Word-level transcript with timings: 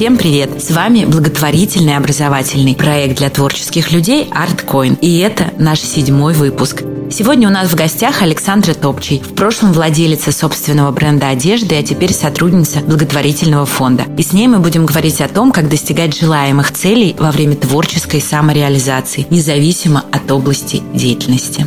Всем 0.00 0.16
привет! 0.16 0.62
С 0.62 0.70
вами 0.70 1.04
благотворительный 1.04 1.94
образовательный 1.94 2.74
проект 2.74 3.18
для 3.18 3.28
творческих 3.28 3.92
людей 3.92 4.30
ArtCoin. 4.30 4.98
И 4.98 5.18
это 5.18 5.52
наш 5.58 5.80
седьмой 5.80 6.32
выпуск. 6.32 6.82
Сегодня 7.10 7.48
у 7.48 7.50
нас 7.50 7.68
в 7.68 7.74
гостях 7.74 8.22
Александра 8.22 8.72
Топчий, 8.72 9.18
в 9.18 9.34
прошлом 9.34 9.74
владелица 9.74 10.32
собственного 10.32 10.90
бренда 10.90 11.28
одежды, 11.28 11.74
а 11.74 11.82
теперь 11.82 12.14
сотрудница 12.14 12.80
благотворительного 12.80 13.66
фонда. 13.66 14.04
И 14.16 14.22
с 14.22 14.32
ней 14.32 14.48
мы 14.48 14.60
будем 14.60 14.86
говорить 14.86 15.20
о 15.20 15.28
том, 15.28 15.52
как 15.52 15.68
достигать 15.68 16.18
желаемых 16.18 16.72
целей 16.72 17.14
во 17.18 17.30
время 17.30 17.56
творческой 17.56 18.22
самореализации, 18.22 19.26
независимо 19.28 20.02
от 20.10 20.30
области 20.32 20.82
деятельности. 20.94 21.66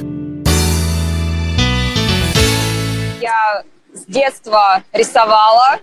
Я 3.21 3.61
с 3.93 4.11
детства 4.11 4.81
рисовала. 4.91 5.77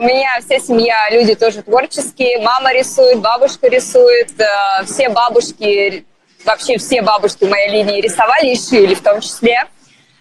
У 0.00 0.02
меня 0.02 0.30
вся 0.40 0.58
семья, 0.58 0.96
люди 1.10 1.34
тоже 1.34 1.60
творческие. 1.60 2.40
Мама 2.40 2.72
рисует, 2.72 3.20
бабушка 3.20 3.68
рисует. 3.68 4.30
Э, 4.40 4.82
все 4.86 5.10
бабушки, 5.10 6.06
вообще 6.42 6.78
все 6.78 7.02
бабушки 7.02 7.44
моей 7.44 7.68
линии 7.68 8.00
рисовали 8.00 8.46
и 8.46 8.56
шили 8.58 8.94
в 8.94 9.02
том 9.02 9.20
числе. 9.20 9.62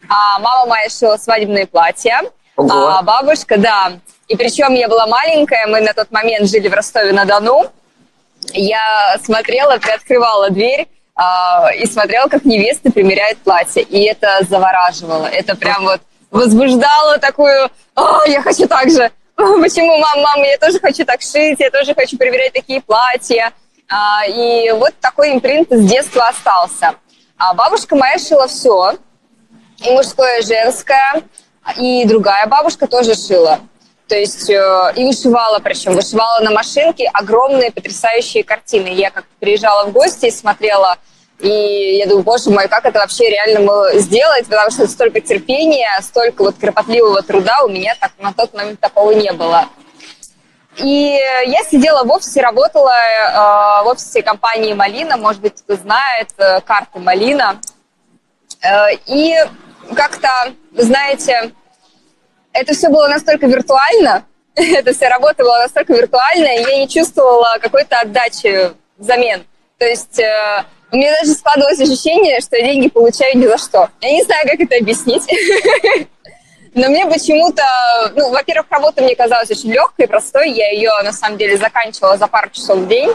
А 0.10 0.38
мама 0.40 0.66
моя 0.66 0.90
шила 0.90 1.16
свадебные 1.16 1.66
платья. 1.66 2.24
Ого. 2.58 2.88
А 2.88 3.02
бабушка, 3.04 3.58
да. 3.58 3.94
И 4.28 4.36
причем 4.36 4.74
я 4.74 4.90
была 4.90 5.08
маленькая, 5.08 5.66
мы 5.68 5.80
на 5.80 5.94
тот 5.94 6.12
момент 6.12 6.50
жили 6.50 6.68
в 6.68 6.74
Ростове-на-Дону. 6.74 7.72
Я 8.52 9.16
смотрела, 9.24 9.78
приоткрывала 9.78 10.50
дверь 10.50 10.90
а, 11.16 11.70
и 11.74 11.86
смотрела, 11.86 12.28
как 12.28 12.44
невесты 12.44 12.92
примеряют 12.92 13.40
платье. 13.40 13.82
И 13.84 14.04
это 14.04 14.40
завораживало. 14.42 15.28
Это 15.28 15.56
прям 15.56 15.86
вот 15.86 16.02
возбуждало 16.32 17.18
такую, 17.18 17.70
я 18.28 18.42
хочу 18.42 18.68
так 18.68 18.90
же. 18.92 19.10
почему, 19.62 19.98
мам, 19.98 20.22
мама, 20.22 20.46
я 20.46 20.58
тоже 20.58 20.80
хочу 20.80 21.06
так 21.06 21.22
шить, 21.22 21.60
я 21.60 21.70
тоже 21.72 21.94
хочу 21.94 22.18
проверять 22.18 22.52
такие 22.52 22.82
платья. 22.82 23.54
А, 23.88 24.26
и 24.28 24.70
вот 24.72 24.94
такой 25.00 25.32
импринт 25.32 25.70
с 25.72 25.90
детства 25.90 26.28
остался. 26.28 26.96
А 27.38 27.54
бабушка 27.54 27.96
моя 27.96 28.18
шила 28.20 28.48
все, 28.48 28.96
и 29.78 29.92
мужское, 29.92 30.40
и 30.40 30.46
женское, 30.46 31.24
и 31.78 32.04
другая 32.06 32.48
бабушка 32.48 32.86
тоже 32.86 33.16
шила. 33.16 33.60
То 34.10 34.16
есть 34.18 34.50
э, 34.50 34.94
и 34.98 35.06
вышивала, 35.06 35.60
причем 35.60 35.94
вышивала 35.94 36.40
на 36.42 36.52
машинке 36.52 37.10
огромные 37.14 37.72
потрясающие 37.72 38.44
картины. 38.44 38.90
Я 38.90 39.10
как 39.10 39.26
приезжала 39.40 39.86
в 39.86 39.94
гости 39.94 40.26
и 40.26 40.32
смотрела 40.32 40.98
и 41.40 41.98
я 41.98 42.06
думаю, 42.06 42.24
боже 42.24 42.50
мой, 42.50 42.68
как 42.68 42.86
это 42.86 43.00
вообще 43.00 43.30
реально 43.30 44.00
сделать, 44.00 44.46
потому 44.46 44.72
что 44.72 44.88
столько 44.88 45.22
терпения, 45.22 45.88
столько 46.02 46.44
вот 46.44 46.56
кропотливого 46.60 47.22
труда 47.22 47.64
у 47.64 47.70
меня 47.70 47.96
так, 48.00 48.12
на 48.20 48.34
тот 48.34 48.54
момент 48.54 48.80
такого 48.80 49.12
не 49.12 49.32
было. 49.32 49.66
И 50.76 51.18
я 51.46 51.64
сидела 51.64 52.04
в 52.04 52.12
офисе, 52.12 52.42
работала 52.42 52.92
э, 52.92 53.84
в 53.84 53.88
офисе 53.88 54.22
компании 54.22 54.74
«Малина», 54.74 55.18
может 55.18 55.42
быть, 55.42 55.62
кто 55.62 55.76
знает, 55.76 56.30
э, 56.38 56.62
карты 56.62 57.00
«Малина». 57.00 57.60
Э, 58.62 58.94
и 59.06 59.36
как-то, 59.96 60.30
вы 60.72 60.84
знаете, 60.84 61.52
это 62.54 62.74
все 62.74 62.90
было 62.90 63.08
настолько 63.08 63.48
виртуально, 63.48 64.26
эта 64.56 64.94
вся 64.94 65.10
работа 65.10 65.44
была 65.44 65.60
настолько 65.60 65.94
виртуальная, 65.94 66.60
я 66.60 66.78
не 66.78 66.88
чувствовала 66.88 67.58
какой-то 67.62 67.98
отдачи 68.00 68.72
взамен. 68.98 69.46
То 69.78 69.86
есть... 69.86 70.20
Э, 70.92 70.96
у 70.96 70.98
меня 70.98 71.12
даже 71.20 71.34
складывалось 71.34 71.80
ощущение, 71.80 72.40
что 72.42 72.58
я 72.58 72.64
деньги 72.64 72.90
получаю 72.90 73.38
ни 73.38 73.48
за 73.48 73.58
что. 73.58 73.90
Я 74.02 74.12
не 74.12 74.24
знаю, 74.24 74.48
как 74.48 74.60
это 74.60 74.76
объяснить. 74.78 75.24
Но 76.76 76.88
мне 76.88 77.06
почему-то, 77.06 77.64
ну, 78.16 78.30
во-первых, 78.30 78.68
работа 78.70 79.02
мне 79.02 79.16
казалась 79.16 79.50
очень 79.50 79.72
легкой, 79.72 80.08
простой. 80.08 80.52
Я 80.52 80.72
ее, 80.72 80.92
на 81.04 81.12
самом 81.12 81.38
деле, 81.38 81.58
заканчивала 81.58 82.18
за 82.18 82.28
пару 82.28 82.50
часов 82.52 82.80
в 82.80 82.88
день. 82.88 83.12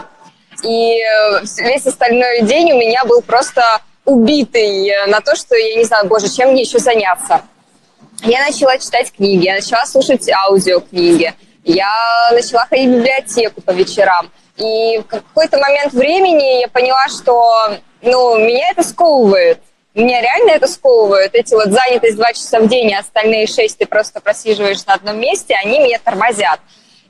И 0.63 0.99
э, 1.01 1.41
весь 1.59 1.85
остальной 1.85 2.41
день 2.41 2.71
у 2.73 2.77
меня 2.77 3.03
был 3.05 3.21
просто 3.21 3.61
убитый 4.03 4.91
на 5.07 5.19
то, 5.21 5.35
что 5.35 5.55
я 5.55 5.75
не 5.75 5.83
знаю, 5.83 6.07
боже, 6.07 6.29
чем 6.29 6.51
мне 6.51 6.61
еще 6.61 6.79
заняться. 6.79 7.41
Я 8.23 8.45
начала 8.45 8.77
читать 8.77 9.11
книги, 9.11 9.45
я 9.45 9.55
начала 9.55 9.85
слушать 9.85 10.29
аудиокниги, 10.29 11.33
я 11.63 12.29
начала 12.31 12.65
ходить 12.65 12.89
в 12.89 12.93
библиотеку 12.97 13.61
по 13.61 13.71
вечерам. 13.71 14.31
И 14.57 14.99
в 14.99 15.03
какой-то 15.03 15.57
момент 15.57 15.93
времени 15.93 16.61
я 16.61 16.67
поняла, 16.67 17.07
что 17.09 17.77
ну, 18.01 18.37
меня 18.37 18.69
это 18.69 18.83
сковывает. 18.83 19.59
Меня 19.93 20.21
реально 20.21 20.51
это 20.51 20.67
сковывает. 20.67 21.33
Эти 21.33 21.53
вот 21.53 21.67
занятость 21.67 22.15
два 22.15 22.33
часа 22.33 22.59
в 22.59 22.67
день, 22.67 22.93
а 22.93 22.99
остальные 22.99 23.47
шесть 23.47 23.77
ты 23.77 23.85
просто 23.85 24.19
просиживаешь 24.21 24.85
на 24.85 24.93
одном 24.93 25.19
месте, 25.19 25.55
они 25.55 25.79
меня 25.79 25.99
тормозят. 26.03 26.59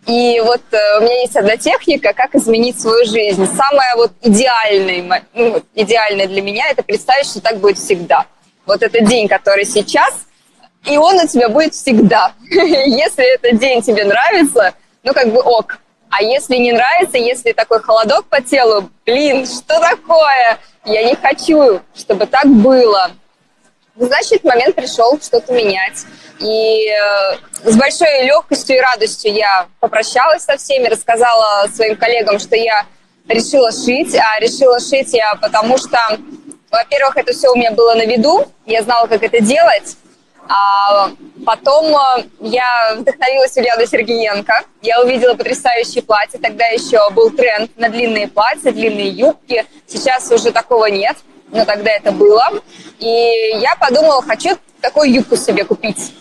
И 0.08 0.40
вот 0.40 0.62
э, 0.72 0.98
у 1.00 1.02
меня 1.02 1.22
есть 1.22 1.36
одна 1.36 1.58
техника, 1.58 2.14
как 2.14 2.36
изменить 2.36 2.80
свою 2.80 3.06
жизнь. 3.06 3.48
Самая 3.48 3.96
вот 3.96 4.12
идеальная, 4.22 5.24
ну, 5.34 5.64
идеальная 5.74 6.28
для 6.28 6.44
меня, 6.44 6.70
это 6.70 6.84
представить, 6.84 7.26
что 7.26 7.42
так 7.42 7.58
будет 7.58 7.80
всегда. 7.80 8.26
Вот 8.68 8.84
этот 8.84 9.06
день, 9.06 9.28
который 9.28 9.66
сейчас, 9.66 10.26
и 10.86 10.98
он 10.98 11.16
у 11.16 11.28
тебя 11.28 11.50
будет 11.50 11.74
всегда. 11.74 12.34
Если 12.52 13.34
этот 13.34 13.60
день 13.60 13.82
тебе 13.82 14.04
нравится, 14.04 14.74
ну 15.04 15.14
как 15.14 15.32
бы 15.32 15.42
ок, 15.42 15.80
а 16.18 16.24
если 16.24 16.56
не 16.56 16.72
нравится, 16.72 17.18
если 17.18 17.52
такой 17.52 17.82
холодок 17.82 18.26
по 18.28 18.42
телу, 18.42 18.90
блин, 19.06 19.46
что 19.46 19.80
такое? 19.82 20.60
Я 20.86 21.04
не 21.04 21.16
хочу, 21.16 21.82
чтобы 21.94 22.26
так 22.26 22.46
было. 22.48 23.12
Значит, 23.98 24.44
момент 24.46 24.76
пришел 24.76 25.20
что-то 25.22 25.52
менять. 25.52 26.06
И 26.40 26.88
э, 26.88 27.70
с 27.70 27.76
большой 27.76 28.24
легкостью 28.24 28.78
и 28.78 28.80
радостью 28.80 29.34
я 29.34 29.68
попрощалась 29.82 30.44
со 30.44 30.56
всеми, 30.58 30.88
рассказала 30.88 31.68
своим 31.74 31.98
коллегам, 31.98 32.40
что 32.40 32.56
я 32.56 32.86
решила 33.28 33.72
шить. 33.72 34.16
А 34.16 34.40
решила 34.40 34.80
шить 34.80 35.14
я 35.14 35.36
потому 35.36 35.78
что, 35.78 35.98
во-первых, 36.72 37.18
это 37.18 37.34
все 37.34 37.50
у 37.50 37.56
меня 37.56 37.72
было 37.72 37.94
на 37.94 38.06
виду, 38.06 38.50
я 38.66 38.84
знала, 38.84 39.08
как 39.08 39.22
это 39.22 39.42
делать. 39.42 39.98
А 40.48 41.10
потом 41.46 41.96
э, 41.96 42.26
я 42.42 42.96
вдохновилась 42.98 43.56
Ульяной 43.58 43.88
Сергеенко. 43.88 44.54
Я 44.82 45.02
увидела 45.02 45.34
потрясающие 45.34 46.04
платья. 46.04 46.38
Тогда 46.38 46.66
еще 46.68 47.00
был 47.12 47.32
тренд 47.32 47.76
на 47.78 47.90
длинные 47.90 48.28
платья, 48.28 48.72
длинные 48.72 49.10
юбки. 49.10 49.66
Сейчас 49.88 50.32
уже 50.32 50.52
такого 50.52 50.86
нет, 50.86 51.18
но 51.50 51.66
тогда 51.66 51.92
это 51.92 52.12
было. 52.12 52.48
И 53.00 53.08
я 53.56 53.76
подумала, 53.76 54.22
хочу 54.22 54.58
такую 54.82 55.12
юбку 55.12 55.36
себе 55.36 55.64
купить. 55.64 56.14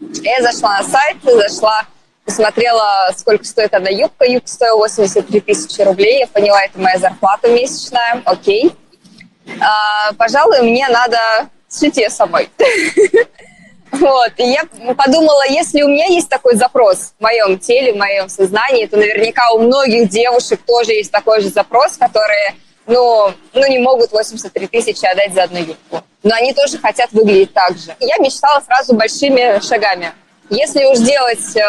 Я 0.00 0.42
зашла 0.42 0.78
на 0.78 0.84
сайт, 0.84 1.16
зашла, 1.22 1.84
посмотрела, 2.24 3.10
сколько 3.16 3.44
стоит 3.44 3.74
одна 3.74 3.90
юбка. 3.90 4.24
Юбка 4.24 4.48
стоила 4.48 4.78
83 4.78 5.40
тысячи 5.40 5.82
рублей. 5.82 6.20
Я 6.20 6.26
поняла, 6.26 6.64
это 6.64 6.80
моя 6.80 6.98
зарплата 6.98 7.48
месячная. 7.48 8.22
Окей. 8.24 8.72
А, 9.60 10.12
пожалуй, 10.14 10.62
мне 10.62 10.88
надо 10.88 11.18
суть 11.76 11.96
ее 11.96 12.10
самой. 12.10 12.48
Вот, 13.92 14.32
и 14.36 14.42
я 14.42 14.64
подумала, 14.94 15.42
если 15.48 15.82
у 15.82 15.88
меня 15.88 16.06
есть 16.06 16.28
такой 16.28 16.56
запрос 16.56 17.14
в 17.18 17.22
моем 17.22 17.58
теле, 17.58 17.92
в 17.92 17.96
моем 17.96 18.28
сознании, 18.28 18.86
то 18.86 18.96
наверняка 18.96 19.52
у 19.52 19.60
многих 19.60 20.08
девушек 20.10 20.60
тоже 20.66 20.92
есть 20.92 21.10
такой 21.10 21.40
же 21.40 21.48
запрос, 21.48 21.96
которые, 21.96 22.54
ну, 22.86 23.32
ну 23.54 23.66
не 23.66 23.78
могут 23.78 24.10
83 24.12 24.66
тысячи 24.66 25.06
отдать 25.06 25.32
за 25.34 25.44
одну 25.44 25.60
юбку. 25.60 26.02
Но 26.22 26.34
они 26.34 26.52
тоже 26.52 26.78
хотят 26.78 27.12
выглядеть 27.12 27.54
так 27.54 27.78
же. 27.78 27.94
Я 28.00 28.16
мечтала 28.18 28.60
сразу 28.60 28.94
большими 28.94 29.64
шагами. 29.66 30.12
Если 30.50 30.84
уж 30.84 30.98
делать 30.98 31.56
э, 31.56 31.62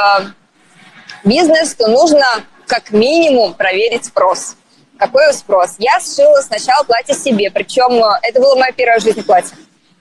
бизнес, 1.23 1.75
то 1.75 1.87
нужно 1.87 2.25
как 2.65 2.91
минимум 2.91 3.53
проверить 3.53 4.05
спрос. 4.05 4.55
Какой 4.97 5.31
спрос? 5.33 5.75
Я 5.77 5.99
сшила 5.99 6.41
сначала 6.41 6.83
платье 6.83 7.15
себе, 7.15 7.51
причем 7.51 8.03
э, 8.03 8.19
это 8.23 8.41
было 8.41 8.55
мое 8.55 8.71
первое 8.71 8.99
в 8.99 9.03
жизни 9.03 9.21
платье 9.21 9.55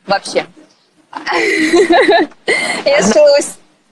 вообще. 0.06 0.46
Я 2.84 3.02
шила 3.02 3.38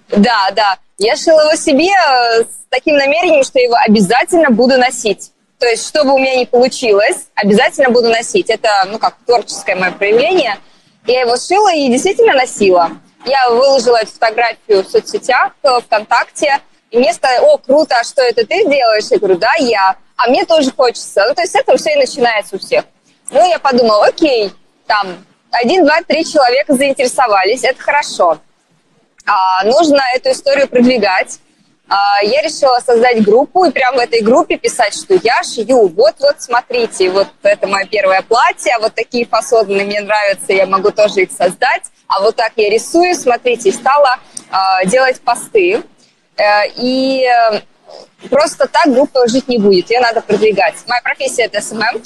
Да, 0.08 0.50
да. 0.54 0.78
Я 0.98 1.16
шила 1.16 1.40
его 1.40 1.56
себе 1.56 1.88
э, 1.88 2.42
с 2.42 2.66
таким 2.68 2.96
намерением, 2.96 3.42
что 3.42 3.58
его 3.58 3.74
обязательно 3.86 4.50
буду 4.50 4.78
носить. 4.78 5.32
То 5.58 5.66
есть, 5.66 5.88
что 5.88 6.04
бы 6.04 6.14
у 6.14 6.18
меня 6.18 6.36
ни 6.36 6.44
получилось, 6.44 7.28
обязательно 7.34 7.90
буду 7.90 8.10
носить. 8.10 8.50
Это, 8.50 8.68
ну, 8.86 8.98
как 8.98 9.16
творческое 9.26 9.74
мое 9.76 9.92
проявление. 9.92 10.58
Я 11.06 11.22
его 11.22 11.36
шила 11.36 11.72
и 11.74 11.88
действительно 11.88 12.34
носила. 12.34 12.90
Я 13.24 13.48
выложила 13.50 13.96
эту 13.96 14.12
фотографию 14.12 14.84
в 14.84 14.88
соцсетях, 14.88 15.52
э, 15.62 15.80
ВКонтакте. 15.86 16.60
И 16.90 16.98
мне 16.98 17.12
сказали, 17.12 17.40
о, 17.40 17.58
круто, 17.58 17.96
а 18.00 18.04
что 18.04 18.22
это 18.22 18.46
ты 18.46 18.68
делаешь? 18.68 19.06
Я 19.10 19.18
говорю, 19.18 19.36
да, 19.36 19.52
я. 19.58 19.96
А 20.16 20.28
мне 20.28 20.44
тоже 20.44 20.70
хочется. 20.70 21.24
Ну, 21.26 21.34
то 21.34 21.42
есть, 21.42 21.52
с 21.52 21.56
этого 21.56 21.76
все 21.76 21.94
и 21.94 21.96
начинается 21.96 22.56
у 22.56 22.58
всех. 22.58 22.84
Ну, 23.30 23.48
я 23.48 23.58
подумала, 23.58 24.06
окей, 24.06 24.52
там, 24.86 25.24
один, 25.62 25.84
два, 25.84 26.02
три 26.02 26.24
человека 26.24 26.74
заинтересовались, 26.74 27.64
это 27.64 27.80
хорошо. 27.80 28.38
А, 29.26 29.64
нужно 29.64 30.00
эту 30.14 30.30
историю 30.30 30.68
продвигать. 30.68 31.38
А, 31.88 32.22
я 32.22 32.42
решила 32.42 32.80
создать 32.84 33.22
группу 33.22 33.64
и 33.64 33.70
прямо 33.70 33.98
в 33.98 34.00
этой 34.00 34.20
группе 34.20 34.56
писать, 34.56 34.94
что 34.94 35.14
я 35.14 35.42
шью, 35.42 35.88
вот-вот, 35.88 36.36
смотрите, 36.40 37.10
вот 37.10 37.28
это 37.42 37.66
мое 37.66 37.86
первое 37.86 38.22
платье, 38.22 38.74
а 38.74 38.80
вот 38.80 38.94
такие 38.94 39.26
фасоны 39.26 39.84
мне 39.84 40.00
нравятся, 40.00 40.52
я 40.52 40.66
могу 40.66 40.90
тоже 40.90 41.22
их 41.22 41.30
создать, 41.30 41.84
а 42.08 42.20
вот 42.20 42.36
так 42.36 42.52
я 42.56 42.70
рисую, 42.70 43.14
смотрите, 43.14 43.70
стала 43.72 44.16
а, 44.50 44.84
делать 44.84 45.20
посты. 45.20 45.82
Э, 46.36 46.66
и 46.76 47.28
просто 48.28 48.66
так 48.66 48.92
группа 48.92 49.28
жить 49.28 49.46
не 49.46 49.58
будет, 49.58 49.88
ее 49.90 50.00
надо 50.00 50.20
продвигать. 50.20 50.74
Моя 50.88 51.00
профессия– 51.00 51.42
это 51.44 51.60
SMM, 51.60 52.02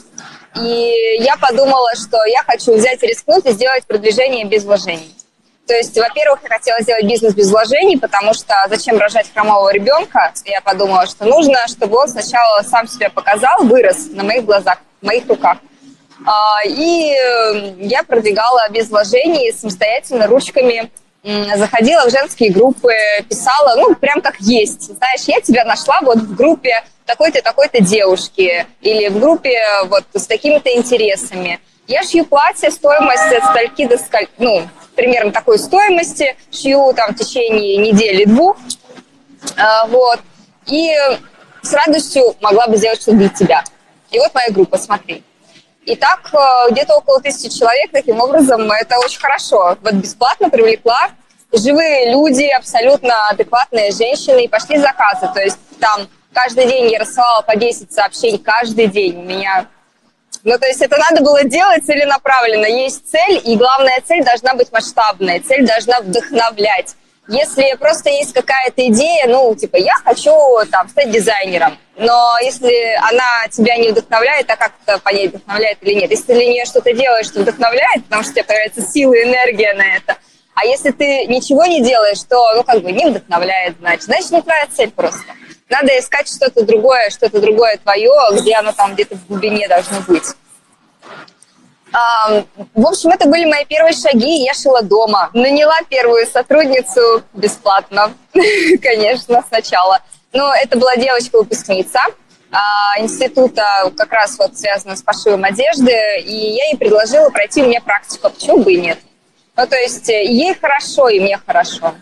и 0.60 1.22
я 1.22 1.36
подумала, 1.36 1.90
что 1.94 2.24
я 2.26 2.42
хочу 2.42 2.74
взять 2.74 3.02
рискнуть 3.02 3.46
и 3.46 3.52
сделать 3.52 3.84
продвижение 3.86 4.44
без 4.44 4.64
вложений. 4.64 5.14
То 5.66 5.74
есть, 5.74 5.96
во-первых, 5.98 6.40
я 6.42 6.48
хотела 6.48 6.80
сделать 6.80 7.04
бизнес 7.04 7.34
без 7.34 7.50
вложений, 7.50 7.98
потому 7.98 8.32
что 8.32 8.54
зачем 8.70 8.98
рожать 8.98 9.30
хромого 9.32 9.70
ребенка? 9.70 10.32
Я 10.46 10.62
подумала, 10.62 11.06
что 11.06 11.26
нужно, 11.26 11.68
чтобы 11.68 11.98
он 11.98 12.08
сначала 12.08 12.62
сам 12.62 12.88
себя 12.88 13.10
показал, 13.10 13.64
вырос 13.64 14.08
на 14.10 14.24
моих 14.24 14.46
глазах, 14.46 14.78
в 15.02 15.06
моих 15.06 15.28
руках. 15.28 15.58
А, 16.26 16.60
и 16.64 17.12
э, 17.12 17.74
я 17.80 18.02
продвигала 18.02 18.68
без 18.70 18.88
вложений 18.88 19.52
самостоятельно 19.52 20.26
ручками 20.26 20.90
заходила 21.56 22.06
в 22.06 22.10
женские 22.10 22.52
группы, 22.52 22.92
писала, 23.28 23.74
ну, 23.76 23.94
прям 23.94 24.20
как 24.20 24.36
есть. 24.40 24.96
Знаешь, 24.96 25.22
я 25.26 25.40
тебя 25.40 25.64
нашла 25.64 25.98
вот 26.02 26.18
в 26.18 26.34
группе 26.34 26.84
такой-то, 27.08 27.42
такой-то 27.42 27.82
девушки 27.82 28.66
или 28.82 29.08
в 29.08 29.18
группе 29.18 29.58
вот 29.86 30.04
с 30.14 30.26
такими-то 30.26 30.70
интересами. 30.76 31.58
Я 31.88 32.02
шью 32.02 32.24
платье, 32.24 32.70
стоимость 32.70 33.32
от 33.32 33.44
стальки 33.44 33.86
до 33.86 33.96
скольки, 33.96 34.30
ну, 34.38 34.68
примерно 34.94 35.32
такой 35.32 35.58
стоимости, 35.58 36.36
шью 36.52 36.92
там 36.94 37.14
в 37.14 37.18
течение 37.18 37.78
недели-двух, 37.78 38.58
а, 39.56 39.86
вот, 39.86 40.20
и 40.66 40.92
с 41.62 41.72
радостью 41.72 42.36
могла 42.40 42.66
бы 42.66 42.76
сделать 42.76 43.00
что-то 43.00 43.16
для 43.16 43.30
тебя. 43.30 43.64
И 44.10 44.18
вот 44.18 44.34
моя 44.34 44.50
группа, 44.50 44.76
смотри. 44.76 45.24
И 45.84 45.96
так 45.96 46.30
э, 46.34 46.70
где-то 46.70 46.96
около 46.96 47.20
тысячи 47.20 47.48
человек 47.48 47.90
таким 47.90 48.20
образом, 48.20 48.70
это 48.70 48.98
очень 48.98 49.20
хорошо. 49.20 49.78
Вот 49.80 49.94
бесплатно 49.94 50.50
привлекла 50.50 51.08
живые 51.52 52.12
люди, 52.12 52.44
абсолютно 52.44 53.28
адекватные 53.28 53.92
женщины, 53.92 54.44
и 54.44 54.48
пошли 54.48 54.76
заказы. 54.76 55.30
То 55.32 55.40
есть 55.40 55.58
там 55.80 56.06
каждый 56.38 56.66
день 56.66 56.90
я 56.92 57.00
рассылала 57.00 57.42
по 57.42 57.56
10 57.56 57.92
сообщений, 57.92 58.38
каждый 58.38 58.86
день 58.86 59.16
у 59.18 59.22
меня 59.22 59.66
ну, 60.44 60.56
то 60.56 60.66
есть 60.66 60.80
это 60.80 60.96
надо 60.96 61.22
было 61.22 61.42
делать 61.42 61.84
целенаправленно. 61.84 62.66
Есть 62.66 63.10
цель, 63.10 63.42
и 63.44 63.56
главная 63.56 64.00
цель 64.06 64.22
должна 64.22 64.54
быть 64.54 64.70
масштабная. 64.70 65.40
Цель 65.40 65.66
должна 65.66 66.00
вдохновлять. 66.00 66.94
Если 67.28 67.74
просто 67.74 68.08
есть 68.08 68.32
какая-то 68.32 68.86
идея, 68.86 69.26
ну, 69.26 69.54
типа, 69.56 69.76
я 69.76 69.94
хочу 70.04 70.32
там 70.70 70.88
стать 70.88 71.10
дизайнером, 71.10 71.76
но 71.96 72.36
если 72.40 72.96
она 73.10 73.48
тебя 73.50 73.76
не 73.76 73.90
вдохновляет, 73.90 74.48
а 74.50 74.56
как 74.56 74.72
это 74.86 74.98
понять, 75.00 75.30
вдохновляет 75.30 75.78
или 75.82 75.94
нет? 75.94 76.10
Если 76.10 76.24
ты 76.24 76.34
для 76.34 76.46
нее 76.46 76.64
что-то 76.64 76.92
делаешь, 76.92 77.26
что 77.26 77.40
вдохновляет, 77.40 78.04
потому 78.04 78.22
что 78.22 78.30
у 78.30 78.34
тебя 78.34 78.44
появляется 78.44 78.82
сила 78.82 79.12
и 79.14 79.24
энергия 79.24 79.74
на 79.74 79.96
это, 79.96 80.16
а 80.54 80.64
если 80.64 80.90
ты 80.90 81.26
ничего 81.26 81.66
не 81.66 81.82
делаешь, 81.82 82.22
то, 82.28 82.54
ну, 82.54 82.62
как 82.62 82.80
бы 82.82 82.92
не 82.92 83.06
вдохновляет, 83.06 83.76
значит, 83.80 84.04
значит, 84.04 84.30
не 84.30 84.42
твоя 84.42 84.66
цель 84.74 84.90
просто. 84.90 85.24
Надо 85.68 85.98
искать 85.98 86.28
что-то 86.28 86.64
другое, 86.64 87.10
что-то 87.10 87.40
другое 87.40 87.78
твое, 87.82 88.12
где 88.32 88.54
оно 88.54 88.72
там 88.72 88.94
где-то 88.94 89.16
в 89.16 89.26
глубине 89.26 89.68
должно 89.68 90.00
быть. 90.06 90.24
В 91.92 92.86
общем, 92.86 93.10
это 93.10 93.28
были 93.28 93.46
мои 93.46 93.64
первые 93.64 93.94
шаги, 93.94 94.44
я 94.44 94.52
шила 94.54 94.82
дома. 94.82 95.30
Наняла 95.32 95.76
первую 95.88 96.26
сотрудницу 96.26 97.22
бесплатно, 97.32 98.12
конечно, 98.82 99.42
сначала. 99.48 100.00
Но 100.32 100.54
это 100.54 100.78
была 100.78 100.96
девочка-выпускница 100.96 102.00
а, 102.50 103.00
института, 103.00 103.90
как 103.96 104.12
раз 104.12 104.38
вот 104.38 104.58
связано 104.58 104.96
с 104.96 105.02
пошивом 105.02 105.44
одежды, 105.44 105.92
и 106.20 106.34
я 106.34 106.66
ей 106.66 106.76
предложила 106.76 107.30
пройти 107.30 107.62
у 107.62 107.66
меня 107.66 107.80
практику, 107.80 108.26
а 108.26 108.30
почему 108.30 108.58
бы 108.58 108.72
и 108.72 108.80
нет. 108.80 108.98
Ну, 109.56 109.66
то 109.66 109.76
есть 109.76 110.08
э, 110.08 110.24
ей 110.24 110.54
хорошо, 110.54 111.08
и 111.08 111.20
мне 111.20 111.38
хорошо. 111.44 111.94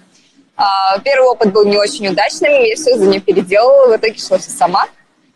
А, 0.56 0.98
первый 1.00 1.28
опыт 1.28 1.52
был 1.52 1.64
не 1.64 1.76
очень 1.76 2.08
удачным, 2.08 2.50
я 2.64 2.74
все 2.76 2.96
за 2.96 3.04
нее 3.04 3.20
переделала, 3.20 3.88
в 3.88 3.96
итоге 3.96 4.18
шла 4.18 4.38
все 4.38 4.50
сама. 4.50 4.86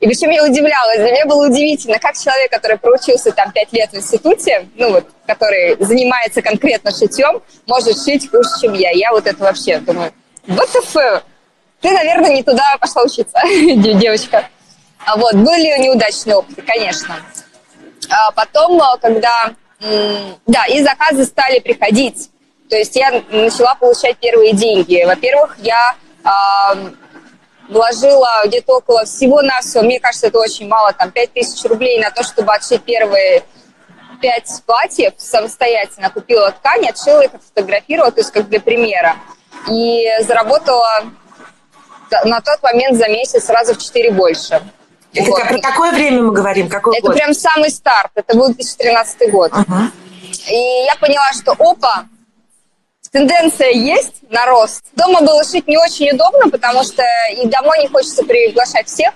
И 0.00 0.06
причем 0.06 0.30
я 0.30 0.42
удивлялась, 0.44 0.96
для 0.96 1.12
меня 1.12 1.26
было 1.26 1.46
удивительно, 1.46 1.98
как 1.98 2.16
человек, 2.16 2.50
который 2.50 2.78
проучился 2.78 3.32
там 3.32 3.52
пять 3.52 3.70
лет 3.74 3.90
в 3.90 3.96
институте, 3.96 4.66
ну 4.76 4.92
вот, 4.92 5.06
который 5.26 5.76
занимается 5.78 6.40
конкретно 6.40 6.90
шитьем, 6.90 7.42
может 7.66 8.02
шить 8.02 8.30
хуже, 8.30 8.48
чем 8.62 8.72
я. 8.72 8.92
Я 8.92 9.12
вот 9.12 9.26
это 9.26 9.38
вообще 9.44 9.78
думаю, 9.78 10.10
fuck? 10.46 11.22
Ты, 11.82 11.90
наверное, 11.90 12.32
не 12.32 12.42
туда 12.42 12.76
пошла 12.80 13.02
учиться, 13.02 13.38
девочка. 13.44 14.48
А 15.04 15.16
вот, 15.16 15.34
были 15.34 15.78
неудачные 15.82 16.36
опыты, 16.36 16.62
конечно. 16.62 17.16
А 18.08 18.30
потом, 18.32 18.80
когда, 19.02 19.52
да, 20.46 20.64
и 20.66 20.82
заказы 20.82 21.24
стали 21.24 21.58
приходить, 21.58 22.29
то 22.70 22.76
есть 22.76 22.96
я 22.96 23.22
начала 23.30 23.74
получать 23.74 24.16
первые 24.18 24.54
деньги. 24.54 25.04
Во-первых, 25.04 25.56
я 25.58 25.94
вложила 27.68 28.28
где-то 28.44 28.78
около 28.78 29.04
всего 29.04 29.42
на 29.42 29.60
все, 29.60 29.82
мне 29.82 30.00
кажется, 30.00 30.28
это 30.28 30.38
очень 30.38 30.68
мало, 30.68 30.92
там 30.92 31.10
5 31.10 31.32
тысяч 31.32 31.64
рублей 31.68 32.00
на 32.00 32.10
то, 32.10 32.22
чтобы 32.22 32.52
отшить 32.52 32.82
первые 32.82 33.44
пять 34.20 34.50
платьев 34.66 35.14
самостоятельно. 35.16 36.10
Купила 36.10 36.50
ткань, 36.50 36.88
отшила 36.88 37.22
их, 37.22 37.34
отфотографировала, 37.34 38.10
то 38.12 38.20
есть 38.20 38.32
как 38.32 38.48
для 38.48 38.60
примера. 38.60 39.16
И 39.70 40.06
заработала 40.20 41.04
на 42.24 42.40
тот 42.40 42.62
момент 42.62 42.98
за 42.98 43.08
месяц 43.08 43.44
сразу 43.44 43.74
в 43.74 43.78
4 43.78 44.12
больше. 44.12 44.62
Это 45.12 45.30
вот. 45.30 45.42
про 45.42 45.58
какое 45.58 45.92
время 45.92 46.22
мы 46.22 46.32
говорим? 46.32 46.68
Какой 46.68 46.98
это 46.98 47.06
год? 47.06 47.16
прям 47.16 47.34
самый 47.34 47.70
старт, 47.70 48.12
это 48.14 48.36
был 48.36 48.46
2013 48.46 49.30
год. 49.30 49.52
Uh-huh. 49.52 49.90
И 50.48 50.84
я 50.84 50.94
поняла, 51.00 51.32
что 51.32 51.52
опа, 51.58 52.04
тенденция 53.10 53.70
есть 53.70 54.22
на 54.30 54.46
рост. 54.46 54.84
Дома 54.94 55.20
было 55.20 55.44
шить 55.44 55.66
не 55.66 55.76
очень 55.76 56.10
удобно, 56.10 56.50
потому 56.50 56.82
что 56.82 57.02
и 57.32 57.46
домой 57.46 57.80
не 57.80 57.88
хочется 57.88 58.24
приглашать 58.24 58.86
всех, 58.86 59.12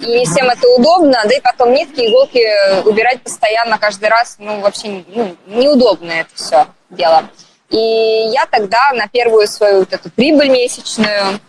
и 0.00 0.24
всем 0.24 0.48
это 0.48 0.68
удобно, 0.68 1.20
да 1.24 1.34
и 1.34 1.40
потом 1.40 1.72
нитки, 1.72 2.00
иголки 2.00 2.86
убирать 2.86 3.22
постоянно 3.22 3.78
каждый 3.78 4.08
раз, 4.08 4.36
ну, 4.38 4.60
вообще 4.60 5.04
ну, 5.08 5.36
неудобно 5.46 6.10
это 6.10 6.30
все 6.34 6.66
дело. 6.90 7.24
И 7.70 7.76
я 7.76 8.46
тогда 8.46 8.92
на 8.92 9.08
первую 9.08 9.48
свою 9.48 9.80
вот 9.80 9.92
эту 9.92 10.10
прибыль 10.10 10.48
месячную 10.48 11.40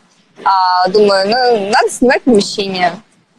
а, 0.44 0.88
думаю, 0.90 1.30
ну, 1.30 1.70
надо 1.70 1.90
снимать 1.90 2.24
помещение. 2.24 2.94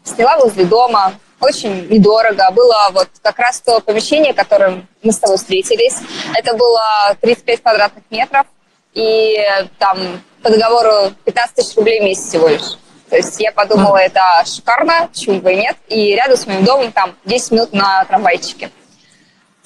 Сняла 0.05 0.39
возле 0.39 0.65
дома, 0.65 1.15
очень 1.47 1.89
недорого. 1.89 2.51
Было 2.53 2.89
вот 2.93 3.09
как 3.23 3.39
раз 3.39 3.61
то 3.61 3.81
помещение, 3.81 4.35
которым 4.35 4.87
мы 5.03 5.13
с 5.13 5.19
тобой 5.19 5.37
встретились. 5.37 5.97
Это 6.35 6.55
было 6.55 7.17
35 7.21 7.63
квадратных 7.63 8.05
метров, 8.11 8.47
и 8.95 9.39
там 9.79 9.99
по 10.43 10.51
договору 10.51 11.13
15 11.25 11.55
тысяч 11.55 11.77
рублей 11.77 12.01
в 12.01 12.05
месяц 12.05 12.29
всего 12.29 12.49
лишь. 12.49 12.77
То 13.09 13.17
есть 13.17 13.39
я 13.41 13.53
подумала, 13.53 13.99
это 13.99 14.21
шикарно, 14.45 15.09
почему 15.13 15.41
бы 15.41 15.53
и 15.53 15.57
нет. 15.57 15.77
И 15.89 16.15
рядом 16.17 16.37
с 16.37 16.47
моим 16.47 16.65
домом 16.65 16.93
там 16.93 17.15
10 17.25 17.51
минут 17.53 17.73
на 17.73 18.05
трамвайчике. 18.05 18.71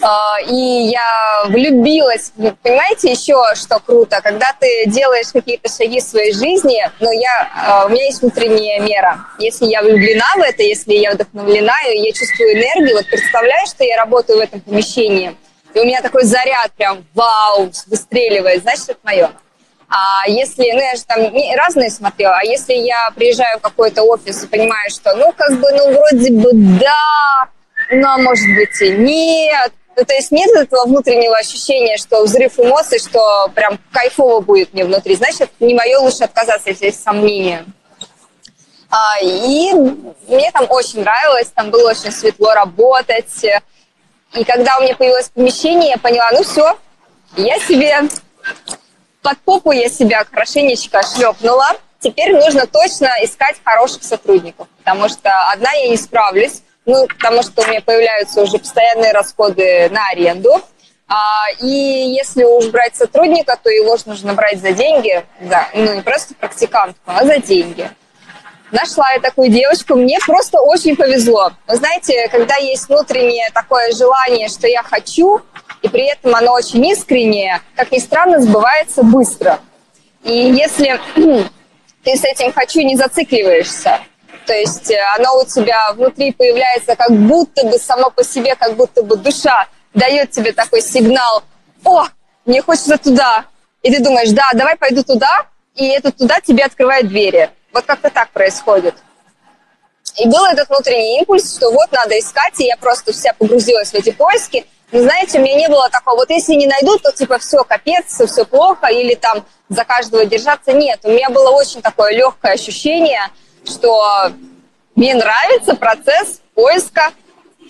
А, 0.02 0.36
и 0.40 0.90
я 0.90 1.44
влюбилась. 1.46 2.32
Понимаете, 2.62 3.10
еще 3.10 3.42
что 3.54 3.78
круто, 3.80 4.20
когда 4.22 4.46
ты 4.58 4.84
делаешь 4.86 5.26
какие-то 5.32 5.68
шаги 5.68 6.00
в 6.00 6.04
своей 6.04 6.32
жизни, 6.32 6.80
но 7.00 7.12
я, 7.12 7.50
а, 7.54 7.86
у 7.86 7.90
меня 7.90 8.06
есть 8.06 8.22
внутренняя 8.22 8.80
мера. 8.80 9.18
Если 9.38 9.66
я 9.66 9.82
влюблена 9.82 10.32
в 10.36 10.40
это, 10.40 10.62
если 10.62 10.94
я 10.94 11.12
вдохновлена, 11.12 11.74
я 11.92 12.12
чувствую 12.12 12.54
энергию, 12.54 12.96
вот 12.96 13.06
представляю, 13.06 13.66
что 13.66 13.84
я 13.84 13.96
работаю 13.98 14.38
в 14.38 14.42
этом 14.42 14.60
помещении, 14.60 15.36
и 15.74 15.78
у 15.78 15.84
меня 15.84 16.00
такой 16.00 16.24
заряд 16.24 16.72
прям 16.76 17.04
вау, 17.14 17.70
выстреливает, 17.86 18.62
значит, 18.62 18.90
это 18.90 19.00
мое. 19.02 19.30
А 19.88 20.28
если, 20.28 20.70
ну 20.70 20.78
я 20.78 20.94
же 20.94 21.04
там 21.04 21.32
разные 21.56 21.90
смотрела, 21.90 22.38
а 22.38 22.44
если 22.44 22.74
я 22.74 23.10
приезжаю 23.14 23.58
в 23.58 23.62
какой-то 23.62 24.04
офис 24.04 24.44
и 24.44 24.46
понимаю, 24.46 24.88
что 24.88 25.14
ну 25.16 25.32
как 25.36 25.58
бы, 25.58 25.68
ну 25.72 25.92
вроде 25.92 26.32
бы 26.32 26.50
да, 26.52 27.48
но 27.90 28.18
может 28.18 28.46
быть 28.54 28.80
и 28.80 28.90
нет, 28.90 29.72
ну, 29.96 30.04
то 30.04 30.14
есть 30.14 30.30
нет 30.30 30.50
этого 30.56 30.86
внутреннего 30.86 31.36
ощущения, 31.36 31.96
что 31.96 32.22
взрыв 32.24 32.58
эмоций, 32.58 32.98
что 32.98 33.50
прям 33.54 33.78
кайфово 33.92 34.40
будет 34.40 34.72
мне 34.72 34.84
внутри. 34.84 35.14
Значит, 35.14 35.50
не 35.60 35.74
мое, 35.74 35.98
лучше 35.98 36.24
отказаться, 36.24 36.70
если 36.70 36.86
есть 36.86 37.02
сомнения. 37.02 37.64
А, 38.90 39.18
и 39.22 39.72
мне 40.26 40.50
там 40.52 40.66
очень 40.68 41.00
нравилось, 41.00 41.48
там 41.54 41.70
было 41.70 41.90
очень 41.90 42.12
светло 42.12 42.54
работать. 42.54 43.44
И 44.34 44.44
когда 44.44 44.78
у 44.78 44.82
меня 44.82 44.96
появилось 44.96 45.28
помещение, 45.28 45.90
я 45.90 45.98
поняла, 45.98 46.30
ну 46.32 46.42
все, 46.42 46.78
я 47.36 47.58
себе 47.60 48.08
под 49.22 49.38
попу 49.38 49.72
я 49.72 49.88
себя 49.88 50.24
хорошенечко 50.24 51.02
шлепнула. 51.02 51.72
Теперь 52.00 52.32
нужно 52.32 52.66
точно 52.66 53.10
искать 53.22 53.56
хороших 53.62 54.02
сотрудников, 54.02 54.66
потому 54.78 55.08
что 55.08 55.30
одна 55.52 55.70
я 55.72 55.88
не 55.88 55.96
справлюсь 55.96 56.62
ну, 56.90 57.06
потому 57.06 57.42
что 57.42 57.62
у 57.62 57.66
меня 57.66 57.80
появляются 57.80 58.42
уже 58.42 58.58
постоянные 58.58 59.12
расходы 59.12 59.88
на 59.90 60.08
аренду. 60.08 60.60
А, 61.06 61.46
и 61.60 61.66
если 61.66 62.44
уж 62.44 62.66
брать 62.66 62.96
сотрудника, 62.96 63.56
то 63.62 63.70
его 63.70 63.96
же 63.96 64.04
нужно 64.06 64.34
брать 64.34 64.60
за 64.60 64.72
деньги, 64.72 65.24
да, 65.40 65.68
ну 65.74 65.94
не 65.94 66.02
просто 66.02 66.34
практикантку, 66.34 67.00
а 67.06 67.24
за 67.24 67.38
деньги. 67.38 67.88
Нашла 68.72 69.10
я 69.12 69.20
такую 69.20 69.50
девочку, 69.50 69.96
мне 69.96 70.18
просто 70.24 70.60
очень 70.60 70.94
повезло. 70.96 71.52
Вы 71.66 71.76
знаете, 71.76 72.28
когда 72.28 72.56
есть 72.56 72.88
внутреннее 72.88 73.50
такое 73.52 73.92
желание, 73.92 74.48
что 74.48 74.68
я 74.68 74.82
хочу, 74.82 75.40
и 75.82 75.88
при 75.88 76.10
этом 76.10 76.34
оно 76.34 76.52
очень 76.52 76.84
искреннее, 76.86 77.60
как 77.74 77.90
ни 77.90 77.98
странно, 77.98 78.40
сбывается 78.40 79.02
быстро. 79.02 79.58
И 80.22 80.32
если 80.32 81.00
ты 82.04 82.16
с 82.16 82.24
этим 82.24 82.52
«хочу» 82.52 82.80
не 82.80 82.96
зацикливаешься. 82.96 84.00
То 84.50 84.56
есть 84.56 84.90
э, 84.90 84.98
оно 85.16 85.38
у 85.38 85.44
тебя 85.44 85.92
внутри 85.92 86.32
появляется 86.32 86.96
как 86.96 87.12
будто 87.12 87.64
бы 87.66 87.78
само 87.78 88.10
по 88.10 88.24
себе, 88.24 88.56
как 88.56 88.74
будто 88.74 89.04
бы 89.04 89.14
душа 89.14 89.68
дает 89.94 90.32
тебе 90.32 90.50
такой 90.50 90.82
сигнал 90.82 91.44
«О, 91.84 92.06
мне 92.46 92.60
хочется 92.60 92.98
туда!» 92.98 93.44
И 93.84 93.94
ты 93.94 94.02
думаешь 94.02 94.30
«Да, 94.30 94.50
давай 94.54 94.74
пойду 94.74 95.04
туда», 95.04 95.46
и 95.76 95.86
это 95.90 96.10
туда 96.10 96.40
тебе 96.40 96.64
открывает 96.64 97.06
двери. 97.06 97.48
Вот 97.72 97.84
как-то 97.84 98.10
так 98.10 98.30
происходит. 98.30 98.96
И 100.16 100.26
был 100.26 100.44
этот 100.46 100.68
внутренний 100.68 101.20
импульс, 101.20 101.54
что 101.54 101.70
вот 101.70 101.92
надо 101.92 102.18
искать, 102.18 102.58
и 102.58 102.64
я 102.64 102.76
просто 102.76 103.12
вся 103.12 103.32
погрузилась 103.34 103.92
в 103.92 103.94
эти 103.94 104.10
поиски. 104.10 104.66
Но 104.90 105.02
знаете, 105.02 105.38
у 105.38 105.42
меня 105.42 105.54
не 105.54 105.68
было 105.68 105.88
такого, 105.90 106.16
вот 106.16 106.30
если 106.30 106.54
не 106.54 106.66
найдут, 106.66 107.02
то 107.02 107.12
типа 107.12 107.38
все, 107.38 107.62
капец, 107.62 108.20
все 108.26 108.44
плохо, 108.44 108.88
или 108.88 109.14
там 109.14 109.46
за 109.68 109.84
каждого 109.84 110.24
держаться. 110.24 110.72
Нет, 110.72 110.98
у 111.04 111.10
меня 111.12 111.30
было 111.30 111.50
очень 111.50 111.80
такое 111.82 112.14
легкое 112.14 112.54
ощущение, 112.54 113.20
что 113.64 114.32
мне 114.94 115.14
нравится 115.14 115.74
процесс 115.74 116.40
поиска 116.54 117.12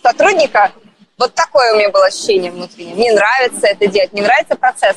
сотрудника. 0.03 0.73
Вот 1.19 1.35
такое 1.35 1.75
у 1.75 1.77
меня 1.77 1.91
было 1.91 2.07
ощущение 2.07 2.51
внутреннее. 2.51 2.95
Мне 2.95 3.13
нравится 3.13 3.67
это 3.67 3.87
делать, 3.87 4.13
мне 4.13 4.23
нравится 4.23 4.57
процесс. 4.57 4.97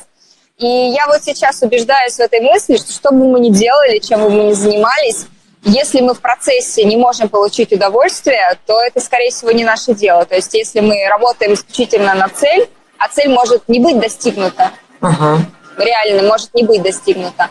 И 0.58 0.66
я 0.66 1.06
вот 1.06 1.22
сейчас 1.22 1.62
убеждаюсь 1.62 2.14
в 2.14 2.20
этой 2.20 2.40
мысли, 2.40 2.76
что 2.76 2.92
что 2.92 3.10
бы 3.10 3.28
мы 3.28 3.40
ни 3.40 3.50
делали, 3.50 3.98
чем 3.98 4.22
бы 4.22 4.30
мы 4.30 4.44
ни 4.44 4.52
занимались, 4.52 5.26
если 5.64 6.00
мы 6.00 6.14
в 6.14 6.20
процессе 6.20 6.84
не 6.84 6.96
можем 6.96 7.28
получить 7.28 7.72
удовольствие, 7.72 8.58
то 8.66 8.80
это, 8.80 9.00
скорее 9.00 9.30
всего, 9.30 9.50
не 9.50 9.64
наше 9.64 9.94
дело. 9.94 10.24
То 10.26 10.34
есть 10.36 10.52
если 10.54 10.80
мы 10.80 11.06
работаем 11.08 11.54
исключительно 11.54 12.14
на 12.14 12.28
цель, 12.28 12.68
а 12.98 13.08
цель 13.08 13.28
может 13.28 13.68
не 13.68 13.80
быть 13.80 13.98
достигнута, 13.98 14.72
uh-huh. 15.00 15.38
реально 15.78 16.22
может 16.28 16.52
не 16.54 16.64
быть 16.64 16.82
достигнута, 16.82 17.50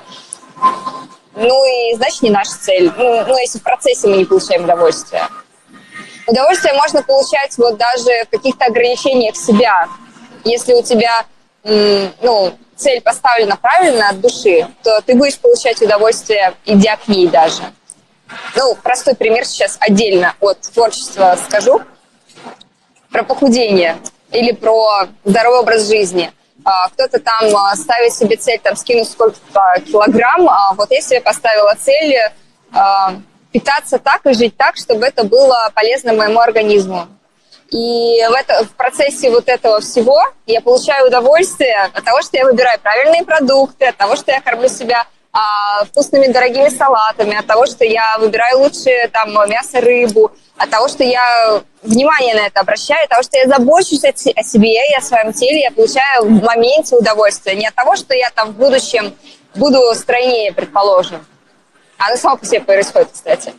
ну 1.36 1.66
и 1.66 1.96
значит 1.96 2.22
не 2.22 2.30
наша 2.30 2.52
цель. 2.60 2.92
Ну, 2.96 3.26
ну 3.26 3.38
если 3.38 3.60
в 3.60 3.64
процессе 3.64 4.08
мы 4.08 4.18
не 4.18 4.26
получаем 4.26 4.64
удовольствие. 4.64 5.28
Удовольствие 6.28 6.74
можно 6.74 7.04
получать 7.04 7.58
вот 7.58 7.78
даже 7.78 8.26
в 8.26 8.30
каких-то 8.30 8.66
ограничениях 8.66 9.36
себя. 9.36 9.88
Если 10.44 10.74
у 10.74 10.84
тебя 10.84 11.26
ну, 11.64 12.54
цель 12.76 13.02
поставлена 13.02 13.58
правильно 13.58 14.10
от 14.10 14.22
души, 14.22 14.68
то 14.84 15.02
ты 15.02 15.16
будешь 15.16 15.38
получать 15.38 15.82
удовольствие, 15.82 16.54
идя 16.66 16.98
к 16.98 17.08
ней 17.08 17.28
даже. 17.28 17.64
Ну, 18.56 18.76
простой 18.76 19.16
пример 19.16 19.46
сейчас 19.46 19.78
отдельно 19.80 20.36
от 20.40 20.62
творчества 20.62 21.38
скажу. 21.48 21.82
Про 23.12 23.24
похудение 23.24 23.98
или 24.32 24.52
про 24.52 25.08
здоровый 25.24 25.60
образ 25.60 25.88
жизни. 25.88 26.32
А, 26.66 26.90
кто-то 26.90 27.20
там 27.20 27.56
а, 27.56 27.76
ставит 27.76 28.14
себе 28.14 28.38
цель, 28.38 28.60
там, 28.60 28.76
скинуть 28.76 29.10
сколько-то 29.10 29.82
килограмм. 29.86 30.48
А 30.50 30.74
вот 30.74 30.92
я 30.92 31.02
себе 31.02 31.22
поставила 31.22 31.74
цель 31.80 32.16
а, 32.74 33.16
питаться 33.52 34.00
так 34.00 34.26
и 34.26 34.34
жить 34.34 34.56
так, 34.58 34.78
чтобы 34.78 35.06
это 35.06 35.24
было 35.24 35.70
полезно 35.74 36.14
моему 36.14 36.40
организму. 36.40 37.08
И 37.70 38.24
в, 38.30 38.34
это, 38.34 38.66
в 38.66 38.70
процессе 38.76 39.32
вот 39.32 39.50
этого 39.50 39.80
всего 39.82 40.22
я 40.46 40.62
получаю 40.62 41.08
удовольствие 41.08 41.90
от 41.94 42.04
того, 42.04 42.22
что 42.22 42.38
я 42.38 42.46
выбираю 42.46 42.80
правильные 42.80 43.24
продукты, 43.24 43.88
от 43.88 43.98
того, 43.98 44.16
что 44.16 44.32
я 44.32 44.42
кормлю 44.42 44.70
себя 44.70 45.06
а, 45.34 45.84
вкусными 45.86 46.28
дорогими 46.28 46.70
салатами, 46.70 47.36
от 47.36 47.48
того, 47.48 47.66
что 47.66 47.84
я 47.84 48.18
выбираю 48.20 48.60
лучше 48.60 49.10
там 49.12 49.34
мясо, 49.50 49.82
рыбу, 49.82 50.32
от 50.58 50.70
того, 50.70 50.88
что 50.88 51.04
я 51.04 51.62
внимание 51.82 52.36
на 52.36 52.46
это 52.46 52.60
обращаю, 52.60 53.04
от 53.04 53.10
того, 53.10 53.24
что 53.24 53.38
я 53.38 53.48
забочусь 53.48 54.04
о 54.04 54.14
себе 54.14 54.92
и 54.92 54.96
о 54.96 55.02
своем 55.02 55.34
теле, 55.34 55.62
я 55.62 55.72
получаю 55.72 56.26
в 56.26 56.44
моменте 56.44 56.96
удовольствие. 56.96 57.56
Не 57.56 57.68
от 57.68 57.74
того, 57.74 57.96
что 57.96 58.14
я 58.14 58.30
там 58.36 58.52
в 58.52 58.58
будущем 58.58 59.16
буду 59.56 59.80
стройнее, 59.96 60.54
предположим. 60.54 61.26
Оно 61.98 62.16
само 62.16 62.38
по 62.38 62.46
себе 62.46 62.62
происходит, 62.62 63.10
кстати. 63.12 63.54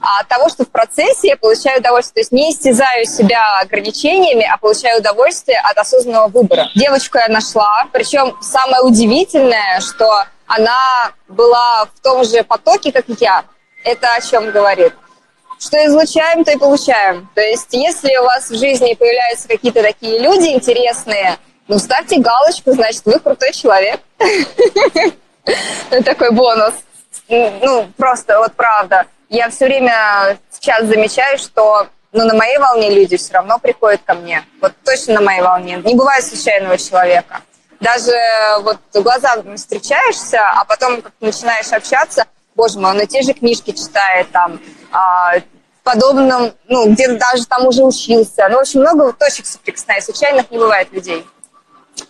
А 0.00 0.22
от 0.22 0.28
того, 0.28 0.48
что 0.48 0.64
в 0.64 0.68
процессе 0.70 1.28
я 1.28 1.36
получаю 1.36 1.78
удовольствие. 1.78 2.14
То 2.14 2.20
есть 2.20 2.32
не 2.32 2.52
истязаю 2.52 3.04
себя 3.04 3.60
ограничениями, 3.60 4.48
а 4.50 4.56
получаю 4.56 4.98
удовольствие 4.98 5.60
от 5.60 5.76
осознанного 5.76 6.28
выбора. 6.28 6.68
Девочку 6.74 7.18
я 7.18 7.28
нашла, 7.28 7.84
причем 7.92 8.36
самое 8.40 8.82
удивительное, 8.82 9.80
что 9.80 10.24
она 10.50 11.12
была 11.28 11.84
в 11.84 12.00
том 12.00 12.24
же 12.24 12.42
потоке, 12.42 12.90
как 12.90 13.04
я. 13.20 13.44
Это 13.84 14.14
о 14.14 14.20
чем 14.20 14.50
говорит? 14.50 14.92
Что 15.60 15.76
излучаем, 15.86 16.44
то 16.44 16.50
и 16.50 16.56
получаем. 16.56 17.28
То 17.36 17.40
есть, 17.40 17.68
если 17.70 18.16
у 18.16 18.24
вас 18.24 18.50
в 18.50 18.58
жизни 18.58 18.94
появляются 18.94 19.46
какие-то 19.46 19.80
такие 19.80 20.18
люди 20.18 20.48
интересные, 20.48 21.38
ну, 21.68 21.78
ставьте 21.78 22.18
галочку, 22.18 22.72
значит, 22.72 23.02
вы 23.04 23.20
крутой 23.20 23.52
человек. 23.52 24.00
Такой 26.04 26.32
бонус. 26.32 26.74
Ну, 27.28 27.88
просто, 27.96 28.38
вот 28.40 28.52
правда. 28.54 29.06
Я 29.28 29.50
все 29.50 29.66
время 29.66 30.36
сейчас 30.50 30.84
замечаю, 30.86 31.38
что 31.38 31.86
ну, 32.10 32.24
на 32.24 32.34
моей 32.34 32.58
волне 32.58 32.90
люди 32.90 33.16
все 33.16 33.34
равно 33.34 33.60
приходят 33.60 34.00
ко 34.04 34.14
мне. 34.14 34.44
Вот 34.60 34.72
точно 34.84 35.14
на 35.14 35.20
моей 35.20 35.42
волне. 35.42 35.80
Не 35.84 35.94
бывает 35.94 36.24
случайного 36.24 36.76
человека 36.76 37.40
даже 37.80 38.12
вот 38.60 38.78
глазами 38.94 39.56
встречаешься, 39.56 40.40
а 40.40 40.64
потом 40.64 41.02
как 41.02 41.12
начинаешь 41.20 41.72
общаться, 41.72 42.26
боже 42.54 42.78
мой, 42.78 42.90
он 42.90 43.00
и 43.00 43.06
те 43.06 43.22
же 43.22 43.32
книжки 43.32 43.72
читает 43.72 44.30
там, 44.30 44.60
а, 44.92 45.34
подобном, 45.82 46.52
ну, 46.68 46.90
где-то 46.90 47.16
даже 47.16 47.46
там 47.46 47.66
уже 47.66 47.82
учился. 47.82 48.48
Ну, 48.48 48.58
очень 48.58 48.80
много 48.80 49.12
точек 49.12 49.46
соприкосновения, 49.46 50.04
случайных 50.04 50.50
не 50.50 50.58
бывает 50.58 50.92
людей. 50.92 51.26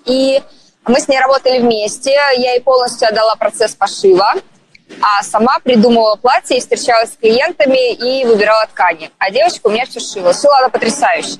И 0.05 0.43
мы 0.87 1.01
с 1.01 1.09
ней 1.09 1.21
работали 1.21 1.61
вместе, 1.61 2.11
я 2.11 2.53
ей 2.53 2.61
полностью 2.61 3.09
отдала 3.09 3.37
процесс 3.37 3.75
пошива, 3.75 4.35
а 5.01 5.23
сама 5.23 5.59
придумывала 5.63 6.17
платье 6.17 6.57
и 6.57 6.61
встречалась 6.61 7.13
с 7.13 7.17
клиентами 7.17 7.93
и 7.93 8.25
выбирала 8.25 8.67
ткани. 8.67 9.11
А 9.19 9.31
девочка 9.31 9.69
у 9.69 9.71
меня 9.71 9.87
все 9.87 10.01
шила. 10.01 10.35
Шила 10.35 10.59
она 10.59 10.69
потрясающе. 10.69 11.39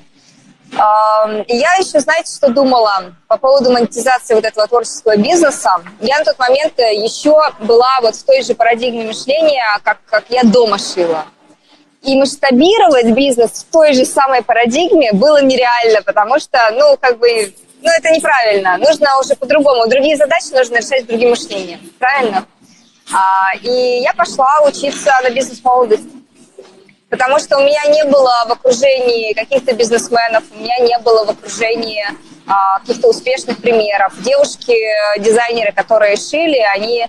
Я 0.73 1.75
еще, 1.79 2.01
знаете, 2.01 2.33
что 2.35 2.49
думала 2.49 3.15
по 3.27 3.37
поводу 3.37 3.71
монетизации 3.71 4.35
вот 4.35 4.45
этого 4.45 4.67
творческого 4.67 5.17
бизнеса? 5.17 5.71
Я 6.01 6.19
на 6.19 6.25
тот 6.25 6.39
момент 6.39 6.75
э, 6.79 6.95
еще 6.95 7.37
была 7.61 7.99
вот 8.03 8.15
в 8.15 8.25
той 8.25 8.43
же 8.43 8.55
парадигме 8.55 9.05
мышления, 9.05 9.65
как, 9.83 9.99
как 10.07 10.25
я 10.29 10.43
дома 10.45 10.79
шила. 10.79 11.25
И 12.03 12.17
масштабировать 12.17 13.11
бизнес 13.15 13.51
в 13.51 13.73
той 13.73 13.93
же 13.95 14.05
самой 14.05 14.43
парадигме 14.43 15.13
было 15.13 15.43
нереально, 15.43 16.03
потому 16.03 16.39
что, 16.39 16.59
ну, 16.73 16.97
как 16.99 17.19
бы, 17.19 17.53
ну, 17.83 17.91
это 17.91 18.11
неправильно. 18.11 18.79
Нужно 18.79 19.19
уже 19.19 19.35
по-другому. 19.35 19.87
Другие 19.87 20.17
задачи 20.17 20.53
нужно 20.53 20.77
решать 20.77 21.07
другим 21.07 21.31
мышлением. 21.31 21.81
Правильно? 21.99 22.47
А, 23.13 23.55
и 23.61 24.01
я 24.03 24.15
пошла 24.15 24.61
учиться 24.65 25.13
на 25.23 25.31
бизнес-молодость 25.31 26.20
потому 27.11 27.39
что 27.41 27.59
у 27.59 27.61
меня 27.61 27.85
не 27.89 28.05
было 28.05 28.33
в 28.49 28.53
окружении 28.53 29.35
каких-то 29.35 29.75
бизнесменов, 29.75 30.45
у 30.55 30.61
меня 30.61 30.79
не 30.79 30.99
было 31.01 31.25
в 31.25 31.31
окружении 31.31 32.07
а, 32.47 32.79
каких-то 32.79 33.09
успешных 33.09 33.59
примеров. 33.59 34.15
Девушки-дизайнеры, 34.23 35.73
которые 35.73 36.17
шили, 36.17 36.59
они 36.75 37.09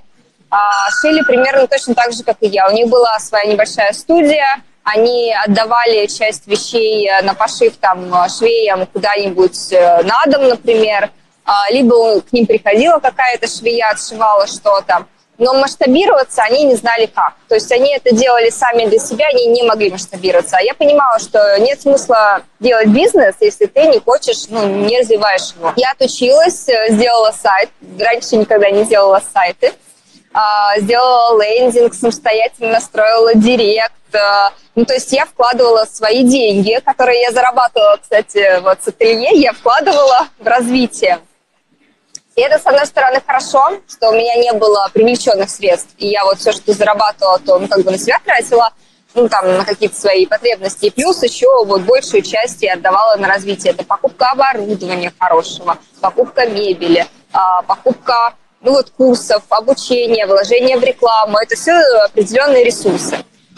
а, 0.49 0.89
шили 1.01 1.21
примерно 1.21 1.67
точно 1.67 1.93
так 1.93 2.11
же, 2.11 2.23
как 2.23 2.37
и 2.41 2.47
я. 2.47 2.67
У 2.67 2.73
них 2.73 2.87
была 2.87 3.17
своя 3.19 3.45
небольшая 3.45 3.93
студия, 3.93 4.61
они 4.83 5.33
отдавали 5.45 6.07
часть 6.07 6.47
вещей 6.47 7.09
на 7.21 7.35
пошив 7.35 7.77
там 7.77 8.11
швеям 8.29 8.87
куда-нибудь 8.87 9.71
э, 9.71 10.01
на 10.01 10.23
дом, 10.25 10.47
например, 10.47 11.11
а, 11.45 11.71
либо 11.71 12.19
к 12.21 12.33
ним 12.33 12.47
приходила 12.47 12.97
какая-то 12.97 13.47
швея, 13.47 13.89
отшивала 13.91 14.47
что-то 14.47 15.05
но 15.37 15.53
масштабироваться 15.53 16.43
они 16.43 16.65
не 16.65 16.75
знали 16.75 17.07
как. 17.07 17.33
То 17.47 17.55
есть 17.55 17.71
они 17.71 17.95
это 17.95 18.15
делали 18.15 18.49
сами 18.49 18.85
для 18.85 18.99
себя, 18.99 19.27
они 19.27 19.47
не 19.47 19.63
могли 19.63 19.89
масштабироваться. 19.89 20.57
А 20.57 20.61
я 20.61 20.73
понимала, 20.73 21.19
что 21.19 21.59
нет 21.59 21.81
смысла 21.81 22.41
делать 22.59 22.87
бизнес, 22.87 23.35
если 23.39 23.65
ты 23.65 23.87
не 23.87 23.99
хочешь, 23.99 24.47
ну, 24.49 24.65
не 24.67 24.99
развиваешь 24.99 25.53
его. 25.57 25.73
Я 25.75 25.91
отучилась, 25.91 26.69
э, 26.69 26.91
сделала 26.91 27.31
сайт, 27.31 27.69
раньше 27.99 28.35
никогда 28.35 28.69
не 28.69 28.85
делала 28.85 29.21
сайты, 29.33 29.73
а, 30.33 30.77
сделала 30.79 31.41
лендинг, 31.41 31.93
самостоятельно 31.93 32.73
настроила 32.73 33.33
директ, 33.33 33.93
э, 34.13 34.49
ну, 34.75 34.85
то 34.85 34.93
есть 34.93 35.11
я 35.11 35.25
вкладывала 35.25 35.85
свои 35.85 36.23
деньги, 36.23 36.79
которые 36.85 37.21
я 37.21 37.31
зарабатывала, 37.31 37.97
кстати, 38.01 38.61
вот 38.61 38.77
с 38.81 38.87
ателье, 38.87 39.31
я 39.33 39.53
вкладывала 39.53 40.27
в 40.39 40.47
развитие. 40.47 41.19
И 42.35 42.41
это, 42.41 42.59
с 42.59 42.65
одной 42.65 42.85
стороны, 42.85 43.21
хорошо, 43.25 43.71
что 43.89 44.09
у 44.09 44.13
меня 44.13 44.35
не 44.35 44.53
было 44.53 44.89
привлеченных 44.93 45.49
средств, 45.49 45.89
и 45.97 46.07
я 46.07 46.23
вот 46.23 46.39
все, 46.39 46.53
что 46.53 46.73
зарабатывала, 46.73 47.39
то 47.39 47.59
ну, 47.59 47.67
как 47.67 47.83
бы 47.83 47.91
на 47.91 47.97
себя 47.97 48.17
тратила, 48.23 48.71
ну, 49.13 49.27
там, 49.27 49.57
на 49.57 49.65
какие-то 49.65 49.99
свои 49.99 50.25
потребности. 50.25 50.85
И 50.85 50.89
плюс 50.89 51.21
еще 51.23 51.65
вот 51.65 51.81
большую 51.81 52.21
часть 52.21 52.61
я 52.61 52.73
отдавала 52.73 53.15
на 53.17 53.27
развитие. 53.27 53.73
Это 53.73 53.83
покупка 53.83 54.31
оборудования 54.31 55.11
хорошего, 55.19 55.77
покупка 55.99 56.45
мебели, 56.45 57.05
а, 57.33 57.61
покупка, 57.63 58.35
ну, 58.61 58.71
вот 58.71 58.91
курсов, 58.91 59.43
обучение, 59.49 60.25
вложение 60.25 60.77
в 60.77 60.83
рекламу. 60.83 61.37
Это 61.37 61.55
все 61.55 61.73
определенные 62.05 62.63
ресурсы. 62.63 63.17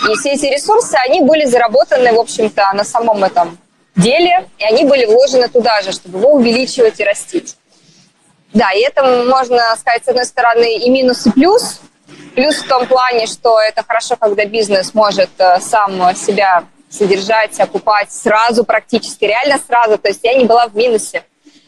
И 0.10 0.16
все 0.16 0.32
эти 0.32 0.46
ресурсы, 0.48 0.96
они 1.06 1.22
были 1.22 1.46
заработаны, 1.46 2.12
в 2.14 2.20
общем-то, 2.20 2.72
на 2.74 2.84
самом 2.84 3.24
этом 3.24 3.58
деле, 3.96 4.50
и 4.58 4.64
они 4.64 4.86
были 4.86 5.06
вложены 5.06 5.48
туда 5.48 5.82
же, 5.82 5.92
чтобы 5.92 6.18
его 6.18 6.32
увеличивать 6.32 7.00
и 7.00 7.04
растить. 7.04 7.56
Да, 8.54 8.72
и 8.72 8.82
это 8.82 9.04
можно 9.26 9.76
сказать, 9.78 10.06
с 10.06 10.08
одной 10.08 10.26
стороны, 10.26 10.78
и 10.78 10.90
минус, 10.90 11.26
и 11.26 11.32
плюс. 11.32 11.82
Плюс 12.36 12.58
в 12.58 12.68
том 12.68 12.88
плане, 12.88 13.28
что 13.28 13.60
это 13.60 13.84
хорошо, 13.88 14.16
когда 14.16 14.46
бизнес 14.46 14.94
может 14.94 15.30
э, 15.38 15.60
сам 15.60 16.16
себя 16.16 16.64
содержать, 16.90 17.60
окупать 17.60 18.12
сразу 18.12 18.64
практически, 18.64 19.26
реально 19.26 19.60
сразу. 19.66 19.98
То 19.98 20.10
есть 20.10 20.22
я 20.24 20.34
не 20.36 20.46
была 20.46 20.68
в 20.68 20.76
минусе. 20.76 21.24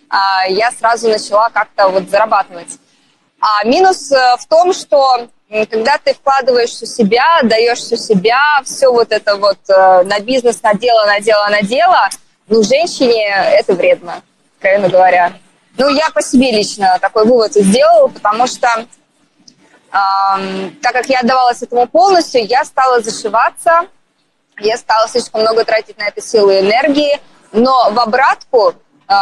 А, 0.09 0.45
я 0.47 0.71
сразу 0.71 1.09
начала 1.09 1.49
как-то 1.49 1.89
вот 1.89 2.09
зарабатывать. 2.09 2.79
А 3.39 3.65
минус 3.65 4.11
э, 4.11 4.35
в 4.39 4.45
том, 4.47 4.73
что 4.73 5.27
когда 5.49 5.97
ты 6.03 6.13
вкладываешь 6.13 6.69
всю 6.69 6.85
себя, 6.85 7.39
даешь 7.43 7.79
всю 7.79 7.97
себя, 7.97 8.39
все 8.63 8.91
вот 8.91 9.11
это 9.11 9.35
вот 9.37 9.59
э, 9.69 10.03
на 10.03 10.19
бизнес, 10.19 10.61
на 10.63 10.73
дело, 10.73 11.05
на 11.05 11.19
дело, 11.19 11.47
на 11.49 11.61
дело, 11.61 12.09
ну, 12.47 12.63
женщине 12.63 13.27
это 13.27 13.73
вредно, 13.73 14.21
откровенно 14.55 14.89
говоря. 14.89 15.33
Ну, 15.77 15.89
я 15.89 16.09
по 16.09 16.21
себе 16.21 16.51
лично 16.51 16.97
такой 17.01 17.25
вывод 17.25 17.53
сделала, 17.53 18.07
потому 18.07 18.47
что 18.47 18.67
эм, 19.91 20.75
так 20.81 20.93
как 20.93 21.07
я 21.07 21.19
отдавалась 21.19 21.61
этому 21.61 21.87
полностью, 21.87 22.45
я 22.45 22.63
стала 22.63 23.01
зашиваться, 23.01 23.87
я 24.59 24.77
стала 24.77 25.07
слишком 25.09 25.41
много 25.41 25.65
тратить 25.65 25.97
на 25.97 26.07
это 26.07 26.21
силы 26.21 26.55
и 26.55 26.59
энергии, 26.61 27.19
но 27.51 27.91
в 27.91 27.99
обратку, 27.99 28.73
э, 29.07 29.13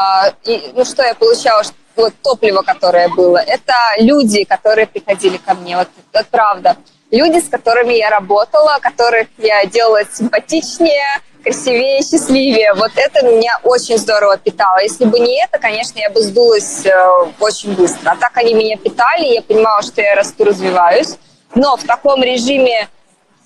и, 0.44 0.72
ну, 0.76 0.86
что 0.86 1.04
я 1.04 1.16
получала, 1.16 1.64
вот 1.96 2.14
топливо, 2.22 2.62
которое 2.62 3.08
было, 3.10 3.38
это 3.38 3.74
люди, 3.98 4.44
которые 4.44 4.88
приходили 4.88 5.38
ко 5.38 5.54
мне, 5.54 5.78
вот 5.78 5.90
это 6.12 6.26
правда. 6.30 6.78
Люди, 7.12 7.40
с 7.40 7.50
которыми 7.50 7.94
я 7.94 8.10
работала, 8.10 8.80
которых 8.82 9.28
я 9.38 9.66
делала 9.66 10.02
симпатичнее, 10.06 11.22
красивее, 11.44 12.02
счастливее. 12.02 12.74
Вот 12.74 12.92
это 12.96 13.26
меня 13.26 13.60
очень 13.64 13.98
здорово 13.98 14.38
питало. 14.38 14.80
Если 14.80 15.06
бы 15.06 15.20
не 15.20 15.44
это, 15.44 15.60
конечно, 15.60 16.00
я 16.00 16.10
бы 16.10 16.22
сдулась 16.22 16.86
э, 16.86 16.92
очень 17.40 17.76
быстро. 17.76 18.12
А 18.12 18.16
так 18.16 18.32
они 18.38 18.54
меня 18.54 18.78
питали, 18.78 19.26
я 19.26 19.42
понимала, 19.42 19.82
что 19.82 20.02
я 20.02 20.16
расту, 20.16 20.46
развиваюсь. 20.46 21.18
Но 21.56 21.76
в 21.76 21.84
таком 21.84 22.24
режиме 22.24 22.88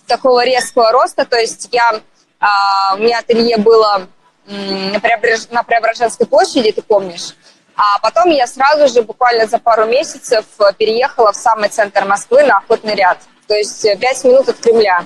такого 0.05 0.45
резкого 0.45 0.91
роста, 0.91 1.25
то 1.25 1.37
есть 1.37 1.69
я, 1.71 1.91
э, 1.93 2.95
у 2.95 2.97
меня 2.97 3.19
ателье 3.19 3.57
было 3.57 4.07
на, 4.47 4.99
Преображ... 4.99 5.49
на 5.49 5.63
Преображенской 5.63 6.25
площади, 6.25 6.71
ты 6.71 6.81
помнишь, 6.81 7.35
а 7.75 7.99
потом 7.99 8.29
я 8.29 8.47
сразу 8.47 8.91
же, 8.91 9.03
буквально 9.03 9.45
за 9.45 9.59
пару 9.59 9.85
месяцев, 9.85 10.45
переехала 10.77 11.31
в 11.31 11.35
самый 11.35 11.69
центр 11.69 12.05
Москвы 12.05 12.43
на 12.43 12.57
охотный 12.57 12.95
ряд. 12.95 13.19
То 13.47 13.55
есть 13.55 13.85
э, 13.85 13.95
пять 13.97 14.23
минут 14.23 14.49
от 14.49 14.57
Кремля. 14.57 15.05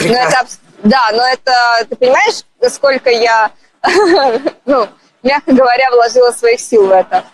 Но 0.00 0.14
это, 0.14 0.46
да, 0.82 1.08
но 1.12 1.26
это, 1.26 1.52
ты 1.88 1.96
понимаешь, 1.96 2.44
сколько 2.72 3.10
я, 3.10 3.50
ну, 4.64 4.88
мягко 5.22 5.52
говоря, 5.52 5.90
вложила 5.90 6.30
своих 6.32 6.60
сил 6.60 6.86
в 6.86 6.92
это. 6.92 7.24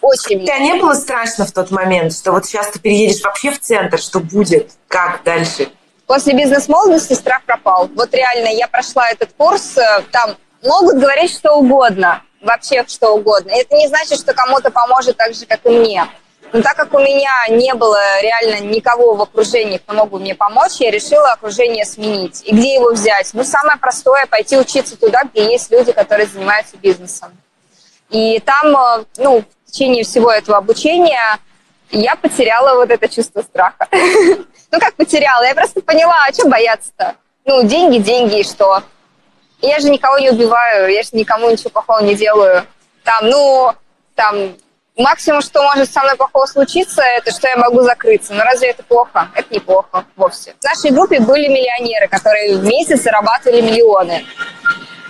Очень. 0.00 0.40
Тебе 0.40 0.58
не 0.58 0.74
было 0.74 0.94
страшно 0.94 1.46
в 1.46 1.52
тот 1.52 1.70
момент, 1.70 2.12
что 2.12 2.32
вот 2.32 2.44
сейчас 2.44 2.68
ты 2.68 2.80
переедешь 2.80 3.22
вообще 3.22 3.52
в 3.52 3.60
центр, 3.60 3.98
что 3.98 4.18
будет, 4.18 4.72
как 4.88 5.22
дальше? 5.22 5.70
После 6.06 6.34
бизнес-молодости 6.34 7.12
страх 7.12 7.42
пропал. 7.44 7.88
Вот 7.94 8.12
реально, 8.12 8.48
я 8.48 8.66
прошла 8.66 9.08
этот 9.08 9.32
курс, 9.36 9.78
э, 9.78 10.02
там 10.10 10.36
могут 10.62 10.96
говорить 10.96 11.32
что 11.32 11.54
угодно, 11.54 12.22
вообще 12.40 12.84
что 12.88 13.14
угодно. 13.14 13.50
Это 13.50 13.76
не 13.76 13.86
значит, 13.86 14.18
что 14.18 14.34
кому-то 14.34 14.70
поможет 14.70 15.16
так 15.16 15.34
же, 15.34 15.46
как 15.46 15.64
и 15.64 15.68
мне. 15.68 16.04
Но 16.52 16.60
так 16.60 16.76
как 16.76 16.92
у 16.92 16.98
меня 16.98 17.30
не 17.48 17.72
было 17.74 17.98
реально 18.20 18.60
никого 18.66 19.14
в 19.14 19.22
окружении, 19.22 19.78
кто 19.78 19.94
мог 19.94 20.10
бы 20.10 20.18
мне 20.18 20.34
помочь, 20.34 20.80
я 20.80 20.90
решила 20.90 21.32
окружение 21.32 21.86
сменить. 21.86 22.42
И 22.44 22.54
где 22.54 22.74
его 22.74 22.92
взять? 22.92 23.30
Ну, 23.32 23.42
самое 23.42 23.78
простое– 23.78 24.26
пойти 24.30 24.58
учиться 24.58 24.98
туда, 24.98 25.22
где 25.24 25.50
есть 25.50 25.70
люди, 25.70 25.92
которые 25.92 26.26
занимаются 26.26 26.76
бизнесом. 26.76 27.30
И 28.10 28.38
там, 28.40 28.76
э, 28.76 29.04
ну, 29.16 29.42
в 29.66 29.70
течение 29.70 30.04
всего 30.04 30.30
этого 30.30 30.58
обучения 30.58 31.38
я 31.90 32.16
потеряла 32.16 32.74
вот 32.74 32.90
это 32.90 33.08
чувство 33.08 33.42
страха. 33.42 33.88
Ну, 34.74 34.80
как 34.80 34.94
потеряла? 34.94 35.42
Я 35.42 35.54
просто 35.54 35.82
поняла, 35.82 36.14
а 36.26 36.32
что 36.32 36.48
бояться-то? 36.48 37.16
Ну, 37.44 37.62
деньги, 37.62 37.98
деньги 37.98 38.40
и 38.40 38.42
что? 38.42 38.82
Я 39.60 39.80
же 39.80 39.90
никого 39.90 40.18
не 40.18 40.30
убиваю, 40.30 40.90
я 40.90 41.02
же 41.02 41.10
никому 41.12 41.50
ничего 41.50 41.68
плохого 41.68 42.00
не 42.00 42.14
делаю. 42.14 42.66
Там, 43.04 43.28
ну, 43.28 43.72
там, 44.14 44.54
максимум, 44.96 45.42
что 45.42 45.62
может 45.62 45.92
со 45.92 46.00
мной 46.00 46.16
плохого 46.16 46.46
случиться, 46.46 47.02
это 47.02 47.30
что 47.30 47.48
я 47.48 47.56
могу 47.56 47.82
закрыться. 47.82 48.34
Но 48.34 48.44
разве 48.44 48.70
это 48.70 48.82
плохо? 48.82 49.28
Это 49.34 49.54
неплохо 49.54 50.04
вовсе. 50.16 50.54
В 50.60 50.64
нашей 50.64 50.90
группе 50.90 51.20
были 51.20 51.48
миллионеры, 51.48 52.08
которые 52.08 52.56
в 52.56 52.64
месяц 52.64 53.02
зарабатывали 53.02 53.60
миллионы 53.60 54.24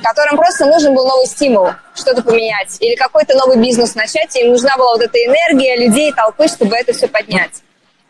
которым 0.03 0.37
просто 0.37 0.67
нужен 0.67 0.95
был 0.95 1.07
новый 1.07 1.27
стимул, 1.27 1.69
что-то 1.95 2.23
поменять, 2.23 2.77
или 2.81 2.97
какой-то 2.97 3.37
новый 3.37 3.57
бизнес 3.57 3.95
начать, 3.95 4.35
им 4.37 4.51
нужна 4.51 4.77
была 4.77 4.95
вот 4.95 5.03
эта 5.03 5.17
энергия 5.25 5.77
людей, 5.77 6.13
толпы, 6.13 6.49
чтобы 6.49 6.75
это 6.77 6.93
все 6.93 7.07
поднять. 7.07 7.63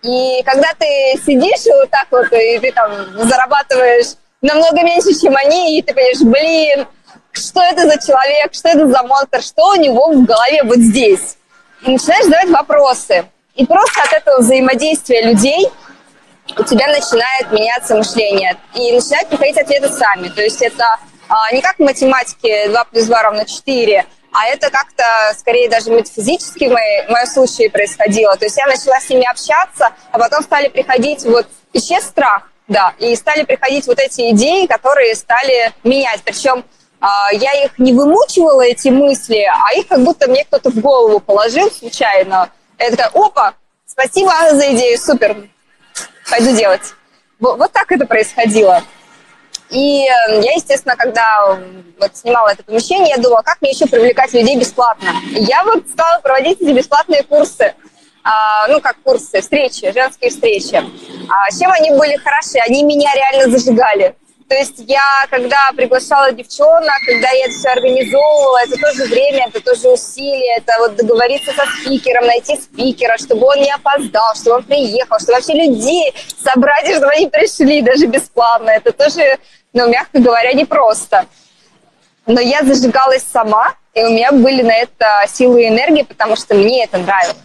И 0.02 0.42
когда 0.44 0.72
ты 0.78 0.86
сидишь 1.24 1.66
вот 1.66 1.90
так 1.90 2.06
вот, 2.10 2.32
и 2.32 2.58
ты 2.58 2.72
там 2.72 2.90
зарабатываешь 3.28 4.14
намного 4.40 4.82
меньше, 4.82 5.12
чем 5.20 5.36
они, 5.36 5.78
и 5.78 5.82
ты 5.82 5.94
понимаешь, 5.94 6.20
блин, 6.20 6.86
что 7.30 7.62
это 7.62 7.82
за 7.82 8.04
человек, 8.04 8.52
что 8.52 8.68
это 8.68 8.88
за 8.88 9.02
монстр, 9.02 9.42
что 9.42 9.70
у 9.70 9.74
него 9.76 10.12
в 10.12 10.24
голове 10.24 10.62
вот 10.64 10.78
здесь. 10.78 11.36
И 11.84 11.90
начинаешь 11.90 12.24
задавать 12.24 12.50
вопросы. 12.50 13.26
И 13.54 13.66
просто 13.66 14.02
от 14.02 14.12
этого 14.12 14.40
взаимодействия 14.40 15.22
людей 15.22 15.68
у 16.56 16.62
тебя 16.64 16.86
начинает 16.88 17.50
меняться 17.50 17.96
мышление. 17.96 18.56
И 18.74 18.92
начинают 18.92 19.28
приходить 19.28 19.58
ответы 19.58 19.88
сами. 19.88 20.28
То 20.28 20.42
есть 20.42 20.62
это 20.62 20.84
а, 21.28 21.52
не 21.52 21.60
как 21.60 21.76
в 21.76 21.82
математике 21.82 22.68
2 22.68 22.84
плюс 22.84 23.06
2 23.06 23.22
равно 23.22 23.44
4, 23.44 24.06
а 24.32 24.46
это 24.46 24.70
как-то 24.70 25.04
скорее 25.36 25.68
даже 25.68 25.90
метафизически 25.90 26.66
в, 26.68 26.72
моей, 26.72 27.06
в 27.06 27.10
моем 27.10 27.26
случае 27.26 27.70
происходило. 27.70 28.36
То 28.36 28.46
есть 28.46 28.56
я 28.56 28.66
начала 28.66 28.98
с 29.00 29.08
ними 29.08 29.28
общаться, 29.30 29.90
а 30.10 30.18
потом 30.18 30.42
стали 30.42 30.68
приходить, 30.68 31.24
вот 31.24 31.46
исчез 31.72 32.04
страх, 32.04 32.50
да, 32.68 32.94
и 32.98 33.14
стали 33.16 33.44
приходить 33.44 33.86
вот 33.86 33.98
эти 33.98 34.30
идеи, 34.30 34.66
которые 34.66 35.14
стали 35.14 35.72
менять. 35.84 36.22
Причем 36.24 36.64
я 37.32 37.64
их 37.64 37.78
не 37.78 37.92
вымучивала, 37.92 38.62
эти 38.62 38.88
мысли, 38.88 39.44
а 39.48 39.74
их 39.74 39.88
как 39.88 40.02
будто 40.02 40.28
мне 40.28 40.44
кто-то 40.44 40.70
в 40.70 40.78
голову 40.78 41.20
положил 41.20 41.70
случайно. 41.70 42.50
Я 42.78 42.90
такая, 42.90 43.10
опа, 43.14 43.54
спасибо 43.86 44.32
за 44.52 44.72
идею, 44.74 44.98
супер, 44.98 45.48
пойду 46.30 46.56
делать. 46.56 46.94
Вот, 47.40 47.72
так 47.72 47.90
это 47.90 48.06
происходило. 48.06 48.82
И 49.70 50.04
я, 50.04 50.52
естественно, 50.52 50.96
когда 50.96 51.58
вот 51.98 52.16
снимала 52.16 52.50
это 52.50 52.62
помещение, 52.62 53.14
я 53.16 53.22
думала, 53.22 53.42
как 53.42 53.60
мне 53.62 53.70
еще 53.70 53.86
привлекать 53.86 54.32
людей 54.32 54.56
бесплатно. 54.56 55.10
Я 55.30 55.64
вот 55.64 55.88
стала 55.88 56.20
проводить 56.20 56.60
эти 56.60 56.70
бесплатные 56.70 57.22
курсы 57.22 57.74
а, 58.24 58.68
ну, 58.68 58.80
как 58.80 58.96
курсы, 59.02 59.40
встречи, 59.40 59.90
женские 59.92 60.30
встречи. 60.30 60.76
А, 61.28 61.50
чем 61.50 61.72
они 61.72 61.90
были 61.90 62.16
хороши? 62.16 62.58
Они 62.66 62.84
меня 62.84 63.10
реально 63.14 63.50
зажигали. 63.50 64.14
То 64.52 64.58
есть 64.58 64.84
я, 64.86 65.00
когда 65.30 65.70
приглашала 65.74 66.30
девчонок, 66.30 66.92
когда 67.06 67.30
я 67.30 67.46
это 67.46 67.54
все 67.54 67.70
организовывала, 67.70 68.58
это 68.62 68.78
тоже 68.78 69.04
время, 69.04 69.46
это 69.48 69.62
тоже 69.62 69.88
усилие, 69.88 70.58
это 70.58 70.74
вот 70.78 70.94
договориться 70.94 71.54
со 71.54 71.64
спикером, 71.64 72.26
найти 72.26 72.56
спикера, 72.56 73.16
чтобы 73.16 73.46
он 73.46 73.62
не 73.62 73.70
опоздал, 73.70 74.34
чтобы 74.34 74.56
он 74.56 74.64
приехал, 74.64 75.18
чтобы 75.20 75.36
вообще 75.36 75.54
людей 75.54 76.12
собрать, 76.38 76.86
чтобы 76.86 77.12
они 77.12 77.28
пришли 77.28 77.80
даже 77.80 78.04
бесплатно. 78.04 78.68
Это 78.68 78.92
тоже, 78.92 79.38
ну, 79.72 79.88
мягко 79.88 80.20
говоря, 80.20 80.52
непросто. 80.52 81.24
Но 82.26 82.38
я 82.38 82.60
зажигалась 82.60 83.22
сама, 83.22 83.72
и 83.94 84.04
у 84.04 84.10
меня 84.10 84.32
были 84.32 84.60
на 84.60 84.74
это 84.74 85.24
силы 85.28 85.62
и 85.62 85.68
энергии, 85.68 86.02
потому 86.02 86.36
что 86.36 86.54
мне 86.54 86.84
это 86.84 86.98
нравилось. 86.98 87.38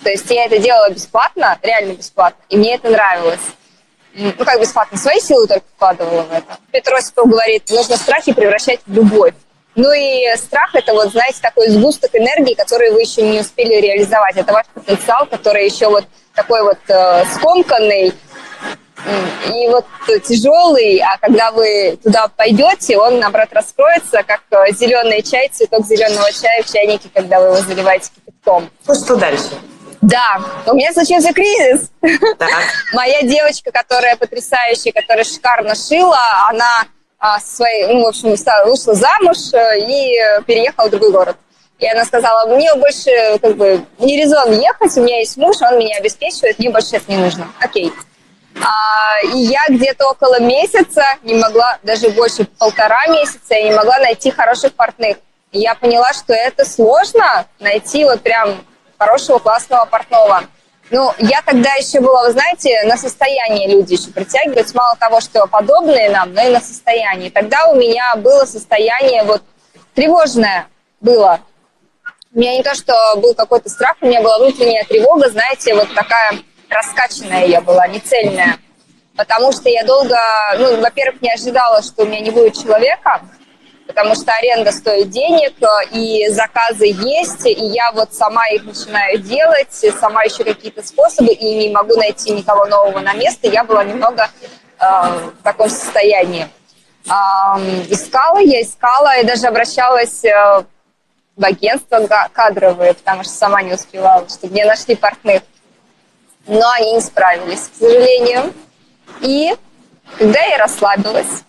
То 0.00 0.10
есть 0.10 0.30
я 0.30 0.44
это 0.44 0.58
делала 0.58 0.90
бесплатно, 0.90 1.58
реально 1.60 1.94
бесплатно, 1.94 2.40
и 2.50 2.56
мне 2.56 2.76
это 2.76 2.88
нравилось. 2.88 3.40
Ну, 4.14 4.44
как 4.44 4.60
бесплатно, 4.60 4.98
свои 4.98 5.20
силы 5.20 5.46
только 5.46 5.64
вкладывала 5.76 6.22
в 6.22 6.32
это. 6.32 6.58
Петр 6.72 6.94
Осипов 6.94 7.28
говорит, 7.28 7.70
нужно 7.70 7.96
страхи 7.96 8.32
превращать 8.32 8.80
в 8.86 8.92
любовь. 8.92 9.34
Ну 9.76 9.92
и 9.92 10.26
страх– 10.36 10.70
это, 10.74 10.92
вот, 10.92 11.12
знаете, 11.12 11.38
такой 11.40 11.68
сгусток 11.68 12.14
энергии, 12.14 12.54
который 12.54 12.90
вы 12.90 13.02
еще 13.02 13.22
не 13.22 13.40
успели 13.40 13.80
реализовать. 13.80 14.36
Это 14.36 14.52
ваш 14.52 14.66
потенциал, 14.74 15.26
который 15.26 15.64
еще 15.64 15.88
вот 15.88 16.04
такой 16.34 16.62
вот 16.62 16.78
э, 16.88 17.24
скомканный 17.34 18.12
и 19.54 19.68
вот 19.68 19.86
тяжелый, 20.24 20.98
а 20.98 21.16
когда 21.18 21.50
вы 21.52 21.98
туда 22.02 22.28
пойдете, 22.36 22.98
он, 22.98 23.18
наоборот, 23.18 23.48
раскроется, 23.52 24.22
как 24.22 24.42
э, 24.50 24.72
зеленый 24.72 25.22
чай, 25.22 25.48
цветок 25.48 25.86
зеленого 25.86 26.30
чая 26.32 26.62
в 26.62 26.70
чайнике, 26.70 27.08
когда 27.12 27.40
вы 27.40 27.46
его 27.46 27.56
заливаете 27.56 28.10
кипятком. 28.14 28.70
Ну, 28.86 28.94
что 28.94 29.16
дальше? 29.16 29.50
Да, 30.00 30.40
у 30.66 30.74
меня 30.74 30.92
случился 30.92 31.32
кризис. 31.32 31.90
Моя 32.92 33.22
девочка, 33.22 33.70
которая 33.70 34.16
потрясающая, 34.16 34.92
которая 34.92 35.24
шикарно 35.24 35.74
шила, 35.74 36.18
она 36.48 36.84
а, 37.18 37.38
своей, 37.38 37.86
ну, 37.86 38.04
в 38.04 38.08
общем, 38.08 38.30
вышла 38.30 38.94
замуж 38.94 39.52
э, 39.52 39.78
и 39.80 40.16
переехала 40.46 40.88
в 40.88 40.90
другой 40.90 41.12
город. 41.12 41.36
И 41.78 41.86
она 41.86 42.04
сказала, 42.04 42.54
мне 42.54 42.74
больше 42.74 43.38
как 43.40 43.56
бы 43.56 43.84
не 43.98 44.16
резон 44.22 44.52
ехать, 44.52 44.96
у 44.96 45.02
меня 45.02 45.18
есть 45.18 45.36
муж, 45.36 45.56
он 45.60 45.78
меня 45.78 45.98
обеспечивает, 45.98 46.58
мне 46.58 46.70
больше 46.70 46.96
это 46.96 47.10
не 47.10 47.18
нужно. 47.18 47.48
Окей. 47.58 47.92
А, 48.62 49.26
и 49.34 49.38
я 49.38 49.60
где-то 49.68 50.08
около 50.08 50.40
месяца 50.40 51.02
не 51.22 51.34
могла, 51.34 51.78
даже 51.82 52.10
больше 52.10 52.44
полтора 52.58 53.06
месяца, 53.08 53.54
я 53.54 53.64
не 53.64 53.72
могла 53.72 53.98
найти 53.98 54.30
хороших 54.30 54.74
портных. 54.74 55.18
И 55.52 55.60
я 55.60 55.74
поняла, 55.74 56.12
что 56.12 56.32
это 56.32 56.64
сложно 56.64 57.46
найти 57.58 58.04
вот 58.04 58.20
прям 58.20 58.64
хорошего, 59.00 59.38
классного 59.38 59.86
портного. 59.86 60.42
Ну, 60.90 61.12
я 61.18 61.40
тогда 61.42 61.72
еще 61.74 62.00
была, 62.00 62.24
вы 62.24 62.32
знаете, 62.32 62.82
на 62.84 62.96
состоянии 62.96 63.72
люди 63.72 63.94
еще 63.94 64.10
притягиваются. 64.10 64.76
Мало 64.76 64.96
того, 64.96 65.20
что 65.20 65.46
подобные 65.46 66.10
нам, 66.10 66.34
но 66.34 66.42
и 66.42 66.50
на 66.50 66.60
состоянии. 66.60 67.30
Тогда 67.30 67.68
у 67.68 67.76
меня 67.76 68.14
было 68.16 68.44
состояние 68.44 69.22
вот 69.22 69.42
тревожное 69.94 70.66
было. 71.00 71.40
У 72.34 72.38
меня 72.38 72.56
не 72.56 72.62
то, 72.62 72.74
что 72.74 72.92
был 73.16 73.34
какой-то 73.34 73.70
страх, 73.70 73.96
у 74.02 74.06
меня 74.06 74.20
была 74.20 74.38
внутренняя 74.38 74.84
тревога, 74.84 75.30
знаете, 75.30 75.74
вот 75.74 75.92
такая 75.94 76.34
раскачанная 76.68 77.46
я 77.46 77.60
была, 77.60 77.86
не 77.88 78.00
цельная. 78.00 78.58
Потому 79.16 79.52
что 79.52 79.68
я 79.68 79.84
долго, 79.84 80.16
ну, 80.58 80.80
во-первых, 80.80 81.22
не 81.22 81.32
ожидала, 81.32 81.82
что 81.82 82.02
у 82.02 82.06
меня 82.06 82.20
не 82.20 82.30
будет 82.30 82.54
человека, 82.54 83.22
потому 83.90 84.14
что 84.14 84.30
аренда 84.32 84.70
стоит 84.70 85.10
денег, 85.10 85.54
и 85.90 86.28
заказы 86.30 86.86
есть, 86.86 87.44
и 87.44 87.64
я 87.66 87.90
вот 87.92 88.14
сама 88.14 88.46
их 88.48 88.64
начинаю 88.64 89.18
делать, 89.18 89.72
сама 89.98 90.24
ищу 90.26 90.44
какие-то 90.44 90.86
способы, 90.86 91.32
и 91.32 91.66
не 91.66 91.74
могу 91.74 91.96
найти 91.96 92.30
никого 92.30 92.66
нового 92.66 93.00
на 93.00 93.14
место. 93.14 93.48
Я 93.48 93.64
была 93.64 93.82
немного 93.82 94.30
э, 94.78 94.84
в 94.84 95.42
таком 95.42 95.68
состоянии. 95.68 96.48
Э, 97.06 97.58
искала, 97.88 98.38
я 98.38 98.62
искала, 98.62 99.18
и 99.18 99.24
даже 99.24 99.48
обращалась 99.48 100.24
э, 100.24 100.64
в 101.36 101.44
агентство 101.44 102.06
кадровые, 102.32 102.94
потому 102.94 103.24
что 103.24 103.32
сама 103.32 103.62
не 103.62 103.72
успевала, 103.72 104.28
чтобы 104.28 104.52
мне 104.52 104.64
нашли 104.66 104.94
партнер. 104.94 105.42
Но 106.46 106.70
они 106.78 106.92
не 106.92 107.00
справились, 107.00 107.68
к 107.74 107.78
сожалению. 107.78 108.54
И 109.20 109.52
когда 110.16 110.40
я 110.42 110.58
расслабилась, 110.58 111.42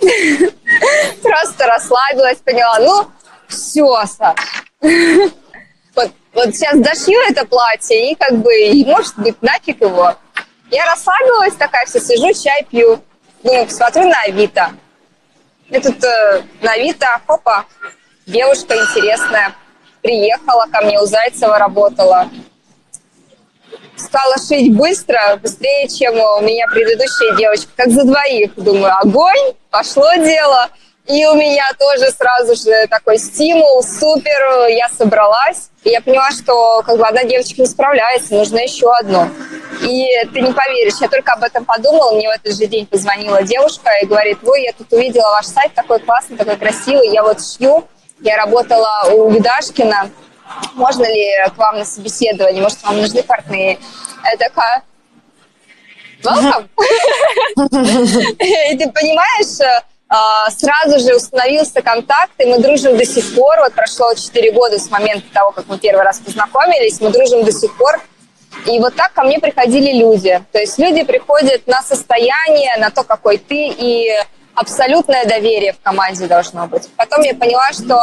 просто 1.22 1.66
расслабилась, 1.66 2.38
поняла, 2.38 2.78
ну, 2.78 3.10
все, 3.48 4.04
Саш. 4.06 4.38
Вот, 5.94 6.12
вот 6.32 6.54
сейчас 6.54 6.78
дошью 6.78 7.18
это 7.28 7.44
платье, 7.44 8.12
и 8.12 8.14
как 8.14 8.36
бы, 8.36 8.54
и 8.54 8.84
может 8.84 9.18
быть, 9.18 9.42
нафиг 9.42 9.80
его. 9.80 10.14
Я 10.70 10.86
расслабилась 10.86 11.54
такая, 11.54 11.86
все, 11.86 11.98
сижу, 11.98 12.32
чай 12.32 12.64
пью. 12.70 13.00
Думаю, 13.42 13.66
посмотрю 13.66 14.08
на 14.08 14.20
Авито. 14.22 14.70
Я 15.70 15.80
тут 15.80 16.02
э, 16.04 16.42
на 16.60 16.72
Авито, 16.72 17.20
хопа, 17.26 17.66
девушка 18.26 18.76
интересная, 18.76 19.54
приехала 20.02 20.66
ко 20.70 20.82
мне, 20.82 21.00
у 21.00 21.06
Зайцева 21.06 21.58
работала. 21.58 22.28
Стала 23.98 24.36
шить 24.36 24.74
быстро, 24.76 25.38
быстрее, 25.42 25.88
чем 25.88 26.14
у 26.14 26.40
меня 26.40 26.66
предыдущая 26.68 27.36
девочка, 27.36 27.70
как 27.76 27.90
за 27.90 28.04
двоих. 28.04 28.54
Думаю, 28.56 28.94
огонь, 28.96 29.54
пошло 29.70 30.14
дело. 30.14 30.68
И 31.06 31.24
у 31.26 31.34
меня 31.34 31.64
тоже 31.78 32.10
сразу 32.10 32.54
же 32.54 32.86
такой 32.88 33.18
стимул, 33.18 33.82
супер, 33.82 34.68
я 34.68 34.88
собралась. 34.90 35.70
И 35.82 35.88
я 35.88 36.02
поняла, 36.02 36.30
что 36.30 36.82
как 36.82 36.98
бы 36.98 37.06
одна 37.06 37.24
девочка 37.24 37.62
не 37.62 37.66
справляется, 37.66 38.34
нужно 38.34 38.58
еще 38.58 38.92
одну. 38.92 39.28
И 39.82 40.06
ты 40.34 40.40
не 40.42 40.52
поверишь, 40.52 41.00
я 41.00 41.08
только 41.08 41.32
об 41.32 41.42
этом 41.42 41.64
подумала, 41.64 42.12
мне 42.12 42.28
в 42.28 42.32
этот 42.32 42.54
же 42.54 42.66
день 42.66 42.86
позвонила 42.86 43.42
девушка 43.42 43.90
и 44.02 44.06
говорит, 44.06 44.38
ой, 44.44 44.64
я 44.64 44.72
тут 44.72 44.92
увидела 44.92 45.30
ваш 45.30 45.46
сайт, 45.46 45.72
такой 45.74 45.98
классный, 46.00 46.36
такой 46.36 46.56
красивый, 46.56 47.08
я 47.08 47.22
вот 47.22 47.38
шью, 47.42 47.84
я 48.20 48.36
работала 48.36 49.08
у 49.12 49.30
Видашкина. 49.30 50.10
Можно 50.74 51.04
ли 51.04 51.30
к 51.54 51.58
вам 51.58 51.78
на 51.78 51.84
собеседование? 51.84 52.62
Может, 52.62 52.82
вам 52.82 53.00
нужны 53.00 53.22
партнеры? 53.22 53.78
Я 54.24 54.36
такая, 54.36 54.82
welcome. 56.22 56.68
И 58.40 58.76
ты 58.76 58.90
понимаешь, 58.90 59.84
а, 60.08 60.50
сразу 60.50 60.98
же 61.00 61.14
установился 61.16 61.82
контакт, 61.82 62.32
и 62.38 62.46
мы 62.46 62.58
дружим 62.60 62.96
до 62.96 63.04
сих 63.04 63.34
пор. 63.34 63.58
Вот 63.60 63.74
прошло 63.74 64.14
4 64.14 64.52
года 64.52 64.78
с 64.78 64.90
момента 64.90 65.26
того, 65.32 65.52
как 65.52 65.66
мы 65.68 65.78
первый 65.78 66.02
раз 66.02 66.18
познакомились, 66.18 67.00
мы 67.00 67.10
дружим 67.10 67.44
до 67.44 67.52
сих 67.52 67.76
пор. 67.76 68.00
И 68.66 68.78
вот 68.78 68.94
так 68.96 69.12
ко 69.12 69.22
мне 69.22 69.38
приходили 69.38 69.92
люди. 69.98 70.42
То 70.52 70.58
есть 70.58 70.78
люди 70.78 71.02
приходят 71.04 71.66
на 71.66 71.82
состояние, 71.82 72.76
на 72.78 72.90
то, 72.90 73.04
какой 73.04 73.36
ты, 73.38 73.68
и 73.68 74.10
абсолютное 74.54 75.24
доверие 75.26 75.74
в 75.74 75.80
команде 75.80 76.26
должно 76.26 76.66
быть. 76.66 76.88
Потом 76.96 77.20
я 77.22 77.34
поняла, 77.34 77.70
что 77.72 78.00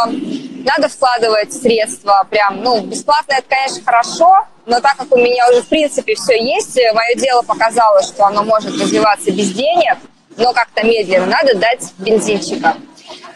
надо 0.65 0.89
вкладывать 0.89 1.53
средства 1.53 2.27
прям, 2.29 2.61
ну, 2.61 2.81
бесплатно 2.81 3.33
это, 3.33 3.47
конечно, 3.47 3.83
хорошо, 3.85 4.45
но 4.65 4.81
так 4.81 4.97
как 4.97 5.11
у 5.13 5.17
меня 5.17 5.47
уже, 5.49 5.61
в 5.61 5.67
принципе, 5.67 6.15
все 6.15 6.41
есть, 6.41 6.75
мое 6.93 7.15
дело 7.15 7.43
показало, 7.43 8.01
что 8.01 8.25
оно 8.25 8.43
может 8.43 8.71
развиваться 8.81 9.31
без 9.31 9.51
денег, 9.51 9.97
но 10.37 10.51
как-то 10.53 10.85
медленно, 10.85 11.27
надо 11.27 11.55
дать 11.55 11.93
бензинчика. 11.99 12.75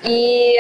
И 0.04 0.56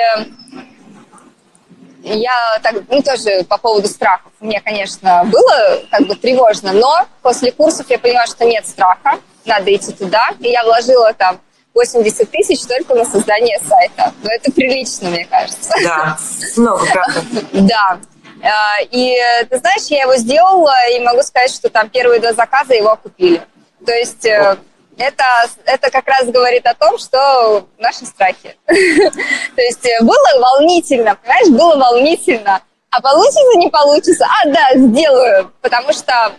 я 2.03 2.59
так, 2.61 2.75
ну, 2.87 3.01
тоже 3.01 3.43
по 3.43 3.57
поводу 3.57 3.87
страхов. 3.87 4.31
Мне, 4.39 4.61
конечно, 4.61 5.25
было 5.25 5.81
как 5.91 6.07
бы 6.07 6.15
тревожно, 6.15 6.71
но 6.71 7.05
после 7.21 7.51
курсов 7.51 7.89
я 7.89 7.99
поняла, 7.99 8.25
что 8.27 8.45
нет 8.45 8.67
страха, 8.67 9.19
надо 9.45 9.75
идти 9.75 9.91
туда. 9.91 10.29
И 10.39 10.49
я 10.49 10.63
вложила 10.63 11.13
там 11.13 11.39
80 11.79 12.29
тысяч 12.29 12.61
только 12.65 12.93
на 12.93 13.05
создание 13.05 13.57
сайта. 13.59 14.13
Но 14.21 14.29
это 14.31 14.51
прилично, 14.51 15.09
мне 15.09 15.25
кажется. 15.25 15.71
Да, 15.83 16.17
много, 16.57 16.85
правда. 16.85 17.21
Да. 17.53 17.99
А, 18.43 18.81
и 18.91 19.15
ты 19.49 19.57
знаешь, 19.59 19.83
я 19.87 20.03
его 20.03 20.15
сделала, 20.17 20.73
и 20.91 20.99
могу 20.99 21.21
сказать, 21.21 21.53
что 21.53 21.69
там 21.69 21.89
первые 21.89 22.19
два 22.19 22.33
заказа 22.33 22.73
его 22.73 22.95
купили. 22.95 23.41
То 23.85 23.93
есть 23.93 24.25
э, 24.25 24.57
это, 24.97 25.23
это 25.65 25.89
как 25.89 26.07
раз 26.07 26.27
говорит 26.27 26.65
о 26.65 26.73
том, 26.73 26.97
что 26.97 27.67
наши 27.77 28.05
страхи. 28.05 28.57
То 28.65 29.61
есть 29.61 29.85
э, 29.85 30.03
было 30.03 30.41
волнительно, 30.41 31.15
понимаешь, 31.15 31.49
было 31.49 31.77
волнительно. 31.77 32.61
А 32.91 33.01
получится, 33.01 33.57
не 33.57 33.69
получится? 33.69 34.25
А, 34.25 34.49
да, 34.49 34.69
сделаю. 34.75 35.51
Потому 35.61 35.93
что 35.93 36.33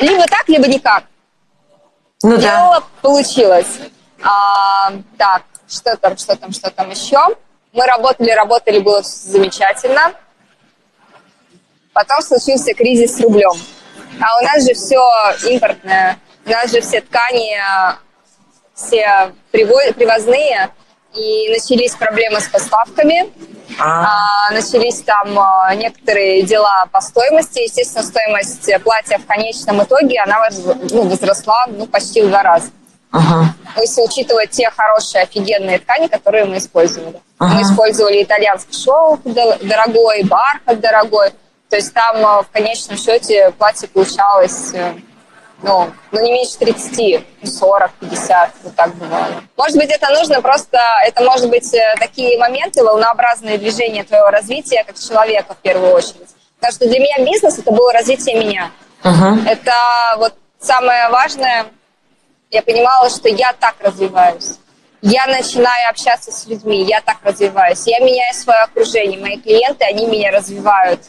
либо 0.00 0.24
так, 0.26 0.48
либо 0.48 0.66
никак. 0.66 1.04
Ну 2.22 2.36
Сделала, 2.36 2.80
да. 2.80 2.86
получилось. 3.02 3.78
А, 4.22 4.92
так, 5.16 5.42
что 5.68 5.96
там, 5.96 6.16
что 6.16 6.36
там, 6.36 6.52
что 6.52 6.70
там 6.70 6.90
еще? 6.90 7.18
Мы 7.72 7.86
работали, 7.86 8.30
работали, 8.30 8.80
было 8.80 9.02
замечательно. 9.02 10.12
Потом 11.92 12.20
случился 12.22 12.74
кризис 12.74 13.16
с 13.16 13.20
рублем. 13.20 13.52
А 14.20 14.38
у 14.38 14.44
нас 14.44 14.66
же 14.66 14.74
все 14.74 15.00
импортное. 15.48 16.18
У 16.44 16.50
нас 16.50 16.70
же 16.70 16.80
все 16.80 17.00
ткани, 17.00 17.58
все 18.74 19.32
привозные. 19.50 20.70
И 21.14 21.48
начались 21.50 21.94
проблемы 21.96 22.40
с 22.40 22.48
поставками. 22.48 23.32
А. 23.78 24.48
А, 24.48 24.52
начались 24.52 25.00
там 25.00 25.38
а, 25.38 25.74
некоторые 25.74 26.42
дела 26.42 26.86
по 26.92 27.00
стоимости. 27.00 27.60
Естественно, 27.60 28.04
стоимость 28.04 28.70
платья 28.84 29.18
в 29.18 29.26
конечном 29.26 29.82
итоге 29.82 30.20
она 30.20 30.48
ну, 30.90 31.08
возросла 31.08 31.66
ну, 31.68 31.86
почти 31.86 32.22
в 32.22 32.28
два 32.28 32.42
раза. 32.42 32.70
Ага. 33.12 33.54
Если 33.76 34.02
учитывать 34.02 34.50
те 34.50 34.70
хорошие, 34.70 35.22
офигенные 35.22 35.78
ткани, 35.78 36.06
которые 36.06 36.44
мы 36.44 36.58
использовали. 36.58 37.20
Ага. 37.38 37.54
Мы 37.54 37.62
использовали 37.62 38.22
итальянский 38.22 38.74
шелк 38.74 39.20
дорогой, 39.22 40.22
бархат 40.24 40.80
дорогой. 40.80 41.30
То 41.68 41.76
есть 41.76 41.92
там 41.92 42.16
э, 42.16 42.42
в 42.42 42.48
конечном 42.52 42.98
счете 42.98 43.52
платье 43.52 43.88
получалось 43.88 44.72
э, 44.74 44.94
ну, 45.62 45.90
ну 46.10 46.22
не 46.22 46.32
меньше 46.32 46.58
30, 46.58 47.24
40, 47.44 47.92
50, 48.00 48.50
вот 48.64 48.74
так 48.74 48.94
бывало. 48.94 49.42
Может 49.56 49.76
быть, 49.76 49.90
это 49.90 50.08
нужно 50.10 50.40
просто, 50.40 50.78
это 51.04 51.22
может 51.22 51.48
быть 51.48 51.72
э, 51.74 51.94
такие 51.98 52.38
моменты, 52.38 52.82
волнообразные 52.82 53.58
движения 53.58 54.04
твоего 54.04 54.30
развития 54.30 54.84
как 54.84 54.98
человека 54.98 55.54
в 55.54 55.58
первую 55.58 55.92
очередь. 55.92 56.28
Потому 56.58 56.72
что 56.74 56.88
для 56.88 56.98
меня 56.98 57.24
бизнес 57.24 57.58
это 57.58 57.70
было 57.70 57.92
развитие 57.92 58.38
меня. 58.38 58.70
Uh-huh. 59.02 59.48
Это 59.48 59.72
вот 60.18 60.34
самое 60.60 61.08
важное, 61.08 61.66
я 62.50 62.62
понимала, 62.62 63.08
что 63.08 63.28
я 63.28 63.52
так 63.52 63.76
развиваюсь. 63.80 64.58
Я 65.02 65.26
начинаю 65.26 65.88
общаться 65.88 66.30
с 66.30 66.46
людьми, 66.46 66.84
я 66.84 67.00
так 67.00 67.18
развиваюсь. 67.22 67.86
Я 67.86 68.00
меняю 68.00 68.34
свое 68.34 68.60
окружение, 68.60 69.18
мои 69.18 69.38
клиенты, 69.38 69.84
они 69.84 70.06
меня 70.06 70.30
развивают. 70.30 71.00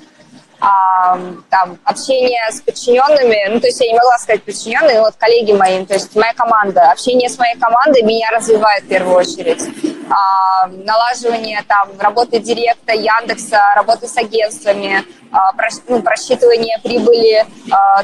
А, 0.64 1.18
там, 1.50 1.80
общение 1.86 2.52
с 2.52 2.62
подчиненными, 2.62 3.50
ну, 3.50 3.60
то 3.60 3.66
есть 3.66 3.82
я 3.82 3.88
не 3.88 3.96
могла 3.96 4.16
сказать 4.20 4.44
подчиненные, 4.44 5.00
вот 5.00 5.16
коллеги 5.18 5.54
мои, 5.54 5.84
то 5.88 5.96
есть 5.96 6.16
моя 6.16 6.34
команда, 6.36 6.92
общение 6.92 7.30
с 7.30 7.40
моей 7.40 7.58
командой 7.58 8.04
меня 8.04 8.30
развивает 8.30 8.84
в 8.84 8.88
первую 8.88 9.16
очередь. 9.16 9.64
А, 10.08 10.68
налаживание 10.68 11.64
там 11.68 11.90
работы 11.98 12.40
директа, 12.40 12.94
Яндекса, 12.94 13.60
работы 13.76 14.08
с 14.08 14.16
агентствами, 14.18 15.04
а, 15.32 15.50
ну, 15.88 16.04
просчитывание 16.04 16.78
прибыли, 16.84 17.44
а, 17.72 18.04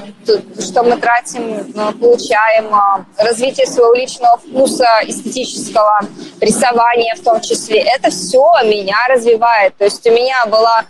что 0.60 0.82
мы 0.82 0.98
тратим, 0.98 1.72
ну, 1.76 1.92
получаем, 1.92 2.72
развитие 3.18 3.68
своего 3.68 3.94
личного 3.94 4.38
вкуса, 4.38 4.88
эстетического, 5.04 6.00
рисования 6.42 7.14
в 7.16 7.24
том 7.24 7.40
числе. 7.42 7.82
Это 7.82 8.10
все 8.10 8.52
меня 8.64 8.98
развивает. 9.10 9.78
То 9.78 9.84
есть 9.84 10.08
у 10.08 10.12
меня 10.12 10.44
была 10.48 10.86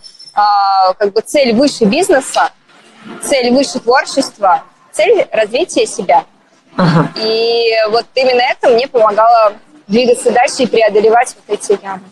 как 0.98 1.12
бы 1.12 1.20
цель 1.20 1.54
выше 1.54 1.84
бизнеса, 1.84 2.52
цель 3.22 3.52
выше 3.52 3.80
творчества, 3.80 4.62
цель 4.92 5.26
развития 5.32 5.86
себя. 5.86 6.24
Ага. 6.76 7.10
И 7.16 7.72
вот 7.90 8.06
именно 8.14 8.42
это 8.42 8.68
мне 8.70 8.86
помогало 8.86 9.54
двигаться 9.86 10.30
дальше 10.30 10.62
и 10.62 10.66
преодолевать 10.66 11.36
вот 11.46 11.58
эти 11.58 11.78
ямы. 11.82 12.04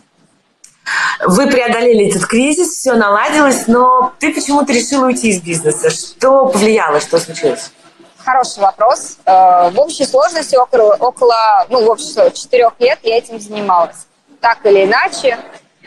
Вы 1.25 1.49
преодолели 1.49 2.09
этот 2.09 2.27
кризис, 2.27 2.71
все 2.77 2.95
наладилось, 2.95 3.67
но 3.67 4.13
ты 4.19 4.33
почему-то 4.33 4.73
решила 4.73 5.07
уйти 5.07 5.31
из 5.31 5.43
бизнеса. 5.43 5.91
Что 5.91 6.47
повлияло, 6.47 7.01
что 7.01 7.19
случилось? 7.19 7.73
Хороший 8.19 8.61
вопрос. 8.61 9.19
Э, 9.25 9.71
в 9.71 9.81
общей 9.81 10.05
сложности 10.05 10.57
около, 10.57 10.95
около 10.97 11.67
ну, 11.69 11.85
в 11.85 11.91
общем, 11.91 12.33
четырех 12.33 12.73
лет 12.79 12.99
я 13.03 13.19
этим 13.19 13.41
занималась. 13.41 14.07
Так 14.41 14.65
или 14.65 14.85
иначе. 14.85 15.39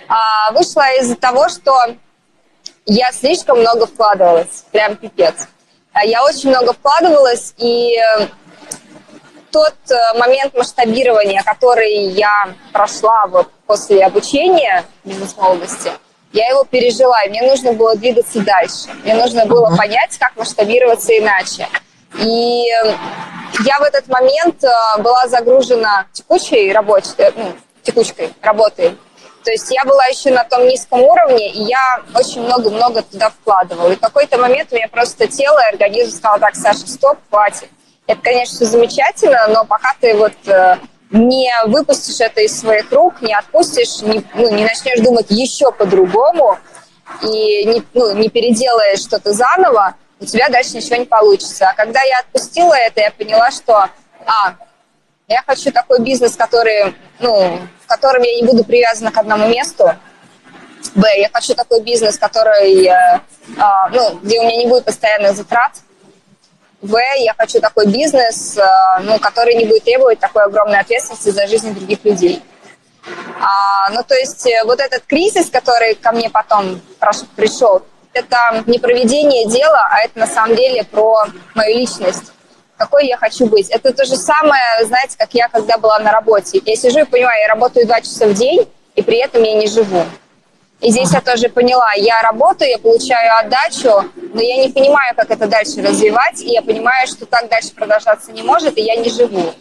А, 0.08 0.52
вышла 0.54 0.84
из-за 1.00 1.16
того, 1.16 1.50
что 1.50 1.78
я 2.94 3.12
слишком 3.12 3.60
много 3.60 3.86
вкладывалась. 3.86 4.66
Прям 4.72 4.96
пипец. 4.96 5.48
А 5.94 6.06
я 6.06 6.24
очень 6.24 6.50
много 6.50 6.74
вкладывалась, 6.74 7.54
и 7.58 7.96
тот 9.52 9.76
э, 9.90 10.18
момент 10.18 10.54
масштабирования, 10.56 11.42
который 11.44 12.10
я 12.10 12.54
прошла 12.72 13.26
вот 13.28 13.50
после 13.66 14.06
обучения 14.06 14.86
бизнес-молодости, 15.04 15.92
я 16.32 16.48
его 16.50 16.64
пережила, 16.64 17.24
и 17.24 17.30
мне 17.30 17.42
нужно 17.42 17.74
было 17.74 17.96
двигаться 17.96 18.40
дальше. 18.42 18.90
Мне 19.04 19.16
нужно 19.16 19.46
было 19.46 19.76
понять, 19.76 20.16
как 20.20 20.36
масштабироваться 20.36 21.18
иначе. 21.18 21.68
И 22.20 22.66
я 23.66 23.80
в 23.80 23.84
этот 23.84 24.08
момент 24.08 24.64
э, 24.64 25.02
была 25.02 25.28
загружена 25.28 26.06
текучей 26.14 26.72
рабочей, 26.72 27.10
э, 27.18 27.32
ну, 27.36 27.54
текучкой 27.84 28.32
работой. 28.42 28.98
То 29.50 29.54
есть 29.54 29.72
я 29.72 29.84
была 29.84 30.06
еще 30.06 30.30
на 30.30 30.44
том 30.44 30.68
низком 30.68 31.02
уровне, 31.02 31.52
и 31.52 31.64
я 31.64 32.04
очень 32.14 32.44
много-много 32.44 33.02
туда 33.02 33.32
вкладывала. 33.32 33.92
И 33.92 33.96
в 33.96 34.00
какой-то 34.00 34.38
момент 34.38 34.72
у 34.72 34.76
меня 34.76 34.88
просто 34.88 35.26
тело 35.26 35.60
и 35.60 35.74
организм 35.74 36.16
сказал, 36.16 36.38
так, 36.38 36.56
Саша, 36.56 36.88
стоп, 36.88 37.18
хватит. 37.32 37.68
Это, 38.06 38.22
конечно, 38.22 38.64
замечательно, 38.64 39.48
но 39.48 39.66
пока 39.66 39.96
ты 40.00 40.16
вот 40.16 40.36
э, 40.46 40.78
не 41.10 41.52
выпустишь 41.66 42.20
это 42.20 42.42
из 42.42 42.60
своих 42.60 42.92
рук, 42.92 43.24
не 43.24 43.34
отпустишь, 43.34 44.04
не, 44.04 44.24
ну, 44.36 44.54
не 44.54 44.66
начнешь 44.66 45.04
думать 45.04 45.26
еще 45.32 45.72
по-другому 45.72 46.60
и 47.24 47.66
не, 47.66 47.84
ну, 47.96 48.14
не 48.14 48.30
переделаешь 48.30 49.00
что-то 49.00 49.34
заново, 49.34 49.96
у 50.20 50.26
тебя 50.26 50.50
дальше 50.50 50.78
ничего 50.78 50.98
не 50.98 51.06
получится. 51.06 51.70
А 51.70 51.74
когда 51.74 52.04
я 52.04 52.20
отпустила 52.20 52.76
это, 52.76 53.02
я 53.02 53.10
поняла, 53.10 53.50
что 53.50 53.90
а, 54.28 54.56
я 55.28 55.42
хочу 55.42 55.72
такой 55.72 56.02
бизнес, 56.02 56.36
который, 56.36 56.94
ну, 57.20 57.60
котором 57.90 58.22
я 58.24 58.36
не 58.36 58.44
буду 58.44 58.64
привязана 58.64 59.12
к 59.12 59.18
одному 59.18 59.48
месту. 59.50 59.92
Б, 60.96 61.08
я 61.18 61.30
хочу 61.34 61.56
такой 61.56 61.82
бизнес, 61.82 62.18
который, 62.18 62.86
э, 62.86 63.20
э, 63.58 63.62
ну, 63.92 64.20
где 64.22 64.40
у 64.40 64.44
меня 64.44 64.58
не 64.58 64.68
будет 64.68 64.86
постоянных 64.86 65.36
затрат. 65.36 65.72
В, 66.82 66.98
я 67.18 67.34
хочу 67.38 67.60
такой 67.60 67.88
бизнес, 67.88 68.58
э, 68.58 68.64
ну, 69.02 69.20
который 69.20 69.56
не 69.56 69.66
будет 69.66 69.84
требовать 69.84 70.20
такой 70.20 70.44
огромной 70.44 70.80
ответственности 70.80 71.30
за 71.30 71.48
жизнь 71.48 71.74
других 71.74 72.06
людей. 72.06 72.42
А, 73.42 73.90
ну, 73.92 74.04
то 74.04 74.16
есть 74.16 74.46
э, 74.48 74.64
вот 74.64 74.80
этот 74.80 75.04
кризис, 75.06 75.50
который 75.50 75.96
ко 75.96 76.12
мне 76.12 76.30
потом 76.30 76.82
пришел, 77.36 77.82
это 78.14 78.64
не 78.66 78.80
проведение 78.80 79.48
дела, 79.48 79.88
а 79.92 80.00
это 80.02 80.20
на 80.20 80.28
самом 80.28 80.56
деле 80.56 80.84
про 80.84 81.26
мою 81.56 81.78
личность 81.78 82.32
какой 82.80 83.08
я 83.08 83.18
хочу 83.18 83.46
быть. 83.46 83.70
Это 83.70 83.94
то 83.94 84.06
же 84.06 84.16
самое, 84.16 84.64
знаете, 84.86 85.18
как 85.18 85.34
я, 85.34 85.50
когда 85.50 85.78
была 85.78 86.00
на 86.00 86.12
работе. 86.12 86.62
Я 86.66 86.76
сижу 86.78 87.00
и 87.00 87.04
понимаю, 87.04 87.42
я 87.42 87.54
работаю 87.54 87.86
два 87.86 88.00
часа 88.00 88.26
в 88.26 88.34
день, 88.34 88.68
и 88.96 89.02
при 89.02 89.18
этом 89.18 89.44
я 89.44 89.54
не 89.56 89.68
живу. 89.68 90.06
И 90.80 90.92
здесь 90.92 91.12
я 91.12 91.20
тоже 91.20 91.50
поняла, 91.50 91.92
я 91.98 92.22
работаю, 92.22 92.72
я 92.72 92.78
получаю 92.78 93.38
отдачу, 93.40 94.10
но 94.34 94.42
я 94.42 94.66
не 94.66 94.70
понимаю, 94.70 95.14
как 95.14 95.30
это 95.30 95.46
дальше 95.46 95.82
развивать, 95.82 96.42
и 96.42 96.54
я 96.54 96.62
понимаю, 96.62 97.06
что 97.06 97.26
так 97.26 97.50
дальше 97.50 97.72
продолжаться 97.76 98.32
не 98.32 98.44
может, 98.44 98.78
и 98.78 98.82
я 98.82 98.96
не 98.96 99.10
живу. 99.10 99.54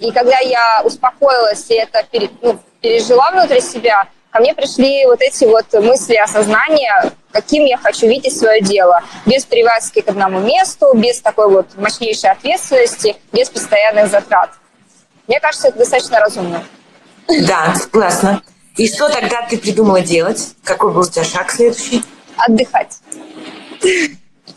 И 0.00 0.10
когда 0.10 0.38
я 0.38 0.80
успокоилась 0.82 1.66
и 1.68 1.74
это 1.74 2.06
ну, 2.40 2.58
пережила 2.80 3.30
внутри 3.32 3.60
себя, 3.60 4.08
ко 4.30 4.40
мне 4.40 4.54
пришли 4.54 5.04
вот 5.04 5.20
эти 5.20 5.44
вот 5.44 5.70
мысли 5.74 6.14
осознания, 6.14 7.12
каким 7.32 7.64
я 7.64 7.78
хочу 7.78 8.06
видеть 8.06 8.36
свое 8.36 8.60
дело. 8.60 9.02
Без 9.26 9.44
привязки 9.44 10.00
к 10.00 10.08
одному 10.08 10.40
месту, 10.40 10.92
без 10.94 11.20
такой 11.20 11.48
вот 11.48 11.66
мощнейшей 11.76 12.30
ответственности, 12.30 13.16
без 13.32 13.48
постоянных 13.48 14.10
затрат. 14.10 14.50
Мне 15.26 15.40
кажется, 15.40 15.68
это 15.68 15.78
достаточно 15.78 16.20
разумно. 16.20 16.62
Да, 17.46 17.74
классно. 17.90 18.42
И 18.76 18.88
что 18.88 19.08
тогда 19.08 19.42
ты 19.42 19.58
придумала 19.58 20.00
делать? 20.00 20.54
Какой 20.64 20.92
был 20.92 21.02
у 21.02 21.06
тебя 21.06 21.24
шаг 21.24 21.50
следующий? 21.50 22.02
Отдыхать. 22.36 22.98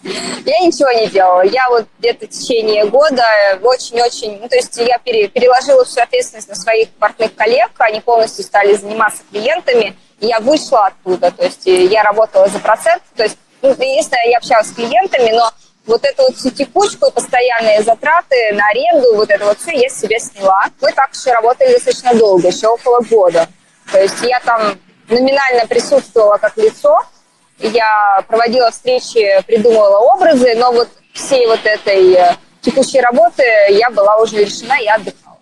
Я 0.05 0.59
ничего 0.59 0.91
не 0.91 1.07
делала. 1.07 1.41
Я 1.41 1.67
вот 1.69 1.87
где-то 1.97 2.27
в 2.27 2.29
течение 2.29 2.85
года 2.85 3.23
очень-очень... 3.63 4.39
Ну, 4.39 4.47
то 4.47 4.55
есть 4.55 4.77
я 4.77 4.99
пере, 4.99 5.27
переложила 5.27 5.83
всю 5.83 6.01
ответственность 6.01 6.47
на 6.47 6.55
своих 6.55 6.89
партных 6.91 7.33
коллег. 7.35 7.71
Они 7.77 8.01
полностью 8.01 8.43
стали 8.43 8.75
заниматься 8.75 9.23
клиентами. 9.31 9.97
И 10.19 10.27
я 10.27 10.39
вышла 10.39 10.87
оттуда. 10.87 11.31
То 11.31 11.43
есть 11.43 11.65
я 11.65 12.03
работала 12.03 12.47
за 12.47 12.59
процент. 12.59 13.01
То 13.15 13.23
есть, 13.23 13.37
ну, 13.61 13.71
единственное, 13.71 14.29
я 14.29 14.37
общалась 14.37 14.67
с 14.67 14.73
клиентами, 14.73 15.31
но 15.31 15.49
вот 15.87 16.03
эту 16.05 16.23
вот 16.23 16.35
всю 16.35 16.51
текучку, 16.51 17.11
постоянные 17.11 17.81
затраты 17.83 18.53
на 18.53 18.67
аренду, 18.67 19.15
вот 19.15 19.29
это 19.29 19.45
вот 19.45 19.59
все 19.59 19.71
я 19.71 19.89
с 19.89 19.99
себя 19.99 20.19
сняла. 20.19 20.65
Мы 20.81 20.91
так 20.91 21.09
еще 21.13 21.31
работали 21.31 21.73
достаточно 21.73 22.13
долго, 22.13 22.47
еще 22.47 22.67
около 22.67 22.99
года. 23.01 23.47
То 23.91 24.01
есть 24.01 24.21
я 24.21 24.39
там 24.39 24.77
номинально 25.09 25.67
присутствовала 25.67 26.37
как 26.37 26.57
лицо, 26.57 26.99
я 27.59 28.23
проводила 28.27 28.71
встречи, 28.71 29.41
придумывала 29.45 29.99
образы, 30.13 30.55
но 30.55 30.71
вот 30.71 30.89
всей 31.13 31.47
вот 31.47 31.65
этой 31.65 32.13
э, 32.13 32.35
текущей 32.61 32.99
работы 32.99 33.43
я 33.69 33.89
была 33.89 34.17
уже 34.17 34.43
решена, 34.43 34.75
я 34.79 34.95
отдыхала. 34.95 35.37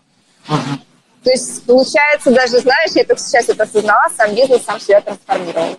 Uh-huh. 0.47 0.79
То 1.23 1.31
есть, 1.31 1.65
получается, 1.65 2.31
даже, 2.31 2.59
знаешь, 2.59 2.91
я 2.95 3.05
только 3.05 3.21
сейчас 3.21 3.49
это 3.49 3.63
осознала, 3.63 4.07
сам 4.15 4.35
бизнес 4.35 4.63
сам 4.63 4.79
себя 4.79 5.01
трансформировал. 5.01 5.77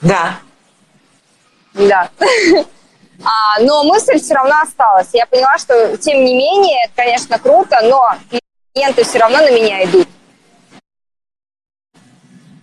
Да. 0.00 0.38
Да. 1.74 2.10
А, 3.22 3.60
но 3.60 3.84
мысль 3.84 4.18
все 4.18 4.34
равно 4.34 4.56
осталась. 4.60 5.06
Я 5.12 5.24
поняла, 5.26 5.56
что, 5.56 5.96
тем 5.98 6.24
не 6.24 6.34
менее, 6.34 6.76
это, 6.84 6.94
конечно, 6.96 7.38
круто, 7.38 7.78
но 7.84 8.10
клиенты 8.74 9.04
все 9.04 9.18
равно 9.20 9.38
на 9.38 9.50
меня 9.52 9.84
идут. 9.84 10.08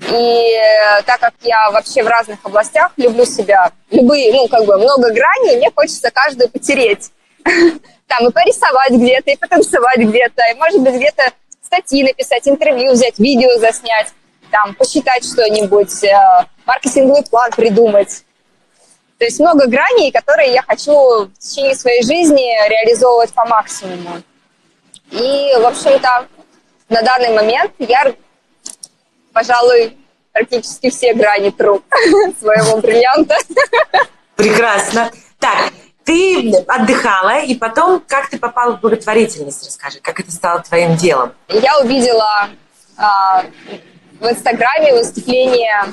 И 0.10 0.56
э, 0.56 1.04
так 1.04 1.20
как 1.20 1.34
я 1.42 1.70
вообще 1.72 2.04
в 2.04 2.08
разных 2.08 2.40
областях 2.44 2.92
люблю 2.98 3.24
себя, 3.26 3.72
любые, 3.92 4.34
ну, 4.34 4.48
как 4.48 4.66
бы 4.66 4.78
много 4.78 5.14
граней, 5.14 5.58
мне 5.58 5.70
хочется 5.76 6.10
каждую 6.12 6.50
потереть. 6.50 7.12
Там 8.08 8.28
и 8.28 8.32
порисовать 8.32 8.92
где-то, 8.92 9.32
и 9.32 9.38
потанцевать 9.38 10.00
где-то, 10.00 10.42
и, 10.52 10.56
может 10.56 10.82
быть, 10.82 10.96
где-то 10.96 11.32
статьи 11.64 12.04
написать, 12.04 12.48
интервью 12.48 12.94
взять, 12.94 13.20
видео 13.20 13.58
заснять, 13.60 14.08
там, 14.50 14.76
посчитать 14.76 15.24
что-нибудь, 15.24 16.04
э, 16.04 16.46
маркетинговый 16.66 17.24
план 17.24 17.52
придумать. 17.52 18.24
То 19.18 19.26
есть 19.26 19.40
много 19.40 19.68
граней, 19.68 20.12
которые 20.12 20.52
я 20.52 20.64
хочу 20.64 20.92
в 20.92 21.32
течение 21.38 21.76
своей 21.76 22.04
жизни 22.04 22.70
реализовывать 22.70 23.32
по 23.34 23.46
максимуму. 23.46 24.22
И, 25.12 25.54
в 25.58 25.66
общем-то, 25.66 26.28
на 26.90 27.02
данный 27.04 27.34
момент 27.34 27.72
я 27.78 28.14
пожалуй, 29.34 29.98
практически 30.32 30.90
все 30.90 31.14
грани 31.14 31.52
тру 31.52 31.84
своего 32.40 32.78
бриллианта. 32.78 33.36
Прекрасно. 34.36 35.12
Так, 35.40 35.72
ты 36.04 36.52
отдыхала, 36.68 37.42
и 37.42 37.56
потом 37.56 38.04
как 38.08 38.30
ты 38.30 38.38
попала 38.38 38.78
в 38.78 38.82
благотворительность, 38.82 39.66
расскажи, 39.66 40.00
как 40.02 40.20
это 40.20 40.32
стало 40.32 40.62
твоим 40.62 40.96
делом? 40.96 41.34
Я 41.48 41.80
увидела 41.80 42.50
а, 42.98 43.44
в 44.20 44.28
Инстаграме 44.28 44.94
выступление 44.94 45.86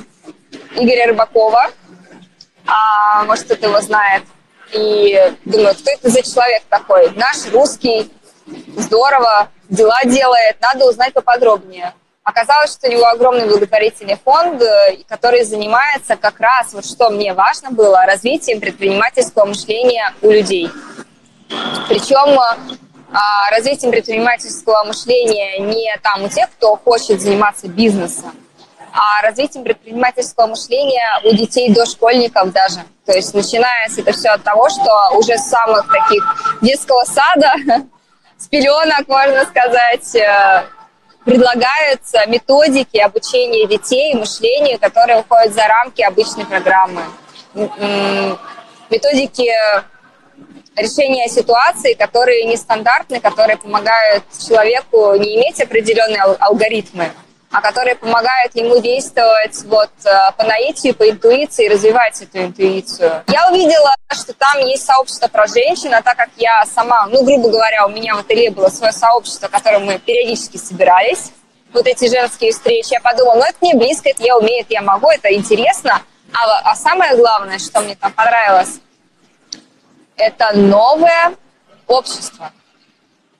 Игоря 0.74 1.09
Рыбакова, 1.09 1.70
а, 2.66 3.24
может, 3.24 3.44
кто-то 3.44 3.66
его 3.68 3.81
знает, 3.81 4.24
и 4.72 5.35
думаю, 5.44 5.74
кто 5.74 5.90
это 5.90 6.11
за 6.11 6.22
человек 6.22 6.62
такой? 6.68 7.11
Наш 7.12 7.51
русский, 7.53 8.12
здорово, 8.77 9.51
дела 9.68 10.01
делает, 10.05 10.57
надо 10.61 10.87
узнать 10.88 11.14
поподробнее. 11.14 11.94
Оказалось, 12.29 12.75
что 12.75 12.88
у 12.88 12.91
него 12.93 13.07
огромный 13.07 13.47
благотворительный 13.47 14.19
фонд, 14.23 14.61
э, 14.61 14.99
который 15.09 15.45
занимается 15.45 16.14
как 16.14 16.38
раз, 16.41 16.75
вот 16.75 16.85
что 16.85 17.09
мне 17.09 17.33
важно 17.33 17.71
было, 17.71 18.05
развитием 18.05 18.61
предпринимательского 18.61 19.47
мышления 19.47 20.12
у 20.21 20.29
людей. 20.29 20.71
Причем 21.88 22.38
а, 22.38 23.51
развитием 23.51 23.93
предпринимательского 23.93 24.85
мышления 24.85 25.59
не 25.61 25.97
там 26.03 26.25
у 26.25 26.29
тех, 26.29 26.51
кто 26.51 26.77
хочет 26.77 27.23
заниматься 27.23 27.67
бизнесом, 27.67 28.35
а 28.93 29.23
развитием 29.23 29.64
предпринимательского 29.64 30.49
мышления 30.49 31.23
у 31.25 31.35
детей 31.35 31.73
дошкольников 31.73 32.53
даже. 32.53 32.81
То 33.07 33.12
есть 33.12 33.33
начинается 33.33 34.03
это 34.03 34.12
все 34.12 34.29
от 34.29 34.43
того, 34.43 34.69
что 34.69 35.17
уже 35.17 35.38
с 35.38 35.49
самых 35.49 35.91
таких 35.91 36.59
детского 36.61 37.05
сада, 37.05 37.55
с 38.37 38.47
пеленок, 38.49 39.09
можно 39.09 39.47
сказать, 39.47 40.14
э, 40.14 40.64
предлагаются 41.29 42.25
методики 42.27 42.97
обучения 42.97 43.67
детей 43.67 44.14
мышлению, 44.14 44.79
которые 44.79 45.21
уходят 45.21 45.53
за 45.53 45.67
рамки 45.67 46.01
обычной 46.01 46.47
программы. 46.47 47.03
Методики 48.88 49.51
решения 50.75 51.29
ситуаций, 51.29 51.95
которые 51.95 52.45
нестандартны, 52.45 53.21
которые 53.21 53.59
помогают 53.59 54.25
человеку 54.49 55.14
не 55.17 55.37
иметь 55.37 55.61
определенные 55.61 56.23
алгоритмы, 56.23 57.11
а 57.51 57.63
которые 57.63 57.97
помогают 57.97 58.55
ему 58.55 58.81
действовать 58.81 59.63
вот 59.65 59.91
э, 60.05 60.11
по 60.37 60.45
наитию, 60.45 60.95
по 60.95 61.09
интуиции, 61.09 61.69
развивать 61.69 62.21
эту 62.21 62.39
интуицию. 62.43 63.25
Я 63.29 63.49
увидела, 63.51 63.95
что 64.13 64.35
там 64.35 64.59
есть 64.67 64.85
сообщество 64.85 65.29
про 65.29 65.47
женщин, 65.47 65.95
а 65.95 66.03
так 66.03 66.17
как 66.17 66.29
я 66.37 66.65
сама, 66.67 67.07
ну, 67.07 67.25
грубо 67.25 67.49
говоря, 67.49 67.87
у 67.87 67.91
меня 67.91 68.17
в 68.17 68.19
ателье 68.19 68.51
было 68.51 68.69
свое 68.69 68.93
сообщество, 68.93 69.49
в 69.49 69.51
котором 69.51 69.87
мы 69.87 69.99
периодически 69.99 70.59
собирались, 70.59 71.33
вот 71.73 71.87
эти 71.87 72.09
женские 72.09 72.53
встречи, 72.53 72.93
я 72.93 73.01
подумала, 73.01 73.37
ну, 73.37 73.43
это 73.43 73.57
мне 73.61 73.75
близко, 73.75 74.11
это 74.11 74.23
я 74.23 74.37
умею, 74.37 74.61
это 74.61 74.75
я 74.75 74.83
могу, 74.83 75.09
это 75.11 75.33
интересно. 75.33 76.03
А, 76.33 76.71
а 76.71 76.75
самое 76.77 77.17
главное, 77.17 77.59
что 77.59 77.81
мне 77.81 77.97
там 77.97 78.13
понравилось, 78.13 78.81
это 80.17 80.55
новое 80.55 81.35
общество 81.87 82.53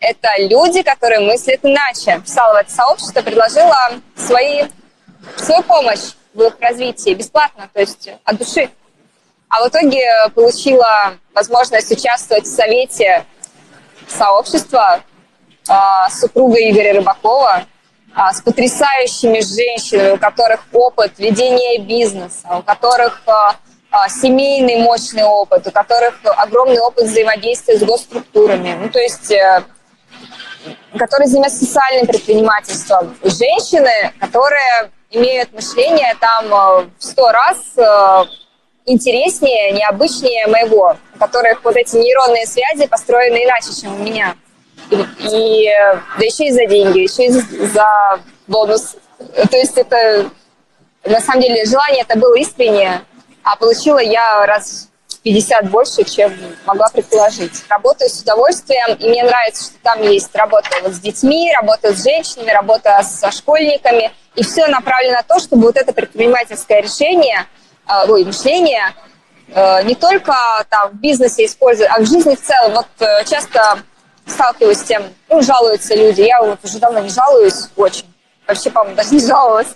это 0.01 0.29
люди, 0.39 0.83
которые 0.83 1.21
мыслят 1.21 1.61
иначе. 1.63 2.23
Это 2.27 2.71
сообщество, 2.71 3.23
предложила 3.23 3.77
свои, 4.17 4.65
свою 5.37 5.63
помощь 5.63 6.15
в 6.35 6.43
их 6.43 6.55
развитии 6.61 7.15
бесплатно, 7.15 7.69
то 7.73 7.81
есть 7.81 8.09
от 8.25 8.39
души. 8.39 8.71
А 9.49 9.65
в 9.65 9.69
итоге 9.69 10.05
получила 10.35 11.15
возможность 11.35 11.91
участвовать 11.91 12.45
в 12.45 12.55
совете 12.55 13.25
сообщества 14.07 15.01
э, 15.69 15.73
с 16.11 16.21
супругой 16.21 16.71
Игоря 16.71 16.95
Рыбакова, 16.95 17.65
э, 17.65 18.21
с 18.33 18.41
потрясающими 18.43 19.41
женщинами, 19.41 20.13
у 20.13 20.19
которых 20.19 20.61
опыт 20.73 21.19
ведения 21.19 21.79
бизнеса, 21.79 22.59
у 22.59 22.63
которых 22.63 23.23
э, 23.27 24.11
семейный 24.11 24.77
мощный 24.83 25.25
опыт, 25.25 25.67
у 25.67 25.71
которых 25.71 26.21
огромный 26.25 26.81
опыт 26.81 27.07
взаимодействия 27.07 27.79
с 27.79 27.83
госструктурами. 27.83 28.75
Ну, 28.75 28.91
то 28.91 28.99
есть 28.99 29.31
э, 29.31 29.65
которые 30.97 31.29
занимаются 31.29 31.65
социальным 31.65 32.07
предпринимательством. 32.07 33.17
Женщины, 33.23 34.13
которые 34.21 34.91
имеют 35.11 35.53
мышление 35.53 36.15
там 36.21 36.47
э, 36.47 36.89
в 36.99 37.05
сто 37.05 37.31
раз 37.31 37.57
э, 37.77 38.25
интереснее, 38.87 39.73
необычнее 39.73 40.47
моего, 40.47 40.97
у 41.15 41.19
которых 41.19 41.63
вот 41.65 41.77
эти 41.77 41.97
нейронные 41.97 42.47
связи 42.47 42.87
построены 42.87 43.45
иначе, 43.45 43.69
чем 43.81 44.01
у 44.01 44.05
меня. 44.05 44.35
И, 44.91 44.97
и 44.97 45.71
да 46.19 46.25
еще 46.25 46.47
и 46.47 46.53
за 46.53 46.67
деньги, 46.67 47.01
еще 47.01 47.27
и 47.27 47.31
за 47.31 48.21
бонус. 48.47 48.97
То 49.51 49.57
есть 49.57 49.77
это, 49.77 50.31
на 51.05 51.21
самом 51.21 51.43
деле, 51.43 51.65
желание 51.65 52.03
это 52.03 52.19
было 52.19 52.35
искреннее, 52.37 53.03
а 53.43 53.57
получила 53.57 53.99
я 53.99 54.47
раз 54.47 54.88
50 55.23 55.71
больше, 55.71 56.05
чем 56.05 56.33
могла 56.65 56.89
предположить. 56.89 57.65
Работаю 57.69 58.09
с 58.09 58.21
удовольствием, 58.21 58.97
и 58.99 59.09
мне 59.09 59.23
нравится, 59.25 59.65
что 59.65 59.75
там 59.83 60.03
есть 60.03 60.35
работа 60.35 60.69
вот 60.83 60.93
с 60.95 61.01
детьми, 61.01 61.53
работа 61.61 61.95
с 61.95 62.03
женщинами, 62.03 62.51
работа 62.51 63.03
со 63.03 63.31
школьниками, 63.31 64.13
и 64.35 64.43
все 64.43 64.67
направлено 64.69 65.15
на 65.15 65.23
то, 65.23 65.39
чтобы 65.41 65.67
вот 65.67 65.77
это 65.77 65.93
предпринимательское 65.93 66.81
решение, 66.81 67.47
э, 67.87 68.09
ой, 68.09 68.25
мышление 68.25 68.95
э, 69.49 69.83
не 69.85 69.95
только 69.95 70.35
там 70.69 70.91
в 70.91 70.95
бизнесе 70.95 71.47
использовать, 71.47 71.91
а 71.95 72.01
в 72.01 72.07
жизни 72.07 72.35
в 72.35 72.43
целом. 72.43 72.75
Вот 72.75 72.87
э, 73.01 73.25
часто 73.25 73.81
сталкиваюсь 74.27 74.79
с 74.79 74.85
тем, 74.85 75.03
ну, 75.29 75.43
жалуются 75.43 75.95
люди, 75.95 76.23
я 76.23 76.43
вот 76.43 76.59
уже 76.63 76.79
давно 76.79 77.01
не 77.01 77.11
жалуюсь 77.11 77.69
очень, 77.77 78.05
вообще, 78.47 78.71
по-моему, 78.71 78.97
даже 78.97 79.15
не 79.15 79.21
жаловалась, 79.21 79.69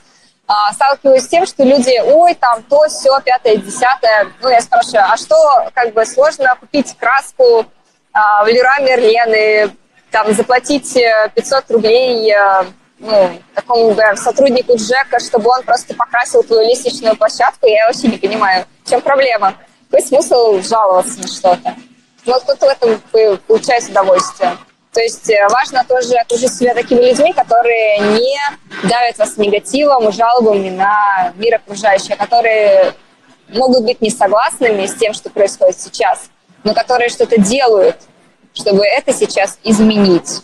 а, 0.52 0.72
сталкиваюсь 0.72 1.24
с 1.24 1.28
тем, 1.28 1.46
что 1.46 1.64
люди, 1.64 1.98
ой, 2.04 2.34
там 2.34 2.62
то, 2.64 2.86
все, 2.88 3.18
пятое, 3.24 3.56
десятое. 3.56 4.30
Ну, 4.42 4.50
я 4.50 4.60
спрашиваю, 4.60 5.04
а 5.10 5.16
что, 5.16 5.36
как 5.72 5.94
бы, 5.94 6.04
сложно 6.04 6.54
купить 6.60 6.94
краску 6.98 7.64
а, 8.12 8.44
в 8.44 8.48
Лера 8.48 8.78
Мерлен 8.80 9.32
и 9.34 9.70
там 10.10 10.30
заплатить 10.34 10.92
500 10.92 11.64
э, 11.70 11.72
рублей 11.72 12.30
э, 12.30 12.64
ну, 12.98 13.30
такому 13.54 13.94
да, 13.94 14.14
сотруднику 14.14 14.76
Джека, 14.76 15.20
чтобы 15.20 15.48
он 15.48 15.62
просто 15.62 15.94
покрасил 15.94 16.42
твою 16.42 16.68
лестничную 16.68 17.16
площадку, 17.16 17.66
я 17.66 17.86
вообще 17.86 18.08
не 18.08 18.18
понимаю, 18.18 18.66
в 18.84 18.90
чем 18.90 19.00
проблема. 19.00 19.54
Какой 19.90 20.06
смысл 20.06 20.60
жаловаться 20.60 21.18
на 21.18 21.28
что-то? 21.28 21.74
Ну, 22.26 22.38
кто-то 22.40 22.66
в 22.66 22.68
этом 22.68 23.38
получает 23.46 23.88
удовольствие. 23.88 24.56
То 24.92 25.00
есть 25.00 25.31
э, 25.31 25.48
важно 25.48 25.85
тоже 25.88 26.14
окружить 26.16 26.52
себя 26.55 26.74
такими 26.74 27.00
людьми, 27.00 27.33
которые 27.33 27.98
не 27.98 28.38
давят 28.87 29.16
вас 29.16 29.38
негативом 29.38 30.12
жалобами 30.12 30.68
на 30.68 31.33
мир 31.37 31.55
окружающий, 31.55 32.14
которые 32.14 32.92
могут 33.48 33.85
быть 33.85 34.02
не 34.02 34.11
согласными 34.11 34.85
с 34.85 34.94
тем, 34.94 35.14
что 35.14 35.31
происходит 35.31 35.81
сейчас, 35.81 36.28
но 36.62 36.74
которые 36.74 37.09
что-то 37.09 37.40
делают, 37.40 37.96
чтобы 38.52 38.85
это 38.85 39.14
сейчас 39.14 39.59
изменить. 39.64 40.42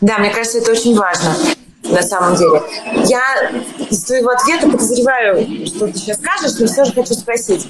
Да, 0.00 0.18
мне 0.18 0.30
кажется, 0.30 0.58
это 0.58 0.70
очень 0.70 0.96
важно 0.96 1.34
на 1.82 2.02
самом 2.02 2.36
деле. 2.36 2.62
Я 3.06 3.50
из 3.90 4.04
твоего 4.04 4.30
ответа 4.30 4.68
подозреваю, 4.68 5.66
что 5.66 5.88
ты 5.88 5.98
сейчас 5.98 6.18
скажешь, 6.18 6.58
но 6.60 6.66
все 6.66 6.84
же 6.84 6.92
хочу 6.92 7.14
спросить. 7.14 7.68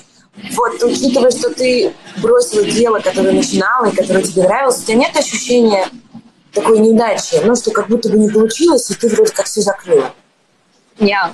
Вот, 0.52 0.82
учитывая, 0.82 1.30
что 1.30 1.50
ты 1.52 1.92
бросила 2.18 2.64
дело, 2.64 3.00
которое 3.00 3.32
начинала 3.32 3.86
и 3.86 3.94
которое 3.94 4.22
тебе 4.22 4.44
нравилось, 4.44 4.80
у 4.80 4.86
тебя 4.86 4.96
нет 4.96 5.16
ощущения 5.16 5.86
такой 6.52 6.78
неудачи, 6.78 7.36
ну, 7.44 7.54
что 7.54 7.70
как 7.70 7.88
будто 7.88 8.08
бы 8.08 8.18
не 8.18 8.28
получилось, 8.28 8.90
и 8.90 8.94
ты 8.94 9.08
вроде 9.08 9.32
как 9.32 9.46
все 9.46 9.60
закрыла? 9.60 10.12
Нет. 10.98 11.30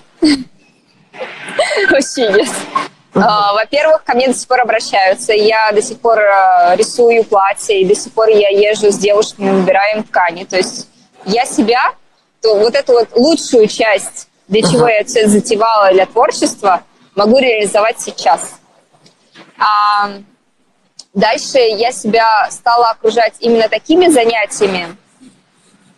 Вообще 1.90 2.32
нет. 2.32 2.48
А, 3.14 3.54
во-первых, 3.54 4.04
ко 4.04 4.14
мне 4.14 4.28
до 4.28 4.34
сих 4.34 4.46
пор 4.46 4.60
обращаются. 4.60 5.32
Я 5.32 5.72
до 5.72 5.80
сих 5.80 5.98
пор 6.00 6.18
э, 6.18 6.76
рисую 6.76 7.24
платья, 7.24 7.74
и 7.74 7.84
до 7.84 7.94
сих 7.94 8.12
пор 8.12 8.28
я 8.28 8.50
езжу 8.50 8.92
с 8.92 8.98
девушками, 8.98 9.50
выбираем 9.50 10.04
ткани. 10.04 10.44
То 10.44 10.56
есть 10.56 10.88
я 11.24 11.46
себя, 11.46 11.94
то 12.42 12.56
вот 12.56 12.74
эту 12.74 12.92
вот 12.92 13.08
лучшую 13.14 13.68
часть, 13.68 14.28
для 14.48 14.60
чего 14.60 14.86
я 14.86 15.02
все 15.04 15.26
затевала 15.28 15.92
для 15.92 16.04
творчества, 16.04 16.82
могу 17.14 17.38
реализовать 17.38 18.00
сейчас. 18.00 18.56
А 19.58 20.10
дальше 21.14 21.58
я 21.58 21.92
себя 21.92 22.48
стала 22.50 22.90
окружать 22.90 23.34
именно 23.40 23.68
такими 23.68 24.08
занятиями, 24.08 24.96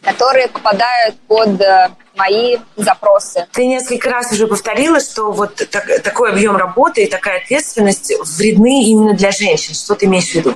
которые 0.03 0.49
попадают 0.49 1.18
под 1.27 1.61
э, 1.61 1.90
мои 2.14 2.59
запросы. 2.77 3.47
Ты 3.53 3.66
несколько 3.66 4.11
раз 4.11 4.33
уже 4.33 4.47
повторила, 4.47 5.01
что 5.01 5.33
вот 5.33 5.57
так, 5.71 6.03
такой 6.03 6.31
объем 6.31 6.57
работы 6.57 7.05
и 7.05 7.07
такая 7.07 7.40
ответственность 7.40 8.12
вредны 8.38 8.85
именно 8.85 9.14
для 9.14 9.31
женщин. 9.31 9.75
Что 9.75 9.94
ты 9.94 10.07
имеешь 10.07 10.31
в 10.31 10.35
виду? 10.35 10.55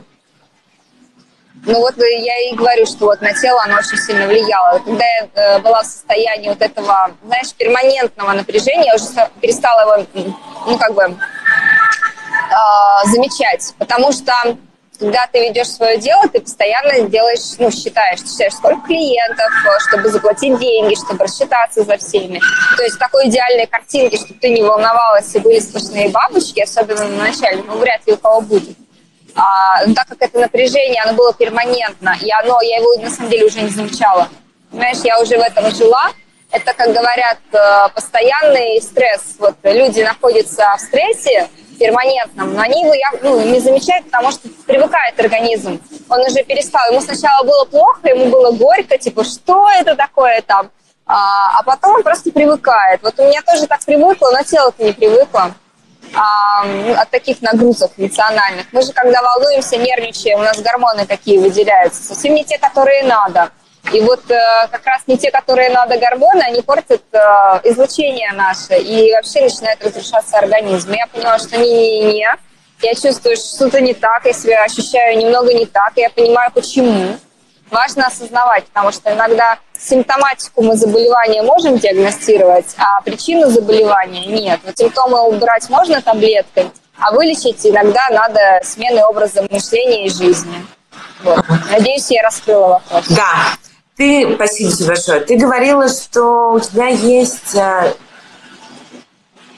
Ну 1.65 1.79
вот 1.79 1.95
я 1.97 2.51
и 2.51 2.57
говорю, 2.57 2.85
что 2.87 3.07
вот 3.07 3.21
на 3.21 3.33
тело 3.35 3.63
оно 3.63 3.77
очень 3.77 3.97
сильно 3.97 4.27
влияло. 4.27 4.81
Когда 4.81 5.05
я 5.05 5.29
э, 5.33 5.59
была 5.61 5.83
в 5.83 5.87
состоянии 5.87 6.49
вот 6.49 6.61
этого, 6.61 7.13
знаешь, 7.25 7.53
перманентного 7.55 8.33
напряжения, 8.33 8.87
я 8.87 8.95
уже 8.97 9.05
перестала 9.41 9.97
его, 9.97 10.35
ну 10.67 10.77
как 10.77 10.93
бы, 10.95 11.17
э, 12.53 13.09
замечать, 13.09 13.75
потому 13.79 14.13
что 14.13 14.33
когда 14.99 15.27
ты 15.33 15.49
ведешь 15.49 15.69
свое 15.69 15.99
дело, 15.99 16.29
ты 16.29 16.41
постоянно 16.41 17.09
делаешь, 17.09 17.57
ну, 17.59 17.71
считаешь, 17.71 18.21
считаешь, 18.21 18.53
сколько 18.53 18.87
клиентов, 18.87 19.49
чтобы 19.89 20.09
заплатить 20.11 20.59
деньги, 20.61 20.95
чтобы 20.95 21.25
рассчитаться 21.25 21.83
за 21.83 21.97
всеми. 21.97 22.41
То 22.77 22.83
есть 22.85 22.99
такой 22.99 23.29
идеальной 23.29 23.67
картинки, 23.67 24.17
чтобы 24.17 24.35
ты 24.35 24.51
не 24.51 24.63
волновалась 24.63 25.35
и 25.35 25.41
были 25.41 25.59
сплошные 25.59 26.11
бабочки, 26.11 26.61
особенно 26.61 27.09
на 27.09 27.25
начале, 27.25 27.65
ну, 27.67 27.79
вряд 27.79 28.07
ли 28.07 28.13
у 28.13 28.17
кого 28.17 28.43
будет. 28.43 28.77
А, 29.35 29.85
ну, 29.87 29.95
так 29.95 30.07
как 30.09 30.19
это 30.21 30.39
напряжение, 30.39 31.03
оно 31.03 31.15
было 31.15 31.33
перманентно, 31.33 32.15
и 32.21 32.31
оно, 32.31 32.61
я 32.61 32.77
его 32.77 32.95
на 33.03 33.11
самом 33.11 33.31
деле 33.31 33.47
уже 33.47 33.61
не 33.61 33.71
замечала. 33.71 34.29
Понимаешь, 34.71 34.99
я 35.05 35.21
уже 35.21 35.37
в 35.37 35.41
этом 35.41 35.71
жила, 35.71 36.11
это, 36.51 36.75
как 36.75 36.93
говорят, 36.93 37.39
э, 37.53 37.89
постоянный 37.95 38.81
стресс. 38.83 39.37
Вот 39.39 39.57
люди 39.63 40.03
находятся 40.03 40.75
в 40.77 40.81
стрессе, 40.81 41.49
перманентном, 41.79 42.55
но 42.55 42.61
они 42.61 42.83
его 42.83 42.95
ну, 43.23 43.41
не 43.41 43.61
замечают, 43.61 44.07
потому 44.07 44.31
что 44.31 44.49
привыкает 44.67 45.19
организм. 45.19 45.81
Он 46.09 46.21
уже 46.21 46.45
перестал. 46.45 46.83
Ему 46.91 47.01
сначала 47.01 47.45
было 47.45 47.65
плохо, 47.65 48.09
ему 48.09 48.27
было 48.27 48.53
горько, 48.53 48.99
типа, 48.99 49.25
что 49.25 49.69
это 49.71 49.97
такое 49.97 50.43
там? 50.43 50.71
А, 51.07 51.59
а 51.59 51.63
потом 51.63 51.97
он 51.97 52.03
просто 52.03 52.31
привыкает. 52.31 53.03
Вот 53.03 53.19
у 53.19 53.25
меня 53.25 53.43
тоже 53.43 53.67
так 53.67 53.85
привыкло, 53.85 54.31
но 54.31 54.43
тело-то 54.43 54.85
не 54.85 54.93
привыкло 54.93 55.55
а, 56.15 56.65
от 57.01 57.11
таких 57.11 57.43
нагрузок 57.43 57.93
эмоциональных. 57.97 58.67
Мы 58.73 58.83
же, 58.83 58.93
когда 58.93 59.21
волнуемся, 59.23 59.77
нервничаем, 59.77 60.41
у 60.41 60.43
нас 60.43 60.61
гормоны 60.61 61.07
такие 61.07 61.41
выделяются, 61.41 62.03
совсем 62.03 62.35
не 62.35 62.45
те, 62.45 62.59
которые 62.59 63.03
надо. 63.05 63.51
И 63.91 64.01
вот 64.01 64.31
э, 64.31 64.69
как 64.71 64.87
раз 64.87 65.03
не 65.07 65.19
те, 65.19 65.31
которые 65.31 65.71
надо 65.71 65.99
гормоны, 65.99 66.43
они 66.43 66.63
портят 66.63 67.03
э, 67.13 67.19
излучение 67.65 68.33
наше 68.33 68.79
и 68.79 69.13
вообще 69.13 69.43
начинает 69.43 69.85
разрушаться 69.85 70.39
организм. 70.39 70.93
Я 70.93 71.07
поняла, 71.09 71.39
что 71.39 71.59
не-не-не, 71.59 72.29
я 72.83 72.95
чувствую, 72.95 73.37
что 73.37 73.47
что-то 73.57 73.81
не 73.81 73.95
так, 73.95 74.25
я 74.25 74.33
себя 74.33 74.65
ощущаю 74.65 75.19
немного 75.19 75.53
не 75.53 75.67
так, 75.67 75.93
и 75.97 76.01
я 76.01 76.11
понимаю, 76.11 76.51
почему. 76.53 77.17
Важно 77.71 78.07
осознавать, 78.07 78.65
потому 78.67 78.93
что 78.93 79.13
иногда 79.13 79.59
симптоматику 79.79 80.63
мы 80.63 80.77
заболевания 80.77 81.43
можем 81.43 81.79
диагностировать, 81.79 82.75
а 82.77 83.01
причину 83.01 83.49
заболевания 83.49 84.27
нет. 84.27 84.61
Вот 84.65 84.77
симптомы 84.77 85.23
убирать 85.23 85.69
можно 85.71 86.03
таблеткой, 86.03 86.71
а 86.99 87.13
вылечить 87.13 87.65
иногда 87.67 88.09
надо 88.11 88.61
сменой 88.63 89.03
образа 89.05 89.47
мышления 89.51 90.07
и 90.07 90.11
жизни. 90.11 90.67
Вот. 91.23 91.45
Надеюсь, 91.71 92.11
я 92.11 92.23
раскрыла 92.23 92.83
вопрос. 92.91 93.07
Да, 93.09 93.55
Ты, 93.97 94.35
спасибо 94.35 94.73
тебе 94.73 94.87
большое. 94.89 95.21
Ты 95.21 95.37
говорила, 95.37 95.89
что 95.89 96.53
у 96.53 96.61
тебя 96.61 96.89
есть, 96.89 97.55
э, 97.55 97.95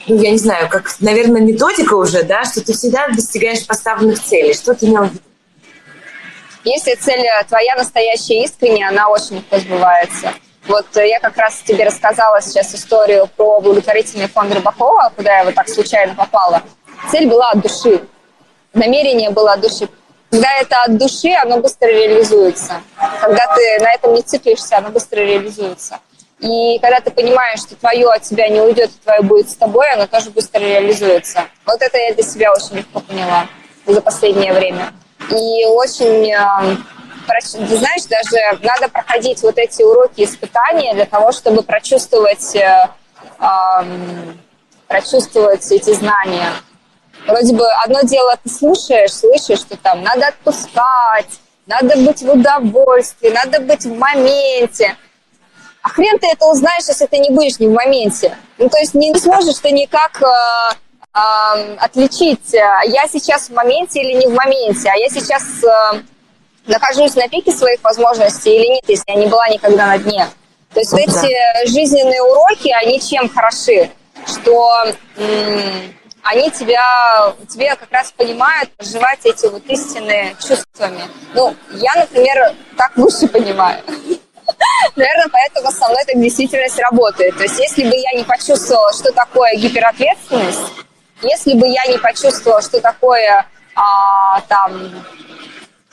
ну, 0.07 0.21
я 0.21 0.31
не 0.31 0.37
знаю, 0.37 0.69
как, 0.69 0.93
наверное, 0.99 1.41
методика 1.41 1.93
уже, 1.93 2.23
да, 2.23 2.43
что 2.43 2.61
ты 2.61 2.73
всегда 2.73 3.07
достигаешь 3.07 3.65
поставленных 3.65 4.21
целей. 4.21 4.53
Что 4.53 4.73
ты 4.75 4.87
имела 4.87 5.05
в 5.05 5.13
виду? 5.13 5.21
Если 6.65 6.95
цель 6.95 7.23
твоя 7.47 7.75
настоящая, 7.75 8.43
искренняя, 8.43 8.89
она 8.89 9.07
очень 9.07 9.37
легко 9.37 9.57
сбывается. 9.59 10.33
Вот 10.67 10.87
я 10.95 11.19
как 11.19 11.37
раз 11.37 11.61
тебе 11.63 11.85
рассказала 11.85 12.41
сейчас 12.41 12.73
историю 12.73 13.29
про 13.37 13.59
благотворительный 13.61 14.27
фонд 14.27 14.53
Рыбакова, 14.53 15.11
куда 15.15 15.39
я 15.39 15.43
вот 15.45 15.53
так 15.53 15.69
случайно 15.69 16.15
попала. 16.15 16.63
Цель 17.11 17.27
была 17.27 17.51
от 17.51 17.61
души. 17.61 18.01
Намерение 18.73 19.29
было 19.29 19.53
от 19.53 19.61
души. 19.61 19.87
Когда 20.35 20.51
это 20.59 20.75
от 20.83 20.97
души, 20.97 21.29
оно 21.41 21.59
быстро 21.59 21.87
реализуется. 21.87 22.81
Когда 23.21 23.55
ты 23.55 23.81
на 23.81 23.93
этом 23.93 24.13
не 24.15 24.21
циклишься, 24.21 24.77
оно 24.79 24.89
быстро 24.89 25.21
реализуется. 25.21 25.99
И 26.39 26.77
когда 26.81 26.99
ты 26.99 27.09
понимаешь, 27.09 27.61
что 27.61 27.77
твое 27.77 28.09
от 28.09 28.23
тебя 28.23 28.49
не 28.49 28.59
уйдет, 28.59 28.89
и 28.89 29.03
твое 29.05 29.21
будет 29.21 29.49
с 29.49 29.55
тобой, 29.55 29.89
оно 29.93 30.07
тоже 30.07 30.31
быстро 30.31 30.59
реализуется. 30.59 31.45
Вот 31.65 31.81
это 31.81 31.97
я 31.97 32.13
для 32.13 32.23
себя 32.23 32.51
очень 32.51 32.79
легко 32.79 32.99
поняла 32.99 33.47
за 33.85 34.01
последнее 34.01 34.51
время. 34.51 34.91
И 35.29 35.65
очень, 35.67 36.29
э, 36.29 36.77
знаешь, 37.69 38.03
даже 38.03 38.59
надо 38.61 38.89
проходить 38.89 39.41
вот 39.41 39.57
эти 39.57 39.83
уроки 39.83 40.25
испытания 40.25 40.93
для 40.95 41.05
того, 41.05 41.31
чтобы 41.31 41.61
прочувствовать, 41.61 42.57
э, 42.57 42.89
прочувствовать 44.89 45.71
эти 45.71 45.93
знания. 45.93 46.49
Вроде 47.27 47.55
бы 47.55 47.65
одно 47.83 48.01
дело 48.01 48.37
ты 48.43 48.49
слушаешь, 48.49 49.13
слышишь, 49.13 49.59
что 49.59 49.77
там 49.77 50.03
надо 50.03 50.27
отпускать, 50.27 51.39
надо 51.65 51.97
быть 51.97 52.21
в 52.21 52.29
удовольствии, 52.29 53.29
надо 53.29 53.59
быть 53.61 53.83
в 53.85 53.97
моменте. 53.97 54.95
А 55.81 55.89
хрен 55.89 56.19
ты 56.19 56.27
это 56.27 56.45
узнаешь, 56.45 56.87
если 56.87 57.05
ты 57.05 57.17
не 57.17 57.31
будешь 57.31 57.59
не 57.59 57.67
в 57.67 57.71
моменте. 57.71 58.37
Ну, 58.57 58.69
то 58.69 58.77
есть 58.77 58.93
не 58.93 59.13
сможешь 59.15 59.57
ты 59.59 59.71
никак 59.71 60.21
э, 60.21 60.75
э, 61.13 61.75
отличить, 61.77 62.53
я 62.53 63.07
сейчас 63.07 63.49
в 63.49 63.53
моменте 63.53 64.01
или 64.01 64.13
не 64.13 64.27
в 64.27 64.33
моменте, 64.33 64.89
а 64.89 64.95
я 64.95 65.09
сейчас 65.09 65.43
э, 65.63 66.01
нахожусь 66.67 67.15
на 67.15 67.27
пике 67.27 67.51
своих 67.51 67.83
возможностей 67.83 68.55
или 68.55 68.67
нет, 68.67 68.83
если 68.87 69.03
я 69.07 69.15
не 69.15 69.27
была 69.27 69.47
никогда 69.49 69.87
на 69.87 69.97
дне. 69.97 70.27
То 70.73 70.79
есть 70.79 70.91
да. 70.91 70.99
эти 70.99 71.69
жизненные 71.69 72.21
уроки, 72.21 72.69
они 72.83 72.99
чем 72.99 73.29
хороши? 73.29 73.89
Что 74.27 74.71
они 76.25 76.49
тебя, 76.49 77.35
тебе 77.47 77.75
как 77.75 77.91
раз 77.91 78.11
понимают 78.11 78.71
проживать 78.71 79.19
эти 79.25 79.45
вот 79.45 79.63
истинные 79.67 80.35
чувствами. 80.41 81.03
Ну, 81.35 81.55
я, 81.73 81.93
например, 81.95 82.55
так 82.75 82.97
лучше 82.97 83.27
понимаю. 83.27 83.83
Наверное, 84.95 85.27
поэтому 85.31 85.71
со 85.71 85.87
мной 85.87 86.03
так 86.05 86.19
действительность 86.19 86.79
работает. 86.79 87.37
То 87.37 87.43
есть, 87.43 87.59
если 87.59 87.83
бы 87.83 87.95
я 87.95 88.13
не 88.17 88.23
почувствовала, 88.23 88.91
что 88.91 89.11
такое 89.13 89.55
гиперответственность, 89.55 90.73
если 91.21 91.53
бы 91.53 91.67
я 91.67 91.85
не 91.91 91.99
почувствовала, 91.99 92.61
что 92.63 92.81
такое 92.81 93.45
а, 93.75 94.41
там 94.41 95.05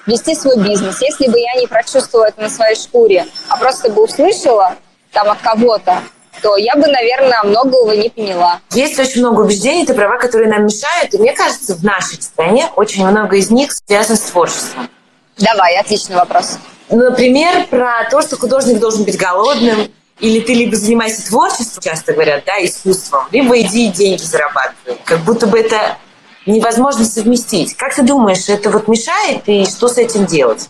вести 0.06 0.34
свой 0.34 0.56
бизнес, 0.58 1.02
если 1.02 1.28
бы 1.28 1.38
я 1.38 1.54
не 1.56 1.66
прочувствовала 1.66 2.28
это 2.28 2.40
на 2.40 2.48
своей 2.48 2.76
шкуре, 2.76 3.26
а 3.48 3.58
просто 3.58 3.90
бы 3.90 4.04
услышала 4.04 4.76
там 5.12 5.28
от 5.28 5.40
кого-то, 5.40 6.02
то 6.42 6.56
я 6.56 6.74
бы, 6.74 6.86
наверное, 6.88 7.42
многого 7.44 7.96
не 7.96 8.10
поняла. 8.10 8.60
Есть 8.72 8.98
очень 8.98 9.20
много 9.20 9.42
убеждений, 9.42 9.86
ты 9.86 9.94
права, 9.94 10.18
которые 10.18 10.50
нам 10.50 10.64
мешают. 10.64 11.14
И 11.14 11.18
мне 11.18 11.32
кажется, 11.32 11.74
в 11.74 11.84
нашей 11.84 12.20
стране 12.20 12.68
очень 12.76 13.06
много 13.06 13.36
из 13.36 13.50
них 13.50 13.72
связано 13.72 14.16
с 14.16 14.22
творчеством. 14.22 14.90
Давай, 15.38 15.76
отличный 15.78 16.16
вопрос. 16.16 16.58
Например, 16.90 17.66
про 17.68 18.08
то, 18.10 18.20
что 18.20 18.36
художник 18.36 18.78
должен 18.78 19.04
быть 19.04 19.16
голодным, 19.16 19.90
или 20.18 20.40
ты 20.40 20.52
либо 20.54 20.76
занимайся 20.76 21.26
творчеством, 21.26 21.82
часто 21.82 22.12
говорят, 22.12 22.44
да, 22.44 22.62
искусством, 22.64 23.26
либо 23.30 23.58
иди 23.60 23.88
деньги 23.88 24.22
зарабатывай. 24.22 24.98
Как 25.04 25.20
будто 25.20 25.46
бы 25.46 25.58
это 25.58 25.96
невозможно 26.44 27.04
совместить. 27.04 27.74
Как 27.76 27.94
ты 27.94 28.02
думаешь, 28.02 28.48
это 28.48 28.70
вот 28.70 28.88
мешает, 28.88 29.42
и 29.46 29.64
что 29.64 29.88
с 29.88 29.96
этим 29.96 30.26
делать? 30.26 30.68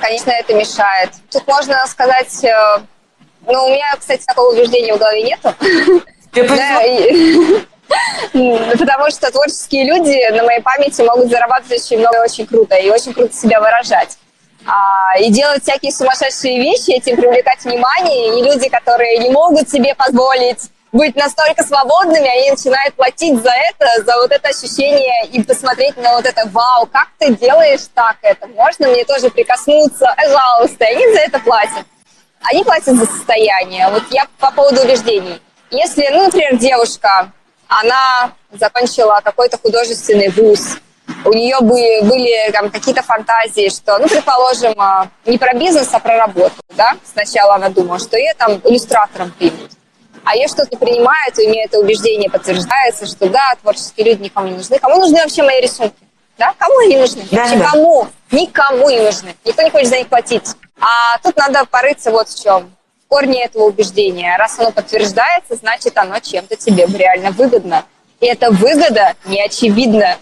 Конечно, 0.00 0.30
это 0.30 0.54
мешает. 0.54 1.10
Тут 1.30 1.46
можно 1.46 1.84
сказать 1.86 2.44
э, 2.44 2.80
ну, 3.48 3.64
у 3.64 3.68
меня, 3.70 3.86
кстати, 3.98 4.24
такого 4.24 4.52
убеждения 4.52 4.94
в 4.94 4.98
голове 4.98 5.22
нету. 5.22 5.54
Потому 8.78 9.10
что 9.10 9.30
творческие 9.30 9.84
люди 9.84 10.30
на 10.30 10.44
моей 10.44 10.60
памяти 10.60 11.00
могут 11.02 11.30
зарабатывать 11.30 11.82
очень 11.82 11.98
много 11.98 12.22
очень 12.22 12.46
круто 12.46 12.76
и 12.76 12.90
очень 12.90 13.14
круто 13.14 13.34
себя 13.34 13.60
выражать. 13.60 14.18
А, 14.66 15.18
и 15.18 15.30
делать 15.30 15.62
всякие 15.62 15.92
сумасшедшие 15.92 16.58
вещи, 16.58 16.90
этим 16.90 17.16
привлекать 17.16 17.64
внимание. 17.64 18.38
И 18.38 18.42
люди, 18.42 18.68
которые 18.68 19.16
не 19.18 19.30
могут 19.30 19.70
себе 19.70 19.94
позволить 19.94 20.68
быть 20.92 21.16
настолько 21.16 21.64
свободными, 21.64 22.28
они 22.28 22.50
начинают 22.50 22.94
платить 22.94 23.42
за 23.42 23.50
это, 23.50 24.04
за 24.04 24.16
вот 24.16 24.30
это 24.30 24.48
ощущение 24.48 25.26
и 25.32 25.42
посмотреть 25.42 25.96
на 25.96 26.12
вот 26.12 26.26
это 26.26 26.48
«Вау, 26.50 26.86
как 26.90 27.08
ты 27.18 27.34
делаешь 27.34 27.88
так 27.94 28.16
это? 28.22 28.46
Можно 28.48 28.88
мне 28.88 29.04
тоже 29.04 29.30
прикоснуться? 29.30 30.14
Пожалуйста!» 30.16 30.84
и 30.84 30.94
Они 30.94 31.14
за 31.14 31.20
это 31.20 31.38
платят 31.40 31.86
они 32.42 32.64
платят 32.64 32.96
за 32.96 33.06
состояние. 33.06 33.88
Вот 33.90 34.04
я 34.10 34.26
по 34.38 34.50
поводу 34.50 34.82
убеждений. 34.82 35.40
Если, 35.70 36.08
ну, 36.10 36.24
например, 36.24 36.56
девушка, 36.56 37.32
она 37.66 38.32
закончила 38.52 39.20
какой-то 39.22 39.58
художественный 39.58 40.30
вуз, 40.30 40.78
у 41.24 41.32
нее 41.32 41.56
были, 41.60 42.02
были 42.02 42.50
там 42.52 42.70
какие-то 42.70 43.02
фантазии, 43.02 43.68
что, 43.70 43.98
ну, 43.98 44.08
предположим, 44.08 44.74
а, 44.78 45.08
не 45.26 45.38
про 45.38 45.54
бизнес, 45.54 45.88
а 45.92 45.98
про 45.98 46.16
работу, 46.16 46.54
да? 46.76 46.96
Сначала 47.04 47.54
она 47.54 47.70
думала, 47.70 47.98
что 47.98 48.16
ее 48.16 48.34
там 48.34 48.60
иллюстратором 48.64 49.30
примут. 49.32 49.70
А 50.24 50.36
ее 50.36 50.48
что-то 50.48 50.76
принимают, 50.76 51.38
и 51.38 51.46
у 51.46 51.50
нее 51.50 51.64
это 51.64 51.78
убеждение 51.78 52.30
подтверждается, 52.30 53.06
что 53.06 53.28
да, 53.28 53.54
творческие 53.62 54.06
люди 54.06 54.24
никому 54.24 54.48
не 54.48 54.56
нужны. 54.56 54.78
Кому 54.78 54.96
нужны 54.96 55.18
вообще 55.22 55.42
мои 55.42 55.60
рисунки? 55.60 55.96
Да? 56.36 56.54
Кому 56.58 56.78
они 56.80 56.98
нужны? 56.98 57.22
Да, 57.30 57.38
вообще 57.38 57.56
да. 57.56 57.70
кому? 57.70 58.06
Никому 58.30 58.90
не 58.90 59.00
нужны. 59.00 59.34
Никто 59.44 59.62
не 59.62 59.70
хочет 59.70 59.88
за 59.88 59.98
них 59.98 60.08
платить. 60.08 60.44
А 60.80 61.18
тут 61.22 61.36
надо 61.36 61.64
порыться 61.64 62.10
вот 62.10 62.28
в 62.28 62.42
чем. 62.42 62.70
В 63.04 63.08
корне 63.08 63.44
этого 63.44 63.64
убеждения. 63.64 64.36
Раз 64.36 64.58
оно 64.58 64.70
подтверждается, 64.70 65.56
значит 65.56 65.96
оно 65.96 66.20
чем-то 66.20 66.56
тебе 66.56 66.86
реально 66.86 67.30
выгодно. 67.30 67.84
И 68.20 68.26
эта 68.26 68.50
выгода 68.50 69.14
не 69.24 69.42
очевидна. 69.42 70.16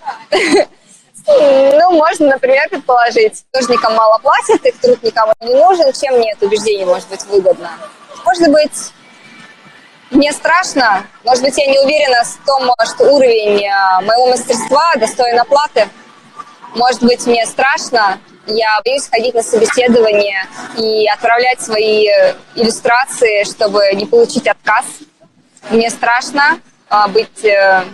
Ну, 1.26 1.90
можно, 1.90 2.28
например, 2.28 2.68
предположить, 2.68 3.44
художникам 3.52 3.94
мало 3.94 4.18
платят, 4.18 4.64
их 4.64 4.78
труд 4.80 5.02
никому 5.02 5.32
не 5.40 5.54
нужен, 5.54 5.92
чем 5.92 6.18
мне 6.18 6.32
это 6.32 6.46
убеждение 6.46 6.86
может 6.86 7.08
быть 7.08 7.24
выгодно? 7.24 7.70
Может 8.24 8.52
быть, 8.52 8.92
мне 10.10 10.32
страшно, 10.32 11.04
может 11.24 11.42
быть, 11.42 11.58
я 11.58 11.66
не 11.66 11.80
уверена 11.80 12.22
в 12.22 12.46
том, 12.46 12.70
что 12.84 13.12
уровень 13.12 13.66
а, 13.66 14.00
моего 14.02 14.28
мастерства 14.28 14.94
достоин 14.94 15.40
оплаты. 15.40 15.88
Может 16.76 17.02
быть, 17.02 17.26
мне 17.26 17.44
страшно, 17.44 18.20
я 18.46 18.80
боюсь 18.84 19.08
ходить 19.08 19.34
на 19.34 19.42
собеседование 19.42 20.46
и 20.78 21.06
отправлять 21.08 21.60
свои 21.60 22.06
иллюстрации, 22.54 23.44
чтобы 23.44 23.82
не 23.94 24.06
получить 24.06 24.46
отказ. 24.46 24.84
Мне 25.70 25.90
страшно 25.90 26.60
а, 26.88 27.08
быть 27.08 27.44
э, 27.44 27.84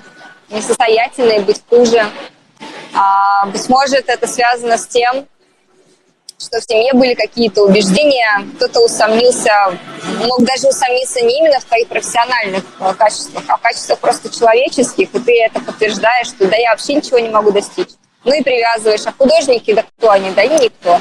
несостоятельной, 0.51 1.41
быть 1.41 1.63
хуже. 1.69 2.05
А, 2.95 3.47
быть 3.47 3.69
может, 3.69 4.09
это 4.09 4.27
связано 4.27 4.77
с 4.77 4.87
тем, 4.87 5.27
что 6.39 6.61
в 6.61 6.65
семье 6.65 6.93
были 6.93 7.15
какие-то 7.15 7.63
убеждения, 7.63 8.45
кто-то 8.57 8.85
усомнился, 8.85 9.79
мог 10.27 10.43
даже 10.45 10.69
усомниться 10.69 11.21
не 11.23 11.39
именно 11.39 11.61
в 11.61 11.65
твоих 11.65 11.89
профессиональных 11.89 12.65
э, 12.81 12.95
качествах, 12.99 13.45
а 13.49 13.57
в 13.57 13.61
качествах 13.63 13.99
просто 14.01 14.29
человеческих, 14.29 15.15
и 15.15 15.19
ты 15.19 15.43
это 15.45 15.61
подтверждаешь, 15.61 16.27
что 16.27 16.47
да, 16.49 16.57
я 16.57 16.73
вообще 16.73 16.95
ничего 16.95 17.19
не 17.21 17.31
могу 17.31 17.53
достичь 17.53 17.89
ну 18.25 18.35
и 18.35 18.43
привязываешь. 18.43 19.03
А 19.07 19.13
художники, 19.13 19.73
да 19.75 19.83
кто 19.83 20.11
они? 20.11 20.31
Да 20.31 20.45
никто. 20.45 21.01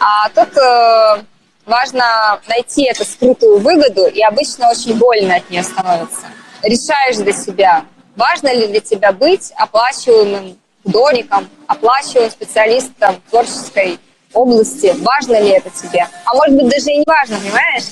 А 0.00 0.28
тут 0.30 0.56
э, 0.56 1.22
важно 1.64 2.40
найти 2.48 2.84
эту 2.84 3.04
скрытую 3.04 3.58
выгоду, 3.58 4.06
и 4.06 4.20
обычно 4.22 4.70
очень 4.70 4.96
больно 4.96 5.36
от 5.36 5.48
нее 5.50 5.62
становится. 5.62 6.26
Решаешь 6.62 7.16
для 7.16 7.32
себя, 7.32 7.84
важно 8.16 8.52
ли 8.52 8.66
для 8.66 8.80
тебя 8.80 9.12
быть 9.12 9.52
оплачиваемым 9.56 10.58
художником, 10.84 11.48
оплачиваемым 11.66 12.30
специалистом 12.30 13.22
творческой 13.30 13.98
области, 14.32 14.94
важно 15.00 15.40
ли 15.40 15.50
это 15.50 15.70
тебе. 15.70 16.08
А 16.24 16.34
может 16.34 16.56
быть, 16.56 16.68
даже 16.68 16.90
и 16.90 16.98
не 16.98 17.04
важно, 17.06 17.36
понимаешь? 17.38 17.84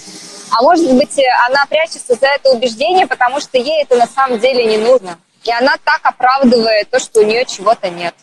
А 0.51 0.63
может 0.63 0.93
быть, 0.93 1.17
она 1.49 1.65
прячется 1.67 2.15
за 2.15 2.27
это 2.27 2.51
убеждение, 2.51 3.07
потому 3.07 3.41
что 3.41 3.57
ей 3.57 3.83
это 3.83 3.97
на 3.97 4.09
самом 4.09 4.41
деле 4.41 4.65
не 4.65 4.79
нужно. 4.79 5.17
И 5.45 5.51
она 5.53 5.77
так 5.85 6.01
оправдывает 6.03 6.91
то, 6.91 6.99
что 6.99 7.21
у 7.21 7.25
нее 7.25 7.45
чего-то 7.45 7.89
нет. 7.89 8.15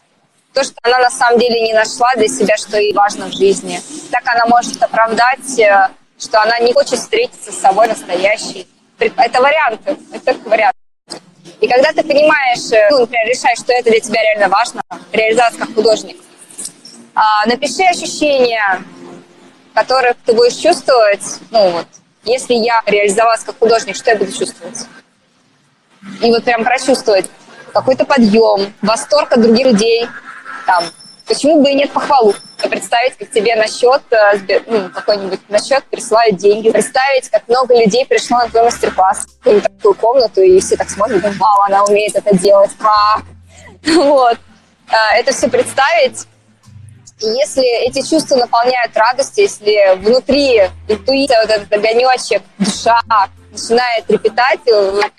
То, 0.54 0.64
что 0.64 0.76
она 0.84 1.00
на 1.00 1.10
самом 1.10 1.40
деле 1.40 1.62
не 1.62 1.74
нашла 1.74 2.14
для 2.16 2.28
себя, 2.28 2.56
что 2.58 2.80
ей 2.80 2.94
важно 2.94 3.28
в 3.28 3.34
жизни. 3.34 3.82
Так 4.12 4.24
она 4.28 4.46
может 4.46 4.82
оправдать, 4.82 5.60
э, 5.60 5.90
что 6.20 6.42
она 6.42 6.60
не 6.60 6.74
хочет 6.74 7.00
встретиться 7.00 7.52
с 7.52 7.60
собой 7.60 7.88
настоящей. 7.88 8.68
Это 9.00 9.42
варианты, 9.42 9.98
это 10.12 10.36
варианты. 10.46 10.78
И 11.60 11.68
когда 11.68 11.92
ты 11.92 12.04
понимаешь, 12.04 12.72
э, 12.72 12.88
ну, 12.92 13.00
например, 13.02 13.28
решаешь, 13.28 13.60
что 13.60 13.74
это 13.74 13.90
для 13.90 14.00
тебя 14.00 14.22
реально 14.22 14.48
важно, 14.48 14.82
реализация 15.12 15.60
как 15.60 15.74
художник, 15.74 16.18
а, 17.16 17.48
напиши 17.48 17.84
ощущения, 17.84 18.84
которых 19.74 20.18
ты 20.24 20.34
будешь 20.34 20.56
чувствовать, 20.56 21.24
ну 21.50 21.72
вот, 21.72 21.88
если 22.24 22.54
я 22.54 22.82
реализовалась 22.86 23.44
как 23.44 23.58
художник, 23.58 23.96
что 23.96 24.12
я 24.12 24.18
буду 24.18 24.32
чувствовать? 24.32 24.86
И 26.22 26.30
вот 26.30 26.44
прям 26.44 26.64
прочувствовать 26.64 27.26
какой-то 27.74 28.06
подъем, 28.06 28.74
восторг 28.82 29.32
от 29.32 29.42
других 29.42 29.68
людей, 29.68 30.08
там, 30.66 30.84
почему 31.28 31.62
бы 31.62 31.70
и 31.70 31.76
нет 31.76 31.92
похвалу? 31.92 32.34
Представить, 32.58 33.18
как 33.18 33.30
тебе 33.30 33.56
на 33.56 33.68
счет, 33.68 34.02
э, 34.12 34.60
ну, 34.66 34.90
какой-нибудь 34.90 35.40
на 35.50 35.60
счет 35.60 35.84
присылают 35.86 36.38
деньги. 36.38 36.72
Представить, 36.72 37.30
как 37.30 37.48
много 37.48 37.76
людей 37.78 38.06
пришло 38.06 38.40
на 38.40 38.50
твой 38.50 38.64
мастер-класс, 38.64 39.28
в 39.44 39.62
такую 39.62 39.94
комнату, 39.96 40.42
и 40.42 40.60
все 40.60 40.76
так 40.76 40.90
смотрят, 40.90 41.24
вау, 41.24 41.62
она 41.68 41.84
умеет 41.84 42.16
это 42.16 42.36
делать, 42.38 42.72
как? 42.80 43.24
Вот. 43.96 44.38
Э, 44.90 45.20
это 45.20 45.32
все 45.34 45.50
представить, 45.50 46.26
если 47.20 47.64
эти 47.88 48.08
чувства 48.08 48.36
наполняют 48.36 48.96
радостью, 48.96 49.44
если 49.44 49.96
внутри 49.98 50.70
интуиция, 50.88 51.42
вот 51.42 51.50
этот 51.50 51.72
огонечек, 51.74 52.44
душа 52.60 53.00
начинает 53.52 54.06
трепетать, 54.06 54.60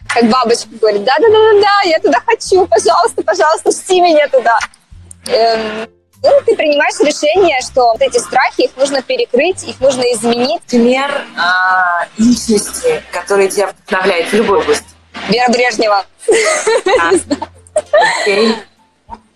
как 0.09 0.25
бабочка 0.29 0.69
говорит, 0.81 1.05
да-да-да-да, 1.05 1.89
я 1.89 1.99
туда 1.99 2.21
хочу, 2.27 2.67
пожалуйста, 2.67 3.23
пожалуйста, 3.23 3.65
пусти 3.65 4.01
меня 4.01 4.29
туда. 4.29 4.59
Эм, 5.27 5.89
ну, 6.23 6.31
ты 6.45 6.57
принимаешь 6.57 6.99
решение, 7.01 7.61
что 7.61 7.93
вот 7.93 8.03
эти 8.03 8.19
страхи, 8.19 8.63
их 8.63 8.77
нужно 8.77 9.03
перекрыть, 9.03 9.63
их 9.65 9.81
нужно 9.81 10.03
изменить. 10.13 10.63
Пример 10.63 11.11
а, 11.37 12.07
личности, 12.17 13.03
который 13.13 13.49
тебя 13.49 13.69
вдохновляет 13.69 14.29
в 14.29 14.33
любой 14.33 14.61
области. 14.61 14.87
Вера 15.29 15.51
Брежнева. 15.51 16.05
Окей. 18.23 18.57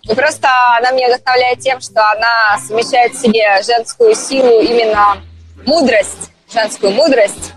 И 0.03 0.13
просто 0.13 0.49
она 0.77 0.91
меня 0.91 1.07
вдохновляет 1.07 1.59
тем, 1.59 1.79
что 1.79 2.01
она 2.11 2.59
совмещает 2.59 3.13
в 3.13 3.21
себе 3.21 3.61
женскую 3.63 4.13
силу, 4.15 4.59
именно 4.59 5.21
мудрость, 5.65 6.31
женскую 6.53 6.91
мудрость. 6.91 7.53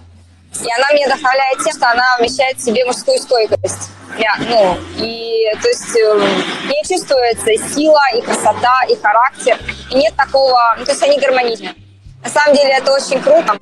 И 0.62 0.72
она 0.72 0.90
меня 0.92 1.06
вдохновляет 1.06 1.58
тем, 1.64 1.72
что 1.72 1.90
она 1.90 2.16
вмещает 2.18 2.58
в 2.58 2.64
себе 2.64 2.84
мужскую 2.84 3.18
стойкость. 3.18 3.90
Я, 4.18 4.36
ну, 4.38 4.78
и 4.96 5.52
то 5.60 5.68
есть 5.68 5.96
э, 5.96 6.20
не 6.68 6.82
чувствуется 6.88 7.74
сила, 7.74 8.00
и 8.16 8.20
красота, 8.20 8.82
и 8.88 8.96
характер. 8.96 9.58
И 9.90 9.96
нет 9.96 10.14
такого, 10.16 10.58
ну, 10.78 10.84
то 10.84 10.92
есть 10.92 11.02
они 11.02 11.18
гармоничны. 11.18 11.74
На 12.22 12.30
самом 12.30 12.56
деле 12.56 12.70
это 12.70 12.92
очень 12.92 13.20
круто. 13.20 13.56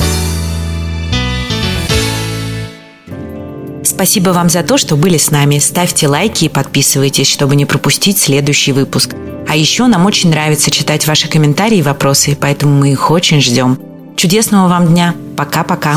Спасибо 3.85 4.31
вам 4.31 4.49
за 4.49 4.63
то, 4.63 4.77
что 4.79 4.97
были 4.97 5.19
с 5.19 5.31
нами. 5.31 5.59
Ставьте 5.59 6.09
лайки 6.09 6.47
и 6.47 6.49
подписывайтесь, 6.49 7.31
чтобы 7.31 7.55
не 7.55 7.67
пропустить 7.67 8.19
следующий 8.19 8.73
выпуск. 8.73 9.15
А 9.47 9.57
еще 9.57 9.87
нам 9.87 10.07
очень 10.07 10.31
нравится 10.31 10.71
читать 10.71 11.07
ваши 11.07 11.29
комментарии 11.29 11.79
и 11.79 11.83
вопросы, 11.83 12.37
поэтому 12.41 12.75
мы 12.75 12.93
их 12.93 13.11
очень 13.11 13.41
ждем. 13.41 13.79
Чудесного 14.17 14.69
вам 14.69 14.89
дня. 14.89 15.15
Пока-пока. 15.37 15.97